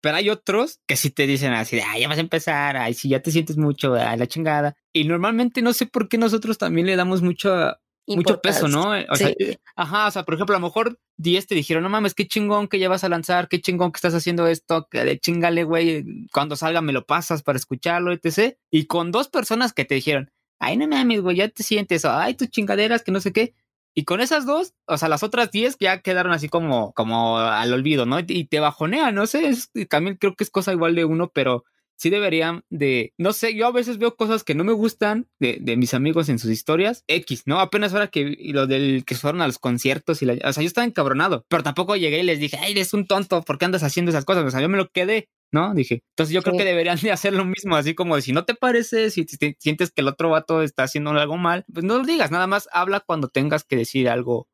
Pero 0.08 0.16
hay 0.16 0.30
otros 0.30 0.80
que 0.88 0.96
sí 0.96 1.10
te 1.10 1.28
dicen 1.28 1.52
así 1.52 1.76
de, 1.76 1.82
ay, 1.82 2.00
ya 2.00 2.08
vas 2.08 2.18
a 2.18 2.22
empezar, 2.22 2.78
ay, 2.78 2.94
sí, 2.94 3.10
ya 3.10 3.22
te 3.22 3.30
sientes 3.30 3.58
mucho, 3.58 3.94
ay, 3.96 4.18
la 4.18 4.26
chingada. 4.26 4.74
Y 4.94 5.04
normalmente 5.04 5.62
no 5.62 5.74
sé 5.74 5.86
por 5.86 6.08
qué 6.08 6.18
nosotros 6.18 6.58
también 6.58 6.88
le 6.88 6.96
damos 6.96 7.22
mucho, 7.22 7.76
mucho 8.08 8.40
peso, 8.40 8.70
¿no? 8.70 8.92
O 9.10 9.16
sea, 9.18 9.34
Sí. 9.38 9.58
ajá, 9.76 10.08
o 10.08 10.12
sea, 10.12 10.24
por 10.24 10.36
ejemplo, 10.36 10.56
a 10.56 10.60
lo 10.60 10.66
mejor 10.66 10.98
10 11.18 11.46
te 11.48 11.56
dijeron, 11.56 11.84
no 11.84 11.90
mames, 11.90 12.14
qué 12.14 12.26
chingón 12.26 12.70
que 12.70 12.80
ya 12.80 12.88
vas 12.88 13.04
a 13.04 13.10
lanzar, 13.10 13.50
qué 13.50 13.60
chingón 13.60 13.92
que 13.92 13.98
estás 13.98 14.14
haciendo 14.14 14.48
esto, 14.48 14.88
que 14.90 15.04
de 15.04 15.20
chingale, 15.20 15.66
güey, 15.66 16.06
cuando 16.32 16.56
salga 16.56 16.80
me 16.80 16.94
lo 16.94 17.06
pasas 17.06 17.44
para 17.44 17.58
escucharlo, 17.58 18.14
etc. 18.14 18.56
Y 18.72 18.86
con 18.86 19.12
dos 19.12 19.28
personas 19.28 19.74
que 19.74 19.84
te 19.84 19.96
dijeron, 19.96 20.32
ay, 20.58 20.78
no 20.78 20.88
mames, 20.88 21.20
güey, 21.20 21.36
ya 21.36 21.50
te 21.50 21.64
sientes, 21.64 22.06
o, 22.06 22.12
ay, 22.14 22.34
tus 22.36 22.48
chingaderas, 22.50 23.04
que 23.04 23.12
no 23.12 23.20
sé 23.20 23.34
qué. 23.34 23.56
Y 24.00 24.06
con 24.06 24.22
esas 24.22 24.46
dos, 24.46 24.74
o 24.86 24.96
sea, 25.00 25.10
las 25.10 25.24
otras 25.24 25.50
10 25.52 25.76
ya 25.80 26.02
quedaron 26.02 26.32
así 26.32 26.50
como, 26.50 26.94
como 26.94 27.40
al 27.40 27.74
olvido, 27.74 28.06
¿no? 28.06 28.20
Y 28.20 28.46
te 28.46 28.60
bajonea, 28.60 29.12
no 29.12 29.26
sé, 29.26 29.48
es- 29.50 29.72
también 29.90 30.18
creo 30.18 30.36
que 30.36 30.44
es 30.44 30.52
cosa 30.52 30.72
igual 30.72 30.94
de 30.94 31.04
uno, 31.06 31.32
pero 31.34 31.64
sí 31.96 32.12
deberían 32.12 32.64
de, 32.70 33.14
no 33.18 33.34
sé, 33.34 33.56
yo 33.56 33.66
a 33.66 33.72
veces 33.72 33.98
veo 33.98 34.16
cosas 34.16 34.44
que 34.44 34.54
no 34.54 34.64
me 34.64 34.72
gustan 34.74 35.28
de, 35.40 35.58
de 35.60 35.78
mis 35.78 35.96
amigos 35.96 36.30
en 36.30 36.38
sus 36.38 36.52
historias, 36.52 37.04
X, 37.08 37.44
¿no? 37.48 37.60
Apenas 37.60 37.92
ahora 37.94 38.06
que 38.10 38.36
lo 38.54 38.68
del 38.68 39.04
que 39.04 39.16
fueron 39.16 39.42
a 39.42 39.48
los 39.48 39.58
conciertos 39.58 40.22
y 40.22 40.26
la, 40.28 40.34
o 40.48 40.54
sea, 40.54 40.62
yo 40.62 40.68
estaba 40.68 40.86
encabronado, 40.86 41.44
pero 41.50 41.64
tampoco 41.64 41.96
llegué 41.96 42.20
y 42.20 42.24
les 42.24 42.38
dije, 42.40 42.58
ay, 42.62 42.74
eres 42.74 42.94
un 42.94 43.08
tonto, 43.08 43.42
¿por 43.42 43.58
qué 43.58 43.66
andas 43.66 43.82
haciendo 43.82 44.12
esas 44.12 44.26
cosas? 44.26 44.46
O 44.46 44.52
sea, 44.52 44.62
yo 44.62 44.70
me 44.70 44.78
lo 44.78 44.90
quedé, 44.92 45.28
¿no? 45.52 45.74
Dije, 45.74 46.04
entonces 46.12 46.34
yo 46.34 46.42
creo 46.44 46.56
que 46.58 46.66
deberían 46.66 47.00
de 47.00 47.12
hacer 47.12 47.34
lo 47.34 47.46
mismo, 47.46 47.76
así 47.76 47.96
como 47.96 48.16
de, 48.16 48.22
si 48.22 48.32
no 48.34 48.46
te 48.46 48.54
parece, 48.56 49.10
si 49.12 49.26
te- 49.26 49.56
sientes 49.60 49.92
que 49.92 50.02
el 50.02 50.08
otro 50.08 50.30
vato 50.30 50.62
está 50.62 50.84
haciendo 50.84 51.12
algo 51.12 51.38
mal, 51.38 51.66
pues 51.74 51.86
no 51.86 51.98
lo 51.98 52.04
digas, 52.04 52.32
nada 52.32 52.48
más 52.48 52.68
habla 52.72 53.00
cuando 53.00 53.28
tengas 53.30 53.64
que 53.64 53.76
decir 53.78 54.10
algo, 54.10 54.48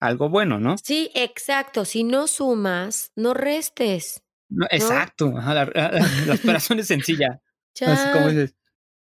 algo 0.00 0.28
bueno, 0.28 0.58
¿no? 0.58 0.76
Sí, 0.78 1.10
exacto. 1.14 1.84
Si 1.84 2.02
no 2.04 2.26
sumas, 2.26 3.12
no 3.14 3.34
restes. 3.34 4.22
No, 4.48 4.66
exacto, 4.70 5.32
ajá, 5.36 5.54
la, 5.54 5.64
la- 5.66 5.90
la 6.26 6.34
operación 6.34 6.78
es 6.80 6.86
sencilla, 6.88 7.40
así 7.80 8.10
como 8.12 8.28
dices. 8.28 8.54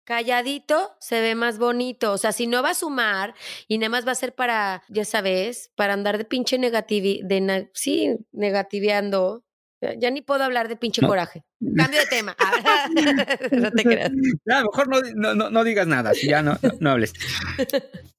calladito 0.04 0.96
se 1.00 1.22
ve 1.22 1.36
más 1.36 1.60
bonito. 1.60 2.12
O 2.14 2.18
sea, 2.18 2.32
si 2.32 2.48
no 2.48 2.64
va 2.64 2.72
a 2.72 2.74
sumar 2.74 3.36
y 3.68 3.78
nada 3.78 3.90
más 3.90 4.08
va 4.08 4.12
a 4.14 4.16
ser 4.16 4.34
para, 4.36 4.84
ya 4.90 5.06
sabes, 5.06 5.72
para 5.76 5.94
andar 5.94 6.18
de 6.18 6.26
pinche 6.26 6.58
negativi, 6.58 7.22
de 7.24 7.42
na- 7.42 7.70
sí, 7.74 8.18
negativeando. 8.32 9.44
Ya, 9.82 10.12
ni 10.12 10.22
puedo 10.22 10.44
hablar 10.44 10.68
de 10.68 10.76
pinche 10.76 11.02
No. 11.02 11.08
coraje. 11.08 11.44
Cambio 11.78 12.00
de 12.02 12.06
tema. 12.08 12.36
no 13.52 13.72
te 13.72 13.84
creas. 13.84 14.12
Ya, 14.46 14.64
mejor 14.64 14.88
no, 14.88 15.36
no, 15.36 15.50
no, 15.50 15.64
digas 15.64 15.88
nada, 15.88 16.14
si 16.14 16.28
ya 16.28 16.42
no, 16.42 16.58
hables. 16.90 17.14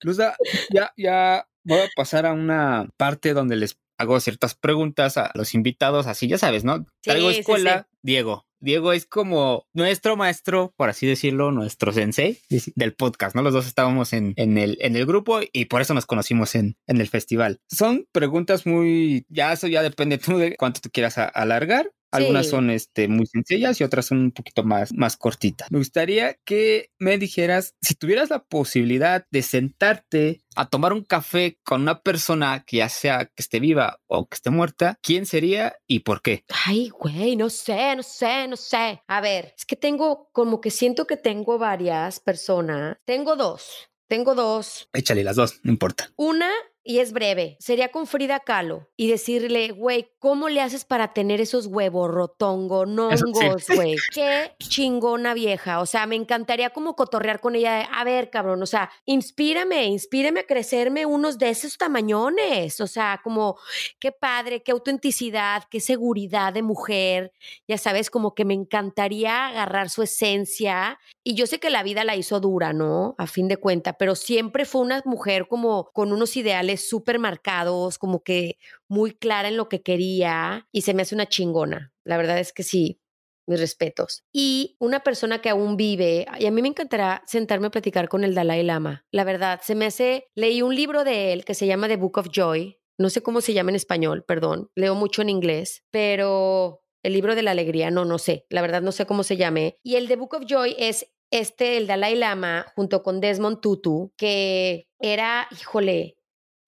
Luzda, 0.01 0.35
ya, 0.73 0.93
ya 0.97 1.47
voy 1.65 1.81
a 1.81 1.89
pasar 1.95 2.27
a 2.27 2.33
una 2.33 2.89
parte 2.97 3.35
donde 3.35 3.57
les 3.57 3.79
hago 3.99 4.19
ciertas 4.21 4.55
preguntas 4.55 5.19
a 5.19 5.31
los 5.35 5.55
invitados, 5.55 6.07
así 6.07 6.27
ya 6.27 6.39
sabes, 6.39 6.65
¿no? 6.65 6.87
Traigo 7.03 7.31
sí, 7.31 7.41
escuela, 7.41 7.87
sí. 7.91 7.99
Diego. 8.03 8.47
Diego 8.61 8.93
es 8.93 9.07
como 9.07 9.67
nuestro 9.73 10.17
maestro, 10.17 10.73
por 10.77 10.89
así 10.89 11.07
decirlo, 11.07 11.51
nuestro 11.51 11.93
sensei 11.93 12.39
del 12.75 12.95
podcast, 12.95 13.35
¿no? 13.35 13.43
Los 13.43 13.53
dos 13.53 13.67
estábamos 13.67 14.13
en, 14.13 14.35
en, 14.37 14.59
el, 14.59 14.77
en 14.81 14.97
el 14.97 15.07
grupo 15.07 15.41
y 15.53 15.65
por 15.67 15.81
eso 15.81 15.95
nos 15.95 16.07
conocimos 16.07 16.55
en, 16.55 16.77
en 16.87 17.01
el 17.01 17.09
festival. 17.09 17.61
Son 17.69 18.07
preguntas 18.13 18.67
muy, 18.67 19.25
ya 19.29 19.53
eso 19.53 19.67
ya 19.67 19.83
depende 19.83 20.19
tú 20.19 20.39
de 20.39 20.57
cuánto 20.57 20.81
te 20.81 20.91
quieras 20.91 21.17
alargar. 21.19 21.91
Algunas 22.11 22.49
son 22.49 22.71
este, 22.71 23.09
muy 23.09 23.27
sencillas 23.27 23.81
y 23.81 23.85
otras 23.85 24.07
son 24.07 24.19
un 24.19 24.33
poquito 24.33 24.63
más, 24.65 24.93
más 24.93 25.17
cortitas. 25.17 25.71
Me 25.71 25.79
gustaría 25.79 26.35
que 26.45 26.91
me 26.99 27.19
dijeras 27.19 27.75
si 27.81 27.95
tuvieras 27.95 28.31
la 28.31 28.45
posibilidad 28.45 29.27
de 29.31 29.43
sentarte 29.43 30.43
a 30.57 30.69
tomar 30.69 30.93
un 30.93 31.05
café 31.05 31.59
con 31.63 31.83
una 31.83 32.03
persona 32.03 32.65
que 32.67 32.79
ya 32.79 32.89
sea 32.89 33.27
que 33.27 33.43
esté 33.43 33.61
viva 33.61 34.01
o 34.07 34.27
que 34.27 34.35
esté 34.35 34.51
muerta, 34.51 34.99
¿quién 35.03 35.27
sería 35.27 35.77
y 35.87 36.01
por 36.01 36.23
qué? 36.23 36.45
Ay, 36.67 36.89
güey, 36.89 37.37
no 37.37 37.49
sé, 37.51 37.95
no 37.97 38.03
sé, 38.03 38.49
no 38.49 38.57
sé. 38.57 39.03
A 39.07 39.21
ver, 39.21 39.55
es 39.57 39.65
que 39.65 39.77
tengo 39.77 40.29
como 40.33 40.61
que 40.61 40.71
siento 40.71 41.07
que 41.07 41.17
tengo 41.17 41.59
varias 41.59 42.21
personas. 42.21 42.97
Tengo 43.05 43.37
dos. 43.37 43.91
Tengo 44.09 44.35
dos. 44.35 44.89
Échale 44.93 45.23
las 45.23 45.37
dos, 45.37 45.61
no 45.63 45.71
importa. 45.71 46.11
Una 46.17 46.51
y 46.83 47.01
es 47.01 47.13
breve. 47.13 47.57
Sería 47.61 47.91
con 47.91 48.07
Frida 48.07 48.41
Kahlo 48.41 48.89
y 48.97 49.09
decirle, 49.09 49.71
güey, 49.73 50.11
¿cómo 50.19 50.49
le 50.49 50.63
haces 50.63 50.85
para 50.85 51.13
tener 51.13 51.41
esos 51.41 51.67
huevos 51.67 52.11
rotongo, 52.11 52.87
nongos, 52.87 53.67
güey? 53.75 53.97
Qué 54.13 54.53
chingona 54.59 55.35
vieja. 55.35 55.81
O 55.81 55.87
sea, 55.87 56.07
me 56.07 56.17
encantaría 56.17 56.71
como 56.71 56.97
cotorrear 56.97 57.41
con 57.41 57.55
ella. 57.55 57.83
a 57.83 58.05
ver, 58.05 58.31
cabrón, 58.31 58.63
o 58.63 58.67
sea, 58.67 58.91
inspírame, 59.05 59.85
inspírame 59.87 60.41
a 60.41 60.47
crecerme 60.47 61.05
unos 61.05 61.39
de 61.39 61.51
esos 61.51 61.77
tamañones. 61.77 62.81
O 62.81 62.87
sea, 62.87 63.21
como 63.23 63.59
qué 63.99 64.11
padre, 64.11 64.63
qué 64.63 64.73
autenticidad, 64.73 65.65
qué 65.71 65.81
seguridad 65.81 66.53
de 66.55 66.63
mujer. 66.63 67.33
Ya 67.69 67.77
sabes, 67.77 68.11
como 68.11 68.35
que 68.35 68.45
me 68.47 68.55
encantaría 68.55 69.49
agarrar 69.49 69.91
su 69.91 70.03
esencia. 70.03 70.99
Y 71.23 71.35
yo 71.35 71.47
sé 71.47 71.61
que 71.61 71.69
la 71.69 71.83
vida 71.83 72.05
la 72.05 72.17
hizo 72.17 72.41
dura, 72.41 72.73
¿no? 72.73 73.15
A 73.19 73.27
fin 73.27 73.49
de 73.49 73.59
cuentas, 73.59 73.97
pero 73.99 74.15
siempre 74.15 74.65
fue 74.65 74.81
una 74.81 75.03
mujer 75.05 75.47
como 75.47 75.91
con 75.93 76.13
unos 76.13 76.37
ideales 76.37 76.70
súper 76.77 77.19
marcados, 77.19 77.99
como 77.99 78.23
que 78.23 78.59
muy 78.89 79.13
clara 79.13 79.49
en 79.49 79.57
lo 79.57 79.69
que 79.69 79.83
quería 79.83 80.69
y 80.73 80.83
se 80.83 80.95
me 80.95 81.03
hace 81.03 81.15
una 81.15 81.27
chingona. 81.27 81.93
La 82.05 82.17
verdad 82.17 82.39
es 82.39 82.53
que 82.53 82.63
sí, 82.63 83.01
mis 83.47 83.61
respetos. 83.61 84.25
Y 84.33 84.77
una 84.79 85.01
persona 85.01 85.41
que 85.41 85.51
aún 85.51 85.77
vive, 85.77 86.27
y 86.39 86.47
a 86.47 86.51
mí 86.51 86.63
me 86.63 86.69
encantará 86.69 87.23
sentarme 87.27 87.67
a 87.67 87.71
platicar 87.71 88.09
con 88.09 88.25
el 88.25 88.35
Dalai 88.35 88.63
Lama. 88.63 89.05
La 89.11 89.25
verdad, 89.25 89.61
se 89.63 89.75
me 89.75 89.87
hace, 89.87 90.29
leí 90.35 90.63
un 90.63 90.75
libro 90.75 91.05
de 91.05 91.33
él 91.33 91.45
que 91.45 91.55
se 91.55 91.67
llama 91.67 91.89
The 91.89 91.97
Book 91.97 92.19
of 92.19 92.29
Joy. 92.33 92.79
No 92.99 93.11
sé 93.11 93.23
cómo 93.23 93.41
se 93.41 93.53
llama 93.53 93.71
en 93.71 93.77
español, 93.77 94.25
perdón. 94.27 94.71
Leo 94.75 94.95
mucho 94.95 95.23
en 95.23 95.31
inglés, 95.31 95.85
pero 95.91 96.83
el 97.03 97.13
libro 97.13 97.35
de 97.35 97.43
la 97.43 97.51
alegría, 97.53 97.91
no, 97.91 98.05
no 98.05 98.19
sé. 98.19 98.47
La 98.51 98.63
verdad 98.63 98.83
no 98.83 98.93
sé 98.93 99.07
cómo 99.07 99.23
se 99.23 99.37
llame. 99.37 99.79
Y 99.83 99.97
el 99.97 100.07
The 100.07 100.17
Book 100.17 100.35
of 100.35 100.45
Joy 100.47 100.77
es 100.79 101.07
este, 101.31 101.77
el 101.77 101.87
Dalai 101.87 102.17
Lama, 102.17 102.67
junto 102.75 103.03
con 103.03 103.21
Desmond 103.21 103.61
Tutu, 103.61 104.13
que 104.17 104.89
era, 104.99 105.49
híjole, 105.51 106.17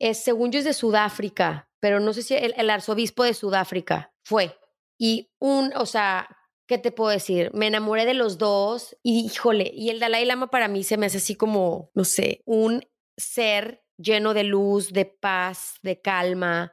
es, 0.03 0.23
según 0.23 0.51
yo 0.51 0.59
es 0.59 0.65
de 0.65 0.73
Sudáfrica, 0.73 1.71
pero 1.81 2.01
no 2.01 2.13
sé 2.13 2.23
si 2.23 2.35
el, 2.35 2.71
arzobispo 2.71 3.23
de 3.23 3.35
Sudáfrica 3.35 4.13
fue. 4.25 4.59
Y 4.99 5.31
un, 5.39 5.73
o 5.77 5.87
sea, 5.87 6.29
¿qué 6.67 6.77
te 6.77 6.91
puedo 6.91 7.11
decir? 7.11 7.51
Me 7.55 7.69
enamoré 7.69 8.05
de 8.05 8.15
los 8.15 8.37
dos 8.37 8.97
y 9.03 9.25
híjole, 9.25 9.71
y 9.73 9.91
el 9.91 10.01
Dalai 10.01 10.25
Lama 10.25 10.51
para 10.51 10.69
mí 10.69 10.83
se 10.83 10.97
me 10.97 11.07
hace 11.07 11.19
así 11.19 11.37
como, 11.37 11.91
no 11.95 12.05
sé, 12.05 12.43
un 12.45 12.85
ser 13.17 13.85
lleno 13.97 14.35
de 14.35 14.43
luz, 14.43 14.93
de 14.93 15.05
paz, 15.05 15.77
de 15.83 16.01
calma, 16.01 16.73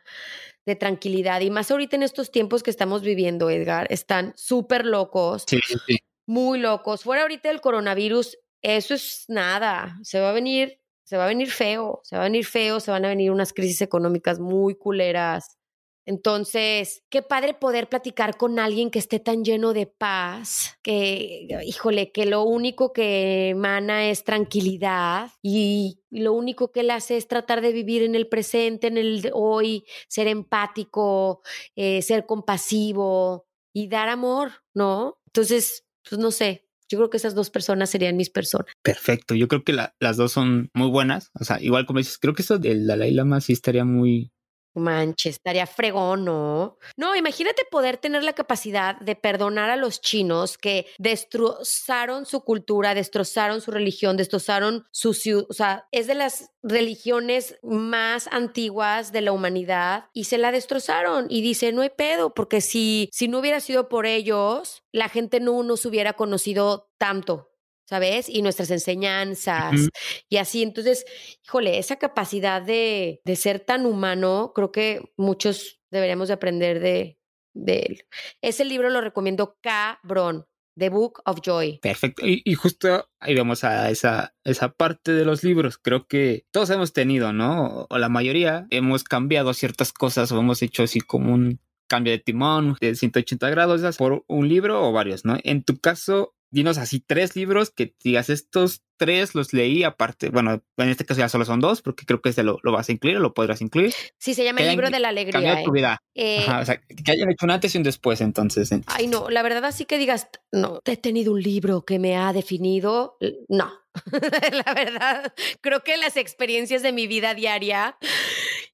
de 0.65 0.75
tranquilidad. 0.75 1.41
Y 1.41 1.51
más 1.51 1.69
ahorita 1.69 1.95
en 1.97 2.03
estos 2.03 2.31
tiempos 2.31 2.63
que 2.63 2.71
estamos 2.71 3.03
viviendo, 3.03 3.51
Edgar, 3.51 3.85
están 3.91 4.33
súper 4.35 4.85
locos. 4.85 5.43
Sí, 5.47 5.59
sí. 5.67 5.99
Muy 6.25 6.59
locos. 6.59 7.03
Fuera 7.03 7.21
ahorita 7.23 7.49
del 7.49 7.61
coronavirus, 7.61 8.39
eso 8.63 8.95
es 8.95 9.25
nada. 9.27 9.99
Se 10.01 10.19
va 10.19 10.31
a 10.31 10.33
venir 10.33 10.79
se 11.09 11.17
va 11.17 11.25
a 11.25 11.29
venir 11.29 11.49
feo, 11.49 12.01
se 12.03 12.15
va 12.15 12.21
a 12.21 12.25
venir 12.25 12.45
feo, 12.45 12.79
se 12.79 12.91
van 12.91 13.03
a 13.03 13.07
venir 13.07 13.31
unas 13.31 13.51
crisis 13.51 13.81
económicas 13.81 14.39
muy 14.39 14.75
culeras. 14.75 15.57
Entonces, 16.05 17.01
qué 17.09 17.23
padre 17.23 17.55
poder 17.55 17.89
platicar 17.89 18.37
con 18.37 18.59
alguien 18.59 18.91
que 18.91 18.99
esté 18.99 19.19
tan 19.19 19.43
lleno 19.43 19.73
de 19.73 19.87
paz, 19.87 20.77
que, 20.83 21.47
híjole, 21.65 22.11
que 22.11 22.27
lo 22.27 22.43
único 22.43 22.93
que 22.93 23.49
emana 23.49 24.07
es 24.07 24.23
tranquilidad 24.23 25.31
y 25.41 26.03
lo 26.11 26.33
único 26.33 26.71
que 26.71 26.81
él 26.81 26.91
hace 26.91 27.17
es 27.17 27.27
tratar 27.27 27.61
de 27.61 27.73
vivir 27.73 28.03
en 28.03 28.13
el 28.13 28.27
presente, 28.27 28.85
en 28.85 28.99
el 28.99 29.31
hoy, 29.33 29.85
ser 30.07 30.27
empático, 30.27 31.41
eh, 31.75 32.03
ser 32.03 32.27
compasivo 32.27 33.47
y 33.73 33.87
dar 33.87 34.09
amor, 34.09 34.51
¿no? 34.75 35.17
Entonces, 35.25 35.87
pues 36.07 36.19
no 36.19 36.29
sé, 36.29 36.68
yo 36.89 36.97
creo 36.97 37.09
que 37.09 37.17
esas 37.17 37.35
dos 37.35 37.49
personas 37.49 37.89
serían 37.89 38.17
mis 38.17 38.29
personas. 38.29 38.67
Perfecto. 38.81 39.35
Yo 39.35 39.47
creo 39.47 39.63
que 39.63 39.73
las 39.73 40.17
dos 40.17 40.31
son 40.31 40.69
muy 40.73 40.89
buenas. 40.89 41.29
O 41.39 41.43
sea, 41.43 41.61
igual 41.61 41.85
como 41.85 41.99
dices, 41.99 42.17
creo 42.17 42.33
que 42.33 42.41
eso 42.41 42.57
del 42.57 42.87
Dalai 42.87 43.11
Lama 43.11 43.39
sí 43.41 43.53
estaría 43.53 43.85
muy, 43.85 44.31
Manches, 44.75 45.35
estaría 45.35 45.65
fregón, 45.67 46.25
¿no? 46.25 46.77
No, 46.95 47.15
imagínate 47.15 47.63
poder 47.69 47.97
tener 47.97 48.23
la 48.23 48.33
capacidad 48.33 48.99
de 48.99 49.15
perdonar 49.15 49.69
a 49.69 49.75
los 49.75 50.01
chinos 50.01 50.57
que 50.57 50.87
destrozaron 50.97 52.25
su 52.25 52.41
cultura, 52.41 52.93
destrozaron 52.93 53.61
su 53.61 53.71
religión, 53.71 54.17
destrozaron 54.17 54.85
su 54.91 55.13
ciudad. 55.13 55.45
O 55.49 55.53
sea, 55.53 55.87
es 55.91 56.07
de 56.07 56.15
las 56.15 56.51
religiones 56.61 57.57
más 57.63 58.27
antiguas 58.31 59.11
de 59.11 59.21
la 59.21 59.31
humanidad 59.31 60.05
y 60.13 60.25
se 60.25 60.37
la 60.37 60.51
destrozaron. 60.51 61.27
Y 61.29 61.41
dice, 61.41 61.71
no 61.71 61.81
hay 61.81 61.89
pedo, 61.89 62.33
porque 62.33 62.61
si, 62.61 63.09
si 63.11 63.27
no 63.27 63.39
hubiera 63.39 63.59
sido 63.59 63.89
por 63.89 64.05
ellos, 64.05 64.83
la 64.91 65.09
gente 65.09 65.39
no 65.39 65.63
nos 65.63 65.85
hubiera 65.85 66.13
conocido 66.13 66.89
tanto. 66.97 67.49
¿Sabes? 67.89 68.29
Y 68.29 68.43
nuestras 68.43 68.69
enseñanzas 68.69 69.89
y 70.29 70.37
así. 70.37 70.61
Entonces, 70.61 71.05
híjole, 71.43 71.79
esa 71.79 71.95
capacidad 71.95 72.61
de, 72.61 73.19
de, 73.25 73.35
ser 73.35 73.59
tan 73.59 73.87
humano, 73.87 74.51
creo 74.53 74.71
que 74.71 75.01
muchos 75.17 75.81
deberíamos 75.89 76.27
de 76.27 76.35
aprender 76.35 76.79
de, 76.79 77.17
de 77.55 77.79
él. 77.79 78.05
Ese 78.43 78.63
libro 78.63 78.91
lo 78.91 79.01
recomiendo 79.01 79.57
cabrón. 79.61 80.45
The 80.77 80.89
Book 80.89 81.21
of 81.25 81.41
Joy. 81.43 81.79
Perfecto. 81.81 82.25
Y, 82.25 82.41
y, 82.45 82.53
justo 82.53 83.09
ahí 83.19 83.35
vamos 83.35 83.65
a 83.65 83.89
esa, 83.89 84.33
esa 84.45 84.71
parte 84.71 85.11
de 85.11 85.25
los 85.25 85.43
libros. 85.43 85.77
Creo 85.77 86.07
que 86.07 86.45
todos 86.51 86.69
hemos 86.69 86.93
tenido, 86.93 87.33
¿no? 87.33 87.85
O 87.89 87.97
la 87.97 88.07
mayoría 88.07 88.65
hemos 88.69 89.03
cambiado 89.03 89.53
ciertas 89.53 89.91
cosas 89.91 90.31
o 90.31 90.39
hemos 90.39 90.61
hecho 90.61 90.83
así 90.83 91.01
como 91.01 91.33
un 91.33 91.59
cambio 91.89 92.13
de 92.13 92.19
timón 92.19 92.77
de 92.79 92.95
180 92.95 93.49
grados 93.49 93.97
por 93.97 94.23
un 94.27 94.47
libro 94.47 94.87
o 94.87 94.93
varios, 94.93 95.25
¿no? 95.25 95.37
En 95.43 95.63
tu 95.63 95.77
caso, 95.79 96.33
dinos 96.51 96.77
así 96.77 96.99
tres 96.99 97.35
libros 97.35 97.71
que 97.71 97.95
digas, 98.03 98.29
estos 98.29 98.83
tres 98.97 99.33
los 99.33 99.53
leí 99.53 99.83
aparte, 99.83 100.29
bueno, 100.29 100.61
en 100.77 100.89
este 100.89 101.05
caso 101.05 101.19
ya 101.19 101.29
solo 101.29 101.45
son 101.45 101.61
dos, 101.61 101.81
porque 101.81 102.05
creo 102.05 102.21
que 102.21 102.29
este 102.29 102.43
lo, 102.43 102.59
lo 102.63 102.71
vas 102.71 102.89
a 102.89 102.91
incluir 102.91 103.17
o 103.17 103.19
lo 103.21 103.33
podrás 103.33 103.61
incluir. 103.61 103.93
Sí, 104.17 104.33
se 104.33 104.43
llama 104.43 104.59
el 104.61 104.69
libro 104.69 104.89
de 104.89 104.99
la 104.99 105.09
alegría. 105.09 105.61
¿eh? 105.61 105.63
tu 105.63 105.71
vida. 105.71 106.03
Eh, 106.13 106.45
o 106.47 106.65
sea, 106.65 106.81
que 106.81 107.11
hayan 107.11 107.31
hecho 107.31 107.45
un 107.45 107.51
antes 107.51 107.73
y 107.73 107.77
un 107.77 107.83
después, 107.83 108.19
entonces. 108.21 108.69
Ay, 108.87 109.07
no, 109.07 109.29
la 109.29 109.41
verdad 109.41 109.65
así 109.65 109.85
que 109.85 109.97
digas, 109.97 110.27
no, 110.51 110.81
he 110.85 110.97
tenido 110.97 111.33
un 111.33 111.41
libro 111.41 111.85
que 111.85 111.97
me 111.97 112.17
ha 112.17 112.33
definido, 112.33 113.17
no. 113.47 113.71
la 114.11 114.73
verdad, 114.73 115.33
creo 115.61 115.83
que 115.83 115.97
las 115.97 116.17
experiencias 116.17 116.83
de 116.83 116.91
mi 116.91 117.07
vida 117.07 117.33
diaria 117.33 117.97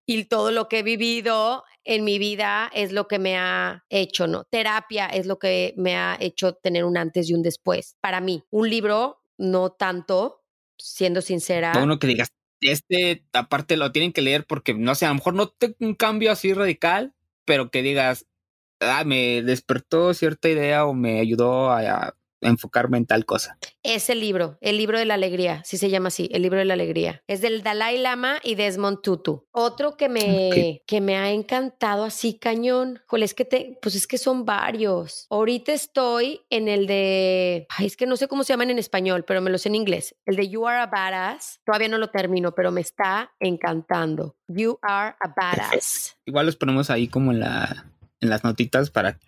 y 0.05 0.25
todo 0.25 0.51
lo 0.51 0.67
que 0.67 0.79
he 0.79 0.83
vivido 0.83 1.63
en 1.83 2.03
mi 2.03 2.19
vida 2.19 2.69
es 2.73 2.91
lo 2.91 3.07
que 3.07 3.19
me 3.19 3.37
ha 3.37 3.83
hecho, 3.89 4.27
¿no? 4.27 4.43
Terapia 4.45 5.07
es 5.07 5.25
lo 5.25 5.39
que 5.39 5.73
me 5.77 5.95
ha 5.95 6.17
hecho 6.19 6.53
tener 6.53 6.85
un 6.85 6.97
antes 6.97 7.29
y 7.29 7.33
un 7.33 7.41
después. 7.41 7.95
Para 8.01 8.21
mí, 8.21 8.43
un 8.49 8.69
libro, 8.69 9.21
no 9.37 9.71
tanto, 9.71 10.43
siendo 10.77 11.21
sincera. 11.21 11.73
Uno 11.81 11.99
que 11.99 12.07
digas, 12.07 12.29
este 12.61 13.25
aparte 13.33 13.77
lo 13.77 13.91
tienen 13.91 14.13
que 14.13 14.21
leer 14.21 14.45
porque, 14.45 14.73
no 14.73 14.95
sé, 14.95 15.05
a 15.05 15.09
lo 15.09 15.15
mejor 15.15 15.33
no 15.35 15.49
tengo 15.49 15.75
un 15.79 15.95
cambio 15.95 16.31
así 16.31 16.53
radical, 16.53 17.13
pero 17.45 17.69
que 17.69 17.81
digas, 17.81 18.25
ah, 18.79 19.03
me 19.05 19.41
despertó 19.41 20.13
cierta 20.13 20.49
idea 20.49 20.85
o 20.85 20.93
me 20.93 21.19
ayudó 21.19 21.71
a 21.71 22.15
enfocarme 22.47 22.97
en 22.97 23.05
tal 23.05 23.25
cosa. 23.25 23.57
Ese 23.83 24.15
libro, 24.15 24.57
el 24.61 24.77
libro 24.77 24.97
de 24.97 25.05
la 25.05 25.13
alegría, 25.13 25.61
sí 25.65 25.77
se 25.77 25.89
llama 25.89 26.07
así, 26.07 26.29
el 26.31 26.41
libro 26.41 26.59
de 26.59 26.65
la 26.65 26.73
alegría. 26.73 27.23
Es 27.27 27.41
del 27.41 27.63
Dalai 27.63 27.97
Lama 27.97 28.39
y 28.43 28.55
Desmond 28.55 29.01
Tutu. 29.01 29.45
Otro 29.51 29.97
que 29.97 30.09
me, 30.09 30.81
que 30.87 31.01
me 31.01 31.17
ha 31.17 31.31
encantado 31.31 32.03
así 32.03 32.37
cañón. 32.37 33.01
Es 33.11 33.33
que 33.33 33.45
te, 33.45 33.77
pues 33.81 33.95
es 33.95 34.07
que 34.07 34.17
son 34.17 34.45
varios. 34.45 35.27
Ahorita 35.29 35.73
estoy 35.73 36.41
en 36.49 36.67
el 36.67 36.87
de, 36.87 37.65
ay, 37.69 37.87
es 37.87 37.97
que 37.97 38.05
no 38.05 38.17
sé 38.17 38.27
cómo 38.27 38.43
se 38.43 38.53
llaman 38.53 38.69
en 38.69 38.79
español, 38.79 39.23
pero 39.25 39.41
me 39.41 39.49
lo 39.49 39.57
sé 39.57 39.69
en 39.69 39.75
inglés. 39.75 40.15
El 40.25 40.35
de 40.35 40.49
You 40.49 40.67
Are 40.67 40.79
a 40.79 40.87
Badass. 40.87 41.61
Todavía 41.65 41.87
no 41.87 41.97
lo 41.97 42.09
termino, 42.09 42.53
pero 42.53 42.71
me 42.71 42.81
está 42.81 43.31
encantando. 43.39 44.35
You 44.47 44.77
Are 44.81 45.15
a 45.19 45.33
Badass. 45.35 46.17
Igual 46.25 46.45
los 46.45 46.55
ponemos 46.55 46.89
ahí 46.89 47.07
como 47.07 47.31
en 47.31 47.39
la 47.39 47.85
en 48.21 48.29
las 48.29 48.43
notitas 48.43 48.89
para 48.89 49.19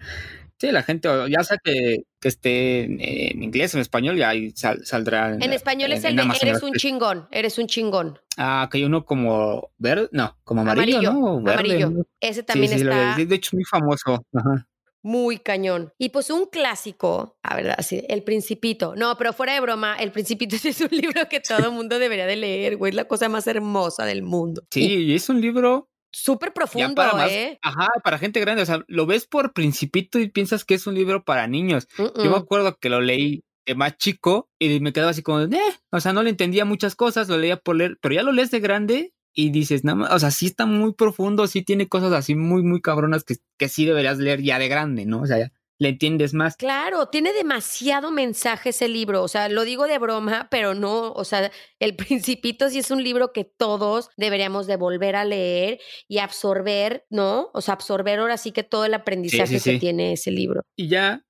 Sí, 0.60 0.72
la 0.72 0.82
gente, 0.82 1.08
ya 1.30 1.44
sea 1.44 1.58
que, 1.64 2.06
que 2.20 2.28
esté 2.28 2.86
en, 2.86 3.44
inglés 3.44 3.76
en 3.76 3.82
español, 3.82 4.18
ya 4.18 4.30
ahí 4.30 4.52
saldrá. 4.56 5.36
En, 5.36 5.54
español 5.54 5.92
es 5.92 6.04
el 6.04 6.16
de 6.16 6.24
eres 6.42 6.64
un 6.64 6.74
chingón, 6.74 7.28
eres 7.32 7.60
un 7.60 7.68
chingón. 7.68 8.20
Ah, 8.38 8.68
que 8.72 8.80
hay 8.80 8.84
uno 8.84 9.06
como 9.06 9.70
verde, 9.78 10.10
no, 10.12 10.36
como 10.44 10.62
amarillo, 10.62 11.14
¿no? 11.14 11.42
Verde. 11.44 11.84
Amarillo. 11.84 12.08
Ese 12.20 12.42
también 12.42 12.74
está. 12.74 13.16
de 13.16 13.36
hecho, 13.36 13.52
muy 13.54 13.66
famoso. 13.66 14.26
Ajá. 14.34 14.68
muy 15.04 15.38
cañón. 15.38 15.94
Y 16.00 16.10
pues 16.10 16.32
un 16.32 16.48
clásico, 16.48 17.38
a 17.44 17.56
ver, 17.56 17.76
así, 17.78 18.04
El 18.10 18.24
Principito. 18.24 18.96
No, 18.96 19.16
pero 19.16 19.34
fuera 19.34 19.54
de 19.54 19.60
broma, 19.60 19.96
El 19.96 20.12
Principito 20.12 20.58
sí 20.58 20.70
es 20.70 20.82
un 20.82 20.90
libro 20.90 21.30
que 21.30 21.40
todo 21.40 21.72
mundo 21.72 22.00
debería 22.00 22.26
de 22.26 22.36
leer, 22.36 22.78
güey, 22.78 22.90
es 22.90 22.96
la 22.96 23.06
cosa 23.06 23.30
más 23.30 23.46
hermosa 23.46 24.06
del 24.06 24.24
mundo. 24.24 24.64
Sí, 24.72 25.04
y 25.04 25.14
es 25.14 25.30
un 25.30 25.40
libro 25.40 25.88
Súper 26.20 26.52
profundo, 26.52 26.96
para 26.96 27.28
¿eh? 27.32 27.60
Ajá, 27.62 27.90
para 28.04 28.18
gente 28.18 28.40
grande. 28.40 28.64
O 28.64 28.66
sea, 28.66 28.84
lo 28.88 29.06
ves 29.06 29.28
por 29.28 29.54
principito 29.54 30.18
y 30.18 30.30
piensas 30.30 30.66
que 30.66 30.74
es 30.74 30.88
un 30.88 30.96
libro 30.96 31.24
para 31.24 31.46
niños. 31.46 31.88
Yo 31.96 32.32
me 32.32 32.38
acuerdo 32.38 32.76
que 32.80 32.90
lo 32.90 33.02
leí 33.02 33.44
de 33.68 33.76
más 33.76 33.98
chico 33.98 34.50
y 34.58 34.80
me 34.80 34.94
quedaba 34.94 35.12
así 35.12 35.22
como, 35.22 35.42
eh, 35.42 35.60
o 35.92 36.00
sea, 36.00 36.14
no 36.14 36.24
le 36.24 36.32
entendía 36.32 36.66
muchas 36.66 36.96
cosas, 36.96 37.30
lo 37.30 37.38
leía 37.38 37.58
por 37.58 37.76
leer, 37.76 38.00
pero 38.02 38.16
ya 38.16 38.24
lo 38.24 38.32
lees 38.32 38.50
de 38.50 38.60
grande 38.60 39.14
y 39.32 39.52
dices, 39.52 39.84
nada 39.84 39.96
más, 39.96 40.12
o 40.12 40.18
sea, 40.18 40.32
sí 40.32 40.48
está 40.48 40.66
muy 40.66 40.94
profundo, 40.94 41.46
sí 41.46 41.62
tiene 41.62 41.88
cosas 41.88 42.12
así 42.14 42.34
muy, 42.34 42.64
muy 42.64 42.82
cabronas 42.82 43.24
que, 43.24 43.36
que 43.60 43.70
sí 43.70 43.86
deberías 43.86 44.18
leer 44.18 44.42
ya 44.42 44.58
de 44.58 44.70
grande, 44.70 45.06
¿no? 45.06 45.22
O 45.22 45.28
sea, 45.28 45.38
ya 45.38 45.52
le 45.80 45.90
entiendes 45.90 46.34
más. 46.34 46.56
Claro, 46.56 47.08
tiene 47.08 47.34
demasiado 47.34 48.12
mensaje 48.12 48.70
ese 48.70 48.88
libro, 48.88 49.24
o 49.24 49.28
sea, 49.28 49.50
lo 49.50 49.64
digo 49.64 49.88
de 49.88 50.00
broma, 50.00 50.48
pero 50.50 50.74
no, 50.74 51.12
o 51.12 51.24
sea, 51.24 51.52
El 51.80 51.96
Principito 51.98 52.70
sí 52.70 52.80
es 52.80 52.92
un 52.92 53.04
libro 53.04 53.32
que 53.34 53.44
todos 53.44 54.10
deberíamos 54.18 54.68
de 54.68 54.78
volver 54.78 55.16
a 55.16 55.26
leer 55.26 55.80
y 56.08 56.20
absorber, 56.20 57.06
¿no? 57.10 57.50
O 57.54 57.62
sea, 57.62 57.76
absorber 57.76 58.20
ahora 58.20 58.38
sí 58.38 58.52
que 58.52 58.64
todo 58.64 58.86
el 58.86 58.94
aprendizaje 58.94 59.60
que 59.60 59.80
tiene 59.80 60.14
ese 60.14 60.32
libro. 60.32 60.62
Y 60.76 60.88
ya, 60.88 61.26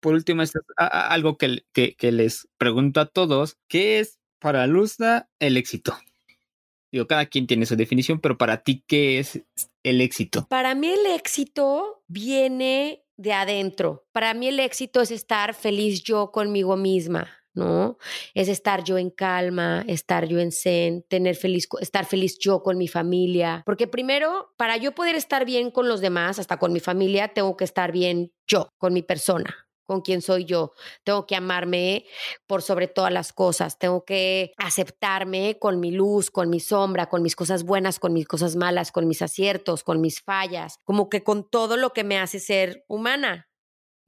por 0.00 0.14
último, 0.14 0.42
esto 0.42 0.60
es 0.60 0.66
algo 0.76 1.36
que, 1.36 1.64
que, 1.72 1.94
que 1.96 2.12
les 2.12 2.48
pregunto 2.58 3.00
a 3.00 3.06
todos, 3.06 3.58
¿qué 3.68 4.00
es 4.00 4.18
para 4.38 4.66
Luzda 4.66 5.28
el 5.38 5.56
éxito? 5.56 5.96
Digo, 6.90 7.06
cada 7.06 7.26
quien 7.26 7.46
tiene 7.46 7.66
su 7.66 7.76
definición, 7.76 8.18
pero 8.20 8.38
para 8.38 8.62
ti, 8.62 8.82
¿qué 8.86 9.18
es 9.18 9.42
el 9.82 10.00
éxito? 10.00 10.46
Para 10.48 10.74
mí 10.74 10.88
el 10.88 11.04
éxito 11.06 12.02
viene 12.06 13.04
de 13.18 13.34
adentro. 13.34 14.06
Para 14.12 14.32
mí 14.32 14.48
el 14.48 14.60
éxito 14.60 15.02
es 15.02 15.10
estar 15.10 15.52
feliz 15.52 16.02
yo 16.02 16.30
conmigo 16.30 16.76
misma, 16.76 17.28
¿no? 17.52 17.98
Es 18.32 18.48
estar 18.48 18.84
yo 18.84 18.96
en 18.96 19.10
calma, 19.10 19.84
estar 19.86 20.26
yo 20.26 20.38
en 20.38 20.52
zen, 20.52 21.04
tener 21.08 21.34
feliz, 21.34 21.68
estar 21.80 22.06
feliz 22.06 22.38
yo 22.38 22.62
con 22.62 22.78
mi 22.78 22.88
familia. 22.88 23.62
Porque 23.66 23.86
primero, 23.86 24.54
para 24.56 24.76
yo 24.76 24.94
poder 24.94 25.16
estar 25.16 25.44
bien 25.44 25.70
con 25.70 25.88
los 25.88 26.00
demás, 26.00 26.38
hasta 26.38 26.58
con 26.58 26.72
mi 26.72 26.80
familia, 26.80 27.28
tengo 27.28 27.56
que 27.56 27.64
estar 27.64 27.92
bien 27.92 28.32
yo, 28.46 28.70
con 28.78 28.94
mi 28.94 29.02
persona, 29.02 29.67
con 29.88 30.02
quién 30.02 30.20
soy 30.20 30.44
yo. 30.44 30.72
Tengo 31.02 31.26
que 31.26 31.34
amarme 31.34 32.04
por 32.46 32.60
sobre 32.60 32.88
todas 32.88 33.10
las 33.10 33.32
cosas. 33.32 33.78
Tengo 33.78 34.04
que 34.04 34.52
aceptarme 34.58 35.58
con 35.58 35.80
mi 35.80 35.90
luz, 35.90 36.30
con 36.30 36.50
mi 36.50 36.60
sombra, 36.60 37.08
con 37.08 37.22
mis 37.22 37.34
cosas 37.34 37.64
buenas, 37.64 37.98
con 37.98 38.12
mis 38.12 38.28
cosas 38.28 38.54
malas, 38.54 38.92
con 38.92 39.08
mis 39.08 39.22
aciertos, 39.22 39.82
con 39.84 40.02
mis 40.02 40.20
fallas, 40.20 40.78
como 40.84 41.08
que 41.08 41.24
con 41.24 41.48
todo 41.48 41.78
lo 41.78 41.94
que 41.94 42.04
me 42.04 42.18
hace 42.18 42.38
ser 42.38 42.84
humana. 42.86 43.47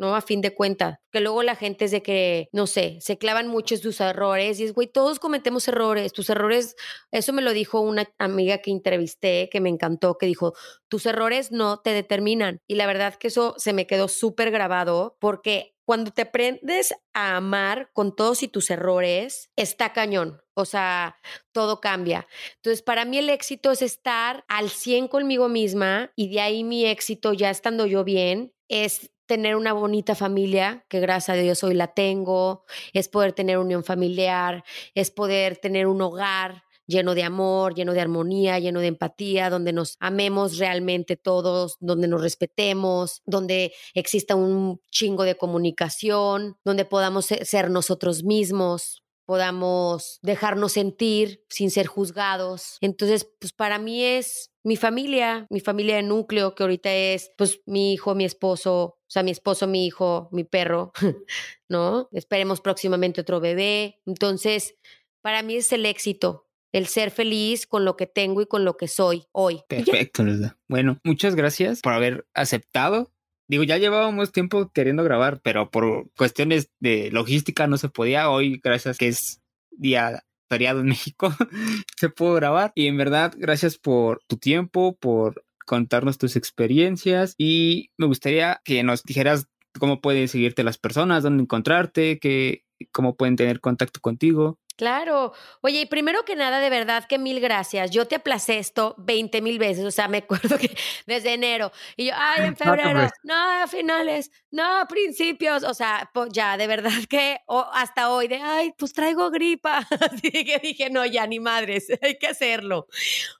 ¿No? 0.01 0.17
A 0.17 0.23
fin 0.23 0.41
de 0.41 0.55
cuentas. 0.55 0.99
Que 1.13 1.21
luego 1.21 1.43
la 1.43 1.55
gente 1.55 1.85
es 1.85 1.91
de 1.91 2.03
que, 2.03 2.49
no 2.53 2.67
sé, 2.67 2.97
se 3.03 3.19
clavan 3.19 3.49
mucho 3.49 3.75
en 3.75 3.83
sus 3.83 4.01
errores 4.01 4.59
y 4.59 4.65
es, 4.65 4.73
güey, 4.73 4.89
todos 4.89 5.21
cometemos 5.21 5.69
errores. 5.69 6.15
Tus 6.15 6.31
errores, 6.31 6.75
eso 7.13 7.35
me 7.35 7.43
lo 7.43 7.53
dijo 7.53 7.81
una 7.81 8.09
amiga 8.19 8.59
que 8.59 8.71
entrevisté, 8.71 9.51
que 9.53 9.61
me 9.61 9.69
encantó, 9.69 10.17
que 10.17 10.25
dijo, 10.25 10.55
tus 10.89 11.05
errores 11.05 11.53
no 11.53 11.81
te 11.81 11.91
determinan. 11.93 12.63
Y 12.67 12.77
la 12.77 12.87
verdad 12.87 13.15
que 13.17 13.29
eso 13.29 13.55
se 13.59 13.75
me 13.75 13.87
quedó 13.87 14.09
súper 14.09 14.51
grabado 14.51 15.19
porque 15.21 15.75
cuando 15.85 16.13
te 16.13 16.23
aprendes 16.23 16.95
a 17.13 17.37
amar 17.37 17.91
con 17.93 18.15
todos 18.15 18.43
y 18.43 18.49
tus 18.49 18.71
errores, 18.71 19.51
está 19.57 19.93
cañón. 19.93 20.41
O 20.55 20.65
sea, 20.65 21.17
todo 21.53 21.81
cambia. 21.81 22.27
Entonces, 22.57 22.81
para 22.81 23.05
mí 23.05 23.19
el 23.19 23.29
éxito 23.29 23.71
es 23.71 23.83
estar 23.83 24.45
al 24.49 24.71
100 24.71 25.09
conmigo 25.09 25.49
misma 25.49 26.13
y 26.17 26.31
de 26.31 26.41
ahí 26.41 26.65
mi 26.65 26.87
éxito, 26.87 27.33
ya 27.33 27.51
estando 27.51 27.87
yo 27.87 28.05
bien, 28.05 28.55
es 28.69 29.11
tener 29.31 29.55
una 29.55 29.72
bonita 29.72 30.16
familia, 30.16 30.85
que 30.89 30.99
gracias 30.99 31.39
a 31.39 31.41
Dios 31.41 31.62
hoy 31.62 31.74
la 31.74 31.95
tengo, 31.95 32.64
es 32.93 33.07
poder 33.07 33.33
tener 33.33 33.59
unión 33.59 33.85
familiar, 33.85 34.64
es 34.97 35.12
poder 35.12 35.57
tener 35.57 35.87
un 35.87 36.03
hogar 36.03 36.64
lleno 36.89 37.14
de 37.14 37.22
amor, 37.22 37.76
lleno 37.76 37.93
de 37.93 38.01
armonía, 38.01 38.59
lleno 38.59 38.81
de 38.81 38.89
empatía, 38.89 39.49
donde 39.49 39.72
nos 39.72 39.95
amemos 40.01 40.59
realmente 40.59 41.16
todos, 41.16 41.76
donde 41.78 42.09
nos 42.09 42.22
respetemos, 42.22 43.22
donde 43.24 43.72
exista 43.95 44.35
un 44.35 44.81
chingo 44.91 45.22
de 45.22 45.37
comunicación, 45.37 46.57
donde 46.64 46.85
podamos 46.85 47.26
ser 47.26 47.70
nosotros 47.70 48.24
mismos, 48.24 49.05
podamos 49.26 50.18
dejarnos 50.22 50.72
sentir 50.72 51.45
sin 51.49 51.70
ser 51.70 51.87
juzgados. 51.87 52.78
Entonces, 52.81 53.31
pues 53.39 53.53
para 53.53 53.78
mí 53.78 54.03
es 54.03 54.51
mi 54.64 54.74
familia, 54.74 55.47
mi 55.51 55.61
familia 55.61 55.95
de 55.95 56.03
núcleo, 56.03 56.57
que 56.57 56.64
ahorita 56.64 56.93
es 56.93 57.31
pues 57.39 57.61
mi 57.64 57.93
hijo, 57.93 58.16
mi 58.16 58.24
esposo, 58.24 59.00
o 59.11 59.13
sea, 59.13 59.25
mi 59.25 59.33
esposo, 59.33 59.67
mi 59.67 59.87
hijo, 59.87 60.29
mi 60.31 60.45
perro, 60.45 60.93
¿no? 61.69 62.09
Esperemos 62.13 62.61
próximamente 62.61 63.23
otro 63.23 63.41
bebé. 63.41 64.01
Entonces, 64.07 64.77
para 65.21 65.43
mí 65.43 65.57
es 65.57 65.73
el 65.73 65.85
éxito, 65.85 66.49
el 66.71 66.87
ser 66.87 67.11
feliz 67.11 67.67
con 67.67 67.85
lo 67.85 67.97
que 67.97 68.07
tengo 68.07 68.41
y 68.41 68.47
con 68.47 68.65
lo 68.65 68.77
que 68.77 68.87
soy 68.87 69.25
hoy. 69.33 69.63
Perfecto, 69.69 70.23
Bueno, 70.69 71.01
muchas 71.03 71.35
gracias 71.35 71.81
por 71.81 71.93
haber 71.93 72.25
aceptado 72.35 73.11
Digo, 73.51 73.65
ya 73.65 73.79
llevábamos 73.79 74.31
tiempo 74.31 74.71
queriendo 74.73 75.03
grabar, 75.03 75.41
pero 75.43 75.73
por 75.73 76.09
cuestiones 76.17 76.71
de 76.79 77.11
logística 77.11 77.67
no 77.67 77.79
se 77.79 77.89
podía. 77.89 78.31
Hoy, 78.31 78.61
gracias 78.63 78.97
que 78.97 79.09
es 79.09 79.43
día 79.73 80.23
feriado 80.49 80.79
en 80.79 80.87
México, 80.87 81.35
se 81.97 82.11
pudo 82.11 82.35
grabar. 82.35 82.71
Y 82.77 82.87
en 82.87 82.97
verdad, 82.97 83.35
gracias 83.37 83.77
por 83.77 84.23
tu 84.29 84.37
tiempo, 84.37 84.97
por 85.01 85.45
contarnos 85.71 86.18
tus 86.18 86.35
experiencias. 86.35 87.37
Y 87.39 87.93
me 87.97 88.07
gustaría 88.07 88.61
que 88.64 88.83
nos 88.83 89.05
dijeras 89.05 89.47
cómo 89.79 90.01
pueden 90.01 90.27
seguirte 90.27 90.64
las 90.64 90.79
personas, 90.79 91.23
dónde 91.23 91.45
encontrarte, 91.45 92.18
que, 92.18 92.64
cómo 92.91 93.14
pueden 93.14 93.37
tener 93.37 93.61
contacto 93.61 94.01
contigo. 94.01 94.59
Claro. 94.81 95.35
Oye, 95.61 95.83
y 95.83 95.85
primero 95.85 96.24
que 96.24 96.35
nada, 96.35 96.59
de 96.59 96.70
verdad 96.70 97.05
que 97.07 97.18
mil 97.18 97.39
gracias. 97.39 97.91
Yo 97.91 98.09
te 98.09 98.14
aplacé 98.14 98.59
esto 98.59 98.95
20 98.97 99.43
mil 99.43 99.59
veces. 99.59 99.85
O 99.85 99.91
sea, 99.91 100.09
me 100.09 100.16
acuerdo 100.18 100.57
que 100.57 100.74
desde 101.07 101.35
enero. 101.35 101.70
Y 101.99 102.07
yo, 102.07 102.12
ay, 102.16 102.47
en 102.47 102.57
febrero. 102.57 103.07
No, 103.22 103.62
a 103.62 103.66
finales. 103.66 104.31
No, 104.51 104.81
a 104.81 104.89
principios. 104.89 105.64
O 105.64 105.74
sea, 105.74 106.11
ya, 106.33 106.57
de 106.57 106.66
verdad 106.66 106.93
que 107.11 107.41
hasta 107.74 108.11
hoy, 108.11 108.28
de, 108.28 108.37
ay, 108.37 108.72
pues 108.78 108.95
traigo 108.95 109.31
gripa. 109.31 109.87
Así 110.01 110.31
que 110.31 110.59
dije, 110.62 110.89
no, 110.89 111.05
ya 111.05 111.26
ni 111.26 111.41
madres, 111.41 111.89
hay 112.01 112.16
que 112.16 112.28
hacerlo. 112.28 112.87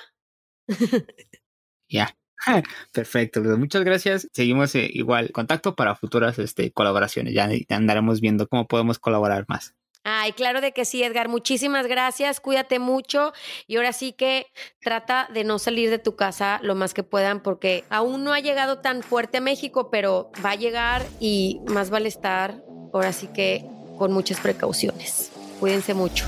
ya. 1.89 2.15
Perfecto, 2.93 3.41
muchas 3.57 3.83
gracias. 3.83 4.29
Seguimos 4.31 4.73
eh, 4.75 4.89
igual 4.93 5.31
contacto 5.31 5.75
para 5.75 5.95
futuras 5.95 6.39
este, 6.39 6.71
colaboraciones. 6.71 7.33
Ya 7.33 7.49
andaremos 7.69 8.21
viendo 8.21 8.47
cómo 8.47 8.67
podemos 8.67 8.99
colaborar 8.99 9.45
más. 9.49 9.76
Ay, 10.09 10.31
claro 10.31 10.61
de 10.61 10.71
que 10.71 10.85
sí, 10.85 11.03
Edgar. 11.03 11.27
Muchísimas 11.27 11.85
gracias. 11.85 12.39
Cuídate 12.39 12.79
mucho. 12.79 13.33
Y 13.67 13.75
ahora 13.75 13.91
sí 13.91 14.13
que 14.13 14.47
trata 14.79 15.27
de 15.33 15.43
no 15.43 15.59
salir 15.59 15.89
de 15.89 15.99
tu 15.99 16.15
casa 16.15 16.61
lo 16.63 16.75
más 16.75 16.93
que 16.93 17.03
puedan, 17.03 17.41
porque 17.41 17.83
aún 17.89 18.23
no 18.23 18.31
ha 18.31 18.39
llegado 18.39 18.79
tan 18.79 19.03
fuerte 19.03 19.39
a 19.39 19.41
México, 19.41 19.89
pero 19.91 20.31
va 20.45 20.51
a 20.51 20.55
llegar 20.55 21.05
y 21.19 21.59
más 21.65 21.89
vale 21.89 22.07
estar 22.07 22.55
ahora 22.93 23.11
sí 23.11 23.27
que 23.27 23.65
con 23.97 24.13
muchas 24.13 24.39
precauciones. 24.39 25.29
Cuídense 25.59 25.93
mucho. 25.93 26.23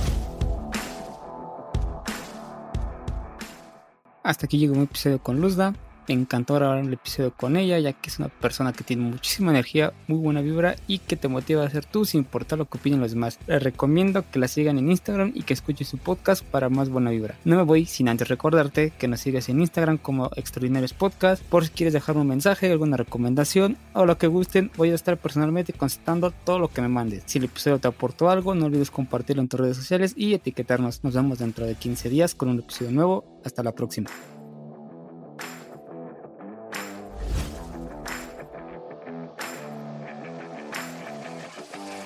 Hasta 4.24 4.46
aquí 4.46 4.58
llegó 4.58 4.74
un 4.74 4.84
episodio 4.84 5.24
con 5.24 5.40
Luzda. 5.40 5.74
Me 6.10 6.16
encantó 6.16 6.55
grabar 6.55 6.80
el 6.80 6.91
episodio 6.91 7.32
con 7.32 7.55
ella, 7.55 7.78
ya 7.78 7.93
que 7.93 8.10
es 8.10 8.18
una 8.18 8.30
persona 8.30 8.74
que 8.74 8.84
tiene 8.84 9.03
muchísima 9.03 9.51
energía, 9.51 9.93
muy 10.07 10.18
buena 10.18 10.41
vibra 10.41 10.76
y 10.88 10.97
que 10.97 11.16
te 11.16 11.28
motiva 11.28 11.62
a 11.62 11.68
hacer 11.68 11.86
tú 11.86 12.03
sin 12.03 12.22
importar 12.22 12.57
lo 12.57 12.66
que 12.66 12.80
opinen 12.80 12.99
los 12.99 13.12
demás. 13.12 13.38
Les 13.45 13.62
recomiendo 13.62 14.26
que 14.32 14.39
la 14.39 14.47
sigan 14.47 14.80
en 14.80 14.89
Instagram 14.89 15.34
y 15.36 15.43
que 15.43 15.53
escuchen 15.53 15.86
su 15.86 15.99
podcast 15.99 16.43
para 16.43 16.70
más 16.70 16.89
buena 16.89 17.12
vibra. 17.12 17.36
No 17.45 17.57
me 17.57 17.62
voy 17.62 17.86
sin 17.86 18.10
antes 18.10 18.28
recordarte 18.28 18.91
que 18.97 19.07
nos 19.07 19.20
sigas 19.20 19.49
en 19.49 19.60
Instagram 19.60 19.99
como 19.99 20.32
Extraordinarios 20.36 20.93
Podcast 20.93 21.43
por 21.43 21.66
si 21.66 21.70
quieres 21.70 21.93
dejar 21.93 22.18
un 22.18 22.26
mensaje, 22.26 22.72
alguna 22.72 22.97
recomendación 22.97 23.78
o 23.93 24.07
lo 24.07 24.18
que 24.18 24.26
gusten. 24.26 24.72
Voy 24.78 24.89
a 24.89 24.95
estar 24.95 25.16
personalmente 25.16 25.74
contestando 25.74 26.32
todo 26.32 26.57
lo 26.57 26.70
que 26.70 26.82
me 26.82 26.88
mandes. 26.88 27.22
Si 27.28 27.38
el 27.38 27.43
episodio 27.43 27.78
te 27.78 27.88
aportó 27.88 28.32
algo, 28.32 28.55
no 28.55 28.66
olvides 28.66 28.89
compartirlo 28.89 29.43
en 29.43 29.47
tus 29.47 29.60
redes 29.60 29.78
sociales 29.78 30.16
y 30.18 30.34
etiquetarnos. 30.34 31.03
Nos 31.03 31.14
vemos 31.14 31.38
dentro 31.38 31.68
de 31.68 31.76
15 31.76 32.10
días 32.10 32.34
con 32.34 32.49
un 32.49 32.57
episodio 32.57 32.89
nuevo. 32.89 33.39
Hasta 33.45 33.62
la 33.62 33.74
próxima. 33.74 34.10